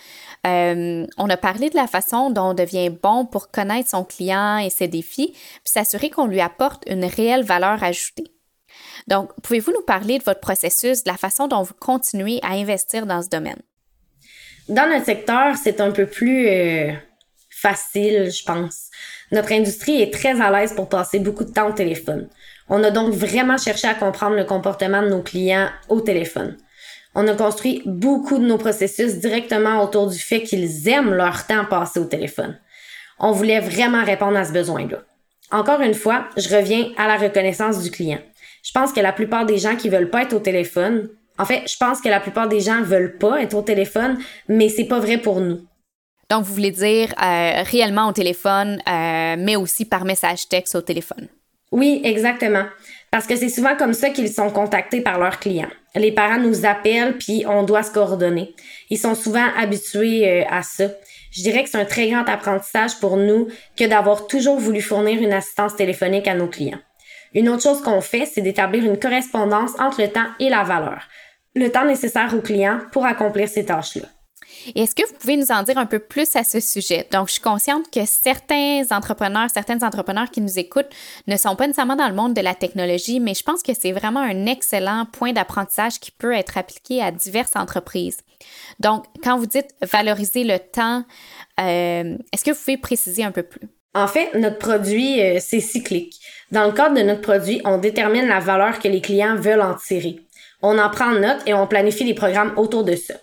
Euh, 0.47 1.05
on 1.19 1.29
a 1.29 1.37
parlé 1.37 1.71
de 1.71 1.77
la 1.77 1.89
façon 1.89 2.31
dont 2.31 2.51
on 2.51 2.55
devient 2.55 2.91
bon 2.91 3.27
pour 3.27 3.51
connaître 3.51 3.91
son 3.91 4.05
client 4.05 4.59
et 4.59 4.71
ses 4.71 4.87
défis, 4.87 5.33
puis 5.33 5.61
s'assurer 5.65 6.09
qu'on 6.09 6.27
lui 6.27 6.41
apporte 6.41 6.85
une 6.87 7.05
réelle 7.05 7.43
valeur 7.43 7.83
ajoutée. 7.83 8.31
Donc, 9.09 9.31
pouvez-vous 9.43 9.73
nous 9.73 9.83
parler 9.83 10.19
de 10.19 10.25
votre 10.25 10.41
processus, 10.41 11.05
de 11.05 11.11
la 11.11 11.17
façon 11.17 11.49
dont 11.49 11.63
vous 11.63 11.75
continuez 11.75 12.41
à 12.43 12.53
investir 12.53 13.07
dans 13.07 13.23
ce 13.23 13.29
domaine? 13.29 13.61
Dans 14.69 14.89
notre 14.89 15.07
secteur, 15.07 15.57
c'est 15.57 15.81
un 15.81 15.91
peu 15.91 16.07
plus 16.07 16.49
euh, 16.49 16.93
facile, 17.51 18.31
je 18.31 18.45
pense. 18.45 18.91
Notre 19.33 19.53
industrie 19.53 20.01
est 20.01 20.13
très 20.13 20.41
à 20.41 20.51
l'aise 20.51 20.75
pour 20.75 20.89
passer 20.89 21.19
beaucoup 21.19 21.45
de 21.45 21.53
temps 21.53 21.69
au 21.69 21.73
téléphone. 21.73 22.29
On 22.69 22.83
a 22.85 22.91
donc 22.91 23.13
vraiment 23.13 23.59
cherché 23.59 23.89
à 23.89 23.95
comprendre 23.95 24.37
le 24.37 24.45
comportement 24.45 25.03
de 25.03 25.09
nos 25.09 25.23
clients 25.23 25.69
au 25.89 26.01
téléphone. 26.01 26.57
On 27.15 27.27
a 27.29 27.35
construit 27.35 27.83
beaucoup 27.85 28.39
de 28.39 28.47
nos 28.47 28.57
processus 28.57 29.17
directement 29.17 29.83
autour 29.83 30.09
du 30.09 30.19
fait 30.19 30.43
qu'ils 30.43 30.89
aiment 30.89 31.13
leur 31.13 31.47
temps 31.47 31.65
passé 31.67 32.01
au 32.01 32.05
téléphone. 32.05 32.59
On 33.19 33.33
voulait 33.33 33.61
vraiment 33.61 34.05
répondre 34.05 34.37
à 34.37 34.45
ce 34.45 34.53
besoin-là. 34.53 34.99
Encore 35.51 35.81
une 35.83 35.95
fois, 35.95 36.29
je 36.37 36.55
reviens 36.55 36.91
à 36.97 37.07
la 37.07 37.17
reconnaissance 37.17 37.83
du 37.83 37.91
client. 37.91 38.21
Je 38.63 38.71
pense 38.73 38.93
que 38.93 39.01
la 39.01 39.13
plupart 39.13 39.45
des 39.45 39.59
gens 39.59 39.77
qui 39.77 39.89
veulent 39.89 40.11
pas 40.11 40.23
être 40.23 40.35
au 40.35 40.39
téléphone, 40.39 41.09
en 41.39 41.45
fait, 41.45 41.63
je 41.69 41.77
pense 41.77 42.01
que 42.01 42.09
la 42.09 42.21
plupart 42.21 42.49
des 42.49 42.61
gens 42.61 42.83
veulent 42.83 43.19
pas 43.19 43.43
être 43.43 43.55
au 43.55 43.63
téléphone, 43.63 44.19
mais 44.49 44.69
c'est 44.69 44.85
pas 44.85 45.01
vrai 45.01 45.19
pour 45.19 45.41
nous. 45.41 45.61
Donc, 46.31 46.45
vous 46.45 46.55
voulez 46.55 46.71
dire 46.71 47.13
euh, 47.23 47.63
réellement 47.63 48.09
au 48.09 48.13
téléphone, 48.13 48.81
euh, 48.89 49.37
mais 49.39 49.57
aussi 49.57 49.85
par 49.85 50.05
message 50.05 50.49
texte 50.49 50.75
au 50.75 50.81
téléphone? 50.81 51.29
Oui, 51.73 52.01
exactement. 52.05 52.65
Parce 53.11 53.27
que 53.27 53.35
c'est 53.35 53.49
souvent 53.49 53.77
comme 53.77 53.95
ça 53.95 54.11
qu'ils 54.11 54.33
sont 54.33 54.51
contactés 54.51 55.01
par 55.01 55.19
leurs 55.19 55.41
clients. 55.41 55.71
Les 55.95 56.13
parents 56.13 56.39
nous 56.39 56.65
appellent 56.65 57.19
puis 57.19 57.45
on 57.47 57.65
doit 57.65 57.83
se 57.83 57.91
coordonner. 57.91 58.55
Ils 58.89 58.99
sont 58.99 59.15
souvent 59.15 59.47
habitués 59.59 60.29
euh, 60.29 60.45
à 60.49 60.63
ça. 60.63 60.85
Je 61.33 61.43
dirais 61.43 61.65
que 61.65 61.71
c'est 61.71 61.79
un 61.79 61.85
très 61.87 62.09
grand 62.09 62.29
apprentissage 62.29 62.99
pour 63.01 63.17
nous 63.17 63.49
que 63.77 63.85
d'avoir 63.85 64.27
toujours 64.27 64.59
voulu 64.59 64.81
fournir 64.81 65.21
une 65.21 65.33
assistance 65.33 65.77
téléphonique 65.77 66.29
à 66.29 66.35
nos 66.35 66.47
clients. 66.47 66.81
Une 67.35 67.49
autre 67.49 67.63
chose 67.63 67.83
qu'on 67.83 68.01
fait, 68.01 68.27
c'est 68.27 68.43
d'établir 68.43 68.85
une 68.85 68.99
correspondance 68.99 69.73
entre 69.79 70.03
le 70.03 70.09
temps 70.09 70.27
et 70.39 70.51
la 70.51 70.65
valeur. 70.65 71.03
Le 71.55 71.71
temps 71.71 71.85
nécessaire 71.85 72.35
aux 72.35 72.41
clients 72.41 72.81
pour 72.93 73.05
accomplir 73.05 73.49
ces 73.49 73.65
tâches-là. 73.65 74.09
Est-ce 74.75 74.95
que 74.95 75.07
vous 75.07 75.15
pouvez 75.15 75.37
nous 75.37 75.51
en 75.51 75.63
dire 75.63 75.79
un 75.79 75.87
peu 75.87 75.99
plus 75.99 76.37
à 76.37 76.45
ce 76.45 76.61
sujet? 76.61 77.07
Donc, 77.11 77.29
je 77.29 77.35
suis 77.35 77.43
consciente 77.43 77.91
que 77.91 78.05
certains 78.05 78.83
entrepreneurs, 78.91 79.49
certains 79.53 79.83
entrepreneurs 79.83 80.31
qui 80.31 80.41
nous 80.41 80.59
écoutent 80.59 80.91
ne 81.27 81.37
sont 81.37 81.57
pas 81.57 81.67
nécessairement 81.67 81.97
dans 81.97 82.09
le 82.09 82.15
monde 82.15 82.35
de 82.35 82.41
la 82.41 82.55
technologie, 82.55 83.19
mais 83.19 83.35
je 83.35 83.43
pense 83.43 83.63
que 83.63 83.73
c'est 83.75 83.93
vraiment 83.93 84.21
un 84.21 84.47
excellent 84.47 85.07
point 85.11 85.33
d'apprentissage 85.33 85.99
qui 85.99 86.11
peut 86.11 86.33
être 86.33 86.59
appliqué 86.59 87.03
à 87.03 87.11
diverses 87.11 87.57
entreprises. 87.57 88.19
Donc, 88.79 89.05
quand 89.23 89.37
vous 89.37 89.47
dites 89.47 89.71
valoriser 89.83 90.45
le 90.45 90.59
temps, 90.59 91.05
euh, 91.61 92.17
est-ce 92.33 92.45
que 92.45 92.51
vous 92.51 92.59
pouvez 92.59 92.77
préciser 92.77 93.25
un 93.25 93.33
peu 93.33 93.43
plus? 93.43 93.69
En 93.95 94.07
fait, 94.07 94.35
notre 94.35 94.59
produit, 94.59 95.21
euh, 95.21 95.39
c'est 95.41 95.61
cyclique. 95.61 96.19
Dans 96.51 96.67
le 96.67 96.73
cadre 96.73 96.97
de 96.97 97.03
notre 97.03 97.21
produit, 97.21 97.61
on 97.65 97.79
détermine 97.79 98.27
la 98.27 98.41
valeur 98.41 98.79
que 98.79 98.89
les 98.89 99.01
clients 99.01 99.37
veulent 99.37 99.63
en 99.63 99.75
tirer. 99.75 100.21
On 100.63 100.79
en 100.79 100.91
prend 100.91 101.13
note 101.13 101.43
et 101.47 101.55
on 101.55 101.67
planifie 101.67 102.05
les 102.05 102.15
programmes 102.15 102.53
autour 102.57 102.85
de 102.85 102.97
ça 102.97 103.15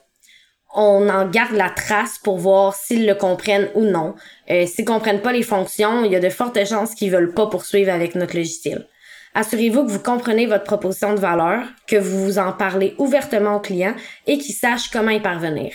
on 0.73 1.09
en 1.09 1.27
garde 1.27 1.55
la 1.55 1.69
trace 1.69 2.19
pour 2.19 2.37
voir 2.37 2.75
s'ils 2.75 3.05
le 3.05 3.15
comprennent 3.15 3.69
ou 3.75 3.83
non. 3.83 4.15
Euh, 4.49 4.65
s'ils 4.65 4.85
comprennent 4.85 5.21
pas 5.21 5.31
les 5.31 5.43
fonctions, 5.43 6.05
il 6.05 6.11
y 6.11 6.15
a 6.15 6.19
de 6.19 6.29
fortes 6.29 6.63
chances 6.65 6.93
qu'ils 6.93 7.11
veulent 7.11 7.33
pas 7.33 7.47
poursuivre 7.47 7.91
avec 7.91 8.15
notre 8.15 8.35
logiciel. 8.35 8.87
Assurez-vous 9.33 9.85
que 9.85 9.91
vous 9.91 9.99
comprenez 9.99 10.47
votre 10.47 10.63
proposition 10.63 11.13
de 11.13 11.19
valeur, 11.19 11.63
que 11.87 11.95
vous 11.95 12.23
vous 12.23 12.39
en 12.39 12.51
parlez 12.51 12.95
ouvertement 12.97 13.55
au 13.55 13.59
client 13.59 13.93
et 14.27 14.37
qu'il 14.37 14.55
sache 14.55 14.89
comment 14.89 15.11
y 15.11 15.19
parvenir. 15.19 15.71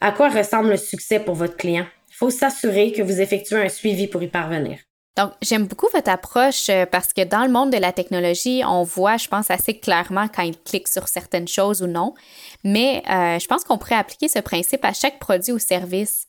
À 0.00 0.12
quoi 0.12 0.28
ressemble 0.28 0.70
le 0.70 0.76
succès 0.76 1.20
pour 1.20 1.34
votre 1.34 1.56
client? 1.56 1.86
Il 2.14 2.18
faut 2.18 2.30
s'assurer 2.30 2.92
que 2.92 3.02
vous 3.02 3.20
effectuez 3.20 3.56
un 3.56 3.68
suivi 3.68 4.06
pour 4.06 4.22
y 4.22 4.28
parvenir. 4.28 4.78
Donc, 5.16 5.32
j'aime 5.42 5.66
beaucoup 5.66 5.88
votre 5.92 6.10
approche 6.10 6.68
euh, 6.70 6.86
parce 6.86 7.12
que 7.12 7.22
dans 7.22 7.44
le 7.44 7.50
monde 7.50 7.72
de 7.72 7.76
la 7.76 7.92
technologie, 7.92 8.62
on 8.64 8.82
voit, 8.82 9.16
je 9.16 9.28
pense, 9.28 9.50
assez 9.50 9.78
clairement 9.78 10.26
quand 10.26 10.42
ils 10.42 10.60
cliquent 10.60 10.88
sur 10.88 11.06
certaines 11.06 11.46
choses 11.46 11.82
ou 11.82 11.86
non. 11.86 12.14
Mais 12.62 13.02
euh, 13.08 13.38
je 13.38 13.46
pense 13.46 13.64
qu'on 13.64 13.78
pourrait 13.78 13.96
appliquer 13.96 14.28
ce 14.28 14.38
principe 14.40 14.84
à 14.84 14.92
chaque 14.92 15.18
produit 15.18 15.52
ou 15.52 15.58
service. 15.58 16.26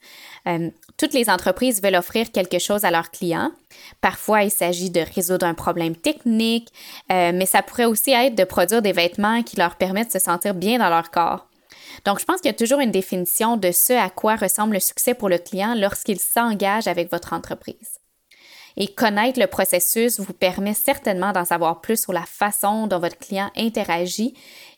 Euh, 0.47 0.69
toutes 0.97 1.13
les 1.13 1.29
entreprises 1.29 1.81
veulent 1.81 1.95
offrir 1.95 2.31
quelque 2.31 2.59
chose 2.59 2.83
à 2.83 2.91
leurs 2.91 3.11
clients. 3.11 3.51
Parfois, 4.01 4.43
il 4.43 4.51
s'agit 4.51 4.91
de 4.91 5.01
résoudre 5.15 5.45
un 5.45 5.55
problème 5.55 5.95
technique, 5.95 6.69
mais 7.09 7.45
ça 7.45 7.61
pourrait 7.61 7.85
aussi 7.85 8.11
être 8.11 8.35
de 8.35 8.45
produire 8.45 8.81
des 8.81 8.93
vêtements 8.93 9.43
qui 9.43 9.57
leur 9.57 9.75
permettent 9.75 10.13
de 10.13 10.19
se 10.19 10.19
sentir 10.19 10.53
bien 10.53 10.79
dans 10.79 10.89
leur 10.89 11.11
corps. 11.11 11.47
Donc, 12.03 12.19
je 12.19 12.25
pense 12.25 12.41
qu'il 12.41 12.49
y 12.49 12.53
a 12.53 12.57
toujours 12.57 12.79
une 12.79 12.91
définition 12.91 13.57
de 13.57 13.71
ce 13.71 13.93
à 13.93 14.09
quoi 14.09 14.35
ressemble 14.35 14.73
le 14.73 14.79
succès 14.79 15.13
pour 15.13 15.29
le 15.29 15.37
client 15.37 15.75
lorsqu'il 15.75 16.19
s'engage 16.19 16.87
avec 16.87 17.11
votre 17.11 17.33
entreprise. 17.33 17.99
Et 18.77 18.87
connaître 18.87 19.39
le 19.39 19.47
processus 19.47 20.19
vous 20.19 20.33
permet 20.33 20.73
certainement 20.73 21.31
d'en 21.31 21.45
savoir 21.45 21.79
plus 21.79 22.01
sur 22.01 22.11
la 22.11 22.25
façon 22.25 22.87
dont 22.87 22.99
votre 22.99 23.17
client 23.17 23.49
interagit 23.55 24.33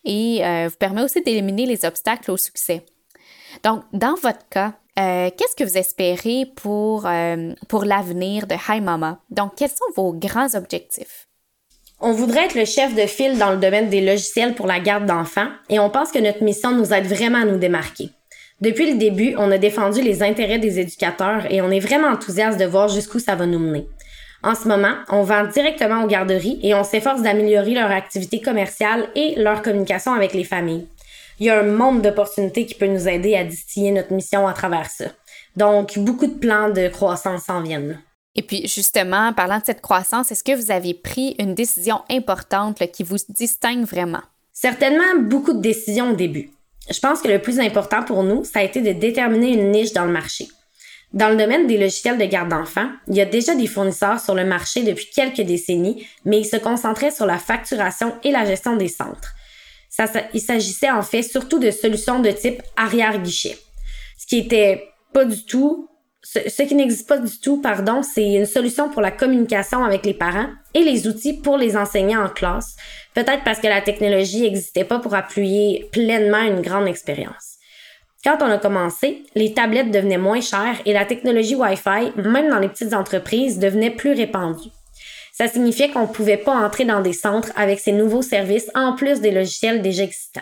et 0.05 0.45
euh, 0.45 0.67
vous 0.69 0.77
permet 0.77 1.01
aussi 1.01 1.21
d'éliminer 1.21 1.65
les 1.65 1.83
obstacles 1.83 2.29
au 2.29 2.37
succès. 2.37 2.85
Donc, 3.63 3.83
dans 3.93 4.15
votre 4.15 4.47
cas, 4.49 4.73
euh, 4.99 5.29
qu'est-ce 5.35 5.55
que 5.55 5.63
vous 5.63 5.77
espérez 5.77 6.45
pour, 6.55 7.05
euh, 7.05 7.53
pour 7.67 7.85
l'avenir 7.85 8.47
de 8.47 8.55
Hi 8.67 8.81
Mama? 8.81 9.19
Donc, 9.29 9.55
quels 9.55 9.69
sont 9.69 9.91
vos 9.95 10.13
grands 10.13 10.53
objectifs? 10.55 11.26
On 11.99 12.11
voudrait 12.11 12.45
être 12.45 12.55
le 12.55 12.65
chef 12.65 12.93
de 12.93 13.07
file 13.07 13.39
dans 13.39 13.49
le 13.49 13.57
domaine 13.57 13.89
des 13.89 14.01
logiciels 14.01 14.53
pour 14.53 14.67
la 14.67 14.79
garde 14.79 15.07
d'enfants 15.07 15.49
et 15.67 15.79
on 15.79 15.89
pense 15.89 16.11
que 16.11 16.19
notre 16.19 16.43
mission 16.43 16.71
nous 16.71 16.93
aide 16.93 17.07
vraiment 17.07 17.41
à 17.41 17.45
nous 17.45 17.57
démarquer. 17.57 18.11
Depuis 18.61 18.91
le 18.91 18.97
début, 18.99 19.33
on 19.37 19.51
a 19.51 19.57
défendu 19.57 20.01
les 20.03 20.21
intérêts 20.21 20.59
des 20.59 20.79
éducateurs 20.79 21.51
et 21.51 21.59
on 21.61 21.71
est 21.71 21.79
vraiment 21.79 22.09
enthousiaste 22.09 22.59
de 22.59 22.65
voir 22.65 22.87
jusqu'où 22.87 23.17
ça 23.17 23.33
va 23.35 23.47
nous 23.47 23.57
mener. 23.57 23.87
En 24.43 24.53
ce 24.53 24.67
moment, 24.67 24.93
on 25.09 25.23
vend 25.23 25.45
directement 25.45 26.03
aux 26.03 26.07
garderies 26.07 26.59
et 26.61 26.75
on 26.75 26.83
s'efforce 26.83 27.23
d'améliorer 27.23 27.73
leur 27.73 27.89
activité 27.89 28.41
commerciale 28.41 29.09
et 29.15 29.33
leur 29.35 29.63
communication 29.63 30.13
avec 30.13 30.33
les 30.33 30.43
familles. 30.43 30.87
Il 31.39 31.47
y 31.47 31.49
a 31.49 31.59
un 31.59 31.63
monde 31.63 32.03
d'opportunités 32.03 32.67
qui 32.67 32.75
peut 32.75 32.87
nous 32.87 33.07
aider 33.07 33.35
à 33.35 33.43
distiller 33.43 33.91
notre 33.91 34.13
mission 34.13 34.47
à 34.47 34.53
travers 34.53 34.89
ça. 34.89 35.05
Donc, 35.55 35.97
beaucoup 35.97 36.27
de 36.27 36.37
plans 36.37 36.69
de 36.69 36.87
croissance 36.89 37.45
s'en 37.45 37.61
viennent. 37.61 37.99
Et 38.37 38.43
puis, 38.43 38.67
justement, 38.67 39.33
parlant 39.33 39.59
de 39.59 39.65
cette 39.65 39.81
croissance, 39.81 40.31
est-ce 40.31 40.43
que 40.43 40.55
vous 40.55 40.71
avez 40.71 40.93
pris 40.93 41.35
une 41.39 41.55
décision 41.55 42.01
importante 42.09 42.89
qui 42.91 43.03
vous 43.03 43.17
distingue 43.29 43.83
vraiment? 43.83 44.21
Certainement 44.53 45.19
beaucoup 45.19 45.53
de 45.53 45.61
décisions 45.61 46.11
au 46.11 46.15
début 46.15 46.51
je 46.89 46.99
pense 46.99 47.21
que 47.21 47.27
le 47.27 47.41
plus 47.41 47.59
important 47.59 48.03
pour 48.03 48.23
nous, 48.23 48.43
ça 48.43 48.59
a 48.59 48.63
été 48.63 48.81
de 48.81 48.93
déterminer 48.93 49.53
une 49.53 49.71
niche 49.71 49.93
dans 49.93 50.05
le 50.05 50.11
marché. 50.11 50.47
Dans 51.13 51.29
le 51.29 51.37
domaine 51.37 51.67
des 51.67 51.77
logiciels 51.77 52.17
de 52.17 52.25
garde 52.25 52.49
d'enfants, 52.49 52.89
il 53.07 53.15
y 53.15 53.21
a 53.21 53.25
déjà 53.25 53.55
des 53.55 53.67
fournisseurs 53.67 54.19
sur 54.19 54.35
le 54.35 54.45
marché 54.45 54.83
depuis 54.83 55.09
quelques 55.13 55.41
décennies, 55.41 56.05
mais 56.25 56.39
ils 56.39 56.45
se 56.45 56.57
concentraient 56.57 57.11
sur 57.11 57.25
la 57.25 57.37
facturation 57.37 58.13
et 58.23 58.31
la 58.31 58.45
gestion 58.45 58.75
des 58.75 58.89
centres. 58.89 59.33
Ça, 59.89 60.05
il 60.33 60.41
s'agissait 60.41 60.91
en 60.91 61.01
fait 61.01 61.23
surtout 61.23 61.59
de 61.59 61.71
solutions 61.71 62.19
de 62.19 62.29
type 62.29 62.61
arrière-guichet, 62.75 63.57
ce 64.17 64.27
qui 64.27 64.37
était 64.37 64.89
pas 65.13 65.25
du 65.25 65.45
tout 65.45 65.89
ce, 66.29 66.61
qui 66.63 66.75
n'existe 66.75 67.07
pas 67.07 67.17
du 67.17 67.39
tout, 67.39 67.61
pardon, 67.61 68.01
c'est 68.03 68.33
une 68.33 68.45
solution 68.45 68.89
pour 68.89 69.01
la 69.01 69.11
communication 69.11 69.85
avec 69.85 70.05
les 70.05 70.13
parents 70.13 70.49
et 70.73 70.83
les 70.83 71.07
outils 71.07 71.33
pour 71.33 71.57
les 71.57 71.77
enseignants 71.77 72.25
en 72.25 72.27
classe. 72.27 72.75
Peut-être 73.13 73.45
parce 73.45 73.59
que 73.59 73.67
la 73.67 73.79
technologie 73.79 74.41
n'existait 74.41 74.83
pas 74.83 74.99
pour 74.99 75.15
appuyer 75.15 75.87
pleinement 75.93 76.41
une 76.41 76.61
grande 76.61 76.87
expérience. 76.87 77.55
Quand 78.25 78.39
on 78.41 78.51
a 78.51 78.57
commencé, 78.57 79.23
les 79.35 79.53
tablettes 79.53 79.91
devenaient 79.91 80.17
moins 80.17 80.41
chères 80.41 80.81
et 80.85 80.91
la 80.91 81.05
technologie 81.05 81.55
Wi-Fi, 81.55 82.11
même 82.17 82.49
dans 82.49 82.59
les 82.59 82.67
petites 82.67 82.93
entreprises, 82.93 83.57
devenait 83.57 83.91
plus 83.91 84.11
répandue. 84.11 84.69
Ça 85.31 85.47
signifiait 85.47 85.91
qu'on 85.91 86.01
ne 86.01 86.13
pouvait 86.13 86.35
pas 86.35 86.53
entrer 86.53 86.83
dans 86.83 87.01
des 87.01 87.13
centres 87.13 87.53
avec 87.55 87.79
ces 87.79 87.93
nouveaux 87.93 88.21
services 88.21 88.69
en 88.75 88.95
plus 88.95 89.21
des 89.21 89.31
logiciels 89.31 89.81
déjà 89.81 90.03
existants 90.03 90.41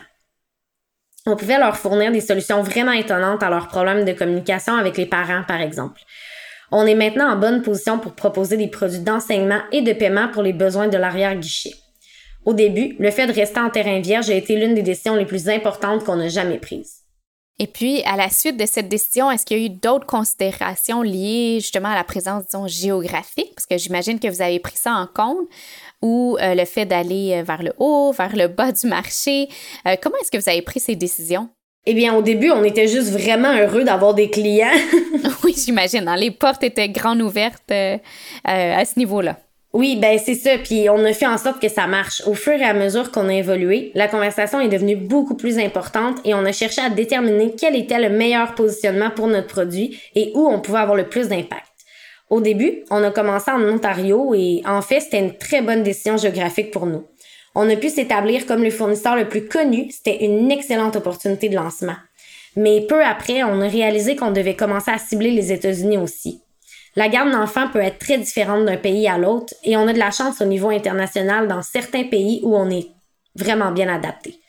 on 1.26 1.36
pouvait 1.36 1.58
leur 1.58 1.76
fournir 1.76 2.12
des 2.12 2.22
solutions 2.22 2.62
vraiment 2.62 2.92
étonnantes 2.92 3.42
à 3.42 3.50
leurs 3.50 3.68
problèmes 3.68 4.06
de 4.06 4.14
communication 4.14 4.76
avec 4.76 4.98
les 4.98 5.08
parents, 5.08 5.44
par 5.48 5.62
exemple. 5.62 6.02
On 6.72 6.86
est 6.86 6.96
maintenant 6.96 7.32
en 7.32 7.38
bonne 7.38 7.62
position 7.62 8.00
pour 8.00 8.14
proposer 8.14 8.58
des 8.58 8.68
produits 8.68 9.00
d'enseignement 9.00 9.62
et 9.72 9.82
de 9.82 9.94
paiement 9.94 10.28
pour 10.28 10.44
les 10.44 10.54
besoins 10.54 10.88
de 10.88 10.98
l'arrière-guichet. 10.98 11.74
Au 12.44 12.54
début, 12.54 12.96
le 13.00 13.10
fait 13.10 13.28
de 13.28 13.34
rester 13.34 13.60
en 13.60 13.70
terrain 13.70 14.00
vierge 14.00 14.30
a 14.30 14.36
été 14.36 14.56
l'une 14.56 14.76
des 14.76 14.84
décisions 14.84 15.16
les 15.16 15.26
plus 15.26 15.50
importantes 15.50 16.04
qu'on 16.04 16.20
a 16.20 16.28
jamais 16.28 16.60
prises. 16.60 17.06
Et 17.58 17.68
puis, 17.68 18.04
à 18.04 18.18
la 18.18 18.30
suite 18.30 18.58
de 18.58 18.66
cette 18.66 18.90
décision, 18.90 19.32
est-ce 19.32 19.46
qu'il 19.46 19.58
y 19.58 19.64
a 19.64 19.66
eu 19.66 19.70
d'autres 19.70 20.06
considérations 20.06 21.02
liées 21.02 21.60
justement 21.62 21.88
à 21.88 21.96
la 21.96 22.04
présence, 22.04 22.44
disons, 22.46 22.68
géographique? 22.68 23.54
Parce 23.56 23.66
que 23.66 23.78
j'imagine 23.78 24.20
que 24.20 24.28
vous 24.28 24.42
avez 24.42 24.60
pris 24.60 24.76
ça 24.76 24.92
en 24.92 25.08
compte 25.08 25.48
ou 26.02 26.38
euh, 26.42 26.56
le 26.56 26.66
fait 26.66 26.86
d'aller 26.86 27.34
euh, 27.34 27.44
vers 27.44 27.64
le 27.64 27.74
haut, 27.80 28.12
vers 28.12 28.36
le 28.36 28.48
bas 28.48 28.72
du 28.72 28.88
marché. 28.88 29.48
Euh, 29.88 29.96
comment 30.02 30.16
est-ce 30.22 30.32
que 30.32 30.42
vous 30.42 30.50
avez 30.50 30.62
pris 30.62 30.80
ces 30.80 30.96
décisions? 30.96 31.50
Eh 31.86 31.94
bien, 31.94 32.16
au 32.16 32.22
début, 32.22 32.50
on 32.52 32.64
était 32.64 32.88
juste 32.88 33.12
vraiment 33.12 33.56
heureux 33.56 33.84
d'avoir 33.84 34.14
des 34.14 34.30
clients. 34.30 34.68
oui, 35.44 35.56
j'imagine. 35.56 36.08
Hein. 36.08 36.18
Les 36.18 36.32
portes 36.32 36.64
étaient 36.64 36.90
grandes 36.90 37.22
ouvertes 37.22 37.72
à 38.44 38.86
ce 38.86 38.98
niveau-là. 38.98 39.38
Oui, 39.76 39.98
ben 39.98 40.18
c'est 40.18 40.36
ça. 40.36 40.58
Puis 40.58 40.90
on 40.90 41.04
a 41.04 41.12
fait 41.12 41.28
en 41.28 41.38
sorte 41.38 41.62
que 41.62 41.68
ça 41.68 41.86
marche. 41.86 42.24
Au 42.26 42.34
fur 42.34 42.54
et 42.54 42.64
à 42.64 42.74
mesure 42.74 43.12
qu'on 43.12 43.28
a 43.28 43.34
évolué, 43.34 43.92
la 43.94 44.08
conversation 44.08 44.62
est 44.62 44.70
devenue 44.70 44.96
beaucoup 44.96 45.36
plus 45.36 45.60
importante 45.60 46.18
et 46.24 46.34
on 46.34 46.46
a 46.46 46.54
cherché 46.54 46.80
à 46.80 46.90
déterminer 46.90 47.54
quel 47.60 47.76
était 47.76 48.00
le 48.00 48.10
meilleur 48.10 48.56
positionnement 48.56 49.10
pour 49.10 49.28
notre 49.28 49.48
produit 49.48 50.00
et 50.16 50.32
où 50.34 50.48
on 50.48 50.62
pouvait 50.62 50.80
avoir 50.80 50.96
le 50.96 51.10
plus 51.10 51.28
d'impact. 51.28 51.75
Au 52.30 52.42
début, 52.42 52.84
on 52.90 53.04
a 53.04 53.12
commencé 53.12 53.52
en 53.52 53.62
Ontario 53.62 54.34
et 54.34 54.62
en 54.66 54.82
fait, 54.82 55.00
c'était 55.00 55.20
une 55.20 55.38
très 55.38 55.62
bonne 55.62 55.84
décision 55.84 56.18
géographique 56.18 56.72
pour 56.72 56.86
nous. 56.88 57.06
On 57.54 57.70
a 57.70 57.76
pu 57.76 57.90
s'établir 57.90 58.46
comme 58.46 58.64
le 58.64 58.72
fournisseur 58.72 59.16
le 59.16 59.30
plus 59.30 59.48
connu, 59.48 59.90
c'était 59.92 60.26
une 60.26 60.52
excellente 60.52 60.96
opportunité 60.96 61.50
de 61.50 61.56
lancement. 61.56 61.96
Mais 62.56 62.82
peu 62.82 63.04
après, 63.04 63.44
on 63.44 63.62
a 63.62 63.68
réalisé 63.68 64.16
qu'on 64.16 64.32
devait 64.32 64.56
commencer 64.56 64.92
à 64.92 64.98
cibler 64.98 65.32
les 65.32 65.52
États-Unis 65.52 65.98
aussi. 65.98 66.42
La 66.96 67.10
garde 67.10 67.32
d'enfants 67.32 67.70
peut 67.72 67.82
être 67.82 68.00
très 68.00 68.18
différente 68.18 68.66
d'un 68.66 68.78
pays 68.78 69.08
à 69.08 69.18
l'autre 69.18 69.54
et 69.64 69.76
on 69.76 69.88
a 69.88 69.94
de 69.94 70.00
la 70.00 70.12
chance 70.12 70.42
au 70.42 70.46
niveau 70.46 70.70
international 70.70 71.48
dans 71.48 71.62
certains 71.62 72.06
pays 72.06 72.40
où 72.44 72.56
on 72.56 72.70
est 72.70 72.88
vraiment 73.36 73.72
bien 73.72 73.94
adapté. 73.94 74.40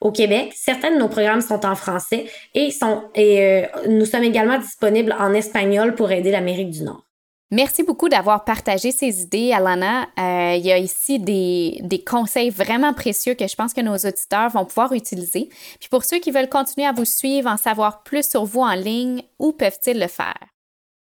Au 0.00 0.10
Québec, 0.10 0.54
certains 0.56 0.92
de 0.92 0.98
nos 0.98 1.08
programmes 1.08 1.42
sont 1.42 1.66
en 1.66 1.74
français 1.74 2.24
et, 2.54 2.70
sont, 2.70 3.04
et 3.14 3.42
euh, 3.42 3.66
nous 3.88 4.06
sommes 4.06 4.24
également 4.24 4.58
disponibles 4.58 5.14
en 5.18 5.34
espagnol 5.34 5.94
pour 5.94 6.10
aider 6.10 6.30
l'Amérique 6.30 6.70
du 6.70 6.82
Nord. 6.82 7.04
Merci 7.52 7.82
beaucoup 7.82 8.08
d'avoir 8.08 8.44
partagé 8.44 8.92
ces 8.92 9.22
idées, 9.22 9.52
Alana. 9.52 10.02
Euh, 10.18 10.54
il 10.56 10.64
y 10.64 10.70
a 10.70 10.78
ici 10.78 11.18
des, 11.18 11.80
des, 11.82 12.04
conseils 12.04 12.50
vraiment 12.50 12.94
précieux 12.94 13.34
que 13.34 13.48
je 13.48 13.56
pense 13.56 13.74
que 13.74 13.80
nos 13.80 13.96
auditeurs 13.96 14.50
vont 14.50 14.64
pouvoir 14.64 14.92
utiliser. 14.92 15.48
Puis 15.80 15.88
pour 15.90 16.04
ceux 16.04 16.20
qui 16.20 16.30
veulent 16.30 16.48
continuer 16.48 16.86
à 16.86 16.92
vous 16.92 17.04
suivre, 17.04 17.50
en 17.50 17.56
savoir 17.56 18.04
plus 18.04 18.24
sur 18.28 18.44
vous 18.44 18.60
en 18.60 18.74
ligne, 18.74 19.24
où 19.40 19.50
peuvent-ils 19.50 19.98
le 19.98 20.06
faire? 20.06 20.38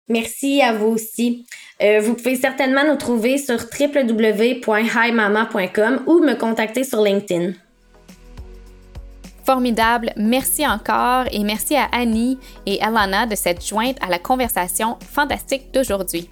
Merci 0.07 0.61
à 0.61 0.71
vous 0.71 0.87
aussi. 0.87 1.45
Euh, 1.81 1.99
vous 1.99 2.13
pouvez 2.13 2.37
certainement 2.37 2.85
nous 2.87 2.95
trouver 2.95 3.37
sur 3.37 3.57
www.himama.com 3.57 6.03
ou 6.07 6.19
me 6.19 6.35
contacter 6.35 6.85
sur 6.85 7.01
LinkedIn. 7.01 7.51
Formidable. 9.45 10.13
Merci 10.15 10.65
encore 10.65 11.25
et 11.31 11.43
merci 11.43 11.75
à 11.75 11.89
Annie 11.91 12.39
et 12.65 12.81
Alana 12.81 13.25
de 13.25 13.35
s'être 13.35 13.65
jointes 13.65 13.97
à 14.01 14.07
la 14.07 14.19
conversation 14.19 14.97
fantastique 15.13 15.73
d'aujourd'hui. 15.73 16.29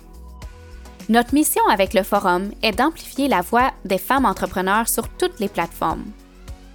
Notre 1.07 1.35
mission 1.35 1.61
avec 1.71 1.93
le 1.93 2.01
forum 2.01 2.49
est 2.63 2.71
d'amplifier 2.71 3.27
la 3.27 3.41
voix 3.41 3.71
des 3.85 3.99
femmes 3.99 4.25
entrepreneurs 4.25 4.89
sur 4.89 5.07
toutes 5.07 5.39
les 5.39 5.49
plateformes. 5.49 6.05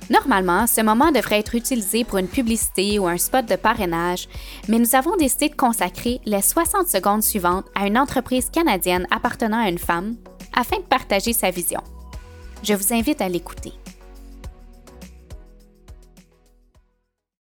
Normalement, 0.09 0.69
ce 0.69 0.81
moment 0.83 1.11
devrait 1.11 1.41
être 1.41 1.57
utilisé 1.57 2.05
pour 2.05 2.19
une 2.19 2.29
publicité 2.29 3.01
ou 3.01 3.09
un 3.09 3.17
spot 3.17 3.45
de 3.47 3.57
parrainage, 3.57 4.29
mais 4.69 4.79
nous 4.79 4.95
avons 4.95 5.17
décidé 5.17 5.49
de 5.49 5.57
consacrer 5.57 6.21
les 6.27 6.43
60 6.43 6.87
secondes 6.87 7.25
suivantes 7.25 7.67
à 7.75 7.89
une 7.89 7.99
entreprise 7.99 8.51
canadienne 8.51 9.09
appartenant 9.11 9.65
à 9.65 9.69
une 9.69 9.79
femme 9.79 10.15
afin 10.57 10.77
de 10.77 10.85
partager 10.85 11.33
sa 11.33 11.51
vision. 11.51 11.81
Je 12.63 12.75
vous 12.75 12.93
invite 12.93 13.21
à 13.21 13.29
l'écouter. 13.29 13.73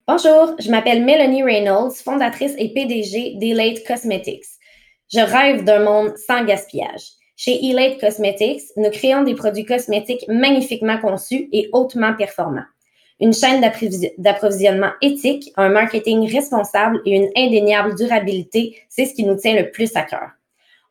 Bonjour, 0.08 0.56
je 0.58 0.70
m'appelle 0.70 1.04
Melanie 1.04 1.44
Reynolds, 1.44 1.94
fondatrice 1.94 2.54
et 2.58 2.72
PDG 2.72 3.36
d'Elate 3.36 3.86
Cosmetics. 3.86 4.51
Je 5.14 5.20
rêve 5.20 5.64
d'un 5.64 5.80
monde 5.80 6.16
sans 6.16 6.42
gaspillage. 6.42 7.02
Chez 7.36 7.62
Elate 7.66 8.00
Cosmetics, 8.00 8.62
nous 8.78 8.88
créons 8.88 9.24
des 9.24 9.34
produits 9.34 9.66
cosmétiques 9.66 10.24
magnifiquement 10.26 10.98
conçus 10.98 11.50
et 11.52 11.68
hautement 11.72 12.14
performants. 12.14 12.64
Une 13.20 13.34
chaîne 13.34 13.60
d'approvisionnement 14.16 14.92
éthique, 15.02 15.52
un 15.56 15.68
marketing 15.68 16.32
responsable 16.32 17.02
et 17.04 17.14
une 17.14 17.28
indéniable 17.36 17.94
durabilité, 17.94 18.78
c'est 18.88 19.04
ce 19.04 19.12
qui 19.12 19.24
nous 19.24 19.36
tient 19.36 19.54
le 19.54 19.70
plus 19.70 19.94
à 19.96 20.02
cœur. 20.02 20.30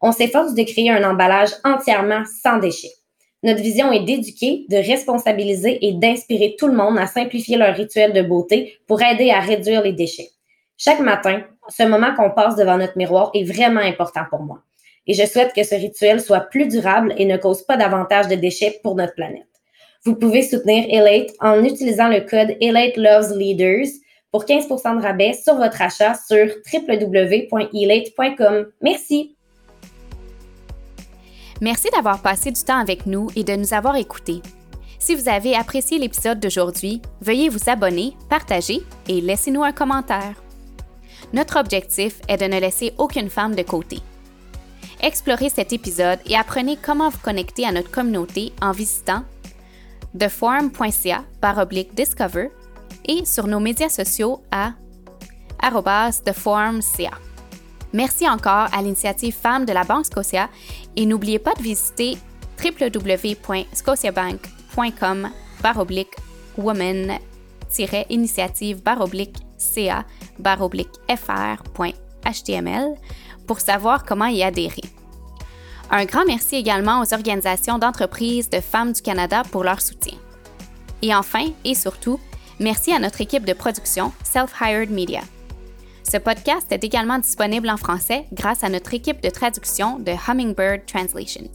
On 0.01 0.11
s'efforce 0.11 0.53
de 0.53 0.63
créer 0.63 0.91
un 0.91 1.09
emballage 1.09 1.51
entièrement 1.63 2.23
sans 2.43 2.59
déchets. 2.59 2.93
Notre 3.41 3.61
vision 3.61 3.91
est 3.91 4.05
d'éduquer, 4.05 4.65
de 4.69 4.77
responsabiliser 4.77 5.83
et 5.87 5.93
d'inspirer 5.93 6.55
tout 6.59 6.67
le 6.67 6.75
monde 6.75 6.99
à 6.99 7.07
simplifier 7.07 7.57
leur 7.57 7.75
rituel 7.75 8.13
de 8.13 8.21
beauté 8.21 8.77
pour 8.85 9.01
aider 9.01 9.31
à 9.31 9.39
réduire 9.39 9.81
les 9.81 9.93
déchets. 9.93 10.29
Chaque 10.83 10.99
matin, 10.99 11.43
ce 11.69 11.83
moment 11.83 12.15
qu'on 12.15 12.31
passe 12.31 12.55
devant 12.55 12.75
notre 12.75 12.97
miroir 12.97 13.29
est 13.35 13.43
vraiment 13.43 13.81
important 13.81 14.23
pour 14.31 14.39
moi. 14.39 14.63
Et 15.05 15.13
je 15.13 15.27
souhaite 15.27 15.53
que 15.53 15.61
ce 15.61 15.75
rituel 15.75 16.19
soit 16.19 16.39
plus 16.39 16.65
durable 16.67 17.13
et 17.17 17.25
ne 17.25 17.37
cause 17.37 17.61
pas 17.61 17.77
davantage 17.77 18.27
de 18.29 18.33
déchets 18.33 18.79
pour 18.81 18.95
notre 18.95 19.13
planète. 19.13 19.45
Vous 20.05 20.15
pouvez 20.15 20.41
soutenir 20.41 20.85
Elate 20.89 21.29
en 21.39 21.63
utilisant 21.63 22.07
le 22.07 22.21
code 22.21 22.57
Elate 22.59 22.97
Loves 22.97 23.37
Leaders 23.37 23.89
pour 24.31 24.43
15% 24.43 24.97
de 24.97 25.03
rabais 25.03 25.33
sur 25.33 25.53
votre 25.53 25.83
achat 25.83 26.15
sur 26.15 26.47
www.elate.com. 26.73 28.65
Merci. 28.81 29.35
Merci 31.61 31.89
d'avoir 31.93 32.23
passé 32.23 32.49
du 32.49 32.63
temps 32.63 32.79
avec 32.79 33.05
nous 33.05 33.27
et 33.35 33.43
de 33.43 33.55
nous 33.55 33.75
avoir 33.75 33.97
écoutés. 33.97 34.41
Si 34.97 35.13
vous 35.13 35.29
avez 35.29 35.55
apprécié 35.55 35.99
l'épisode 35.99 36.39
d'aujourd'hui, 36.39 37.03
veuillez 37.21 37.49
vous 37.49 37.69
abonner, 37.69 38.13
partager 38.31 38.81
et 39.07 39.21
laissez-nous 39.21 39.61
un 39.61 39.73
commentaire. 39.73 40.41
Notre 41.33 41.59
objectif 41.59 42.21
est 42.27 42.37
de 42.37 42.45
ne 42.45 42.59
laisser 42.59 42.93
aucune 42.97 43.29
femme 43.29 43.55
de 43.55 43.63
côté. 43.63 43.99
Explorez 45.01 45.49
cet 45.49 45.73
épisode 45.73 46.19
et 46.25 46.35
apprenez 46.35 46.77
comment 46.77 47.09
vous 47.09 47.17
connecter 47.19 47.65
à 47.65 47.71
notre 47.71 47.89
communauté 47.89 48.53
en 48.61 48.71
visitant 48.71 49.23
theforum.ca 50.17 51.23
discover 51.95 52.51
et 53.05 53.25
sur 53.25 53.47
nos 53.47 53.59
médias 53.59 53.89
sociaux 53.89 54.43
à 54.51 54.73
theforumca. 56.23 57.09
Merci 57.93 58.29
encore 58.29 58.67
à 58.73 58.81
l'initiative 58.81 59.33
Femmes 59.33 59.65
de 59.65 59.73
la 59.73 59.83
Banque 59.83 60.05
Scotia 60.05 60.49
et 60.95 61.05
n'oubliez 61.05 61.39
pas 61.39 61.53
de 61.55 61.61
visiter 61.61 62.17
www.scotiabank.com 62.63 65.29
baroblique 65.61 66.15
woman-initiative 66.57 68.81
ca 69.61 70.05
fr.html 71.07 72.95
pour 73.47 73.59
savoir 73.59 74.03
comment 74.03 74.27
y 74.27 74.43
adhérer. 74.43 74.83
Un 75.89 76.05
grand 76.05 76.25
merci 76.25 76.55
également 76.55 77.01
aux 77.01 77.13
organisations 77.13 77.77
d'entreprises 77.77 78.49
de 78.49 78.61
femmes 78.61 78.93
du 78.93 79.01
Canada 79.01 79.43
pour 79.51 79.63
leur 79.63 79.81
soutien. 79.81 80.17
Et 81.01 81.13
enfin, 81.13 81.47
et 81.65 81.75
surtout, 81.75 82.19
merci 82.59 82.93
à 82.93 82.99
notre 82.99 83.21
équipe 83.21 83.45
de 83.45 83.53
production 83.53 84.13
Self-Hired 84.23 84.91
Media. 84.91 85.21
Ce 86.03 86.17
podcast 86.17 86.67
est 86.71 86.83
également 86.83 87.19
disponible 87.19 87.69
en 87.69 87.77
français 87.77 88.25
grâce 88.33 88.63
à 88.63 88.69
notre 88.69 88.93
équipe 88.93 89.21
de 89.21 89.29
traduction 89.29 89.99
de 89.99 90.13
Hummingbird 90.27 90.85
Translations. 90.85 91.51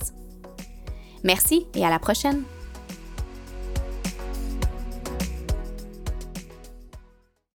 Merci 1.24 1.66
et 1.74 1.84
à 1.84 1.90
la 1.90 1.98
prochaine! 1.98 2.44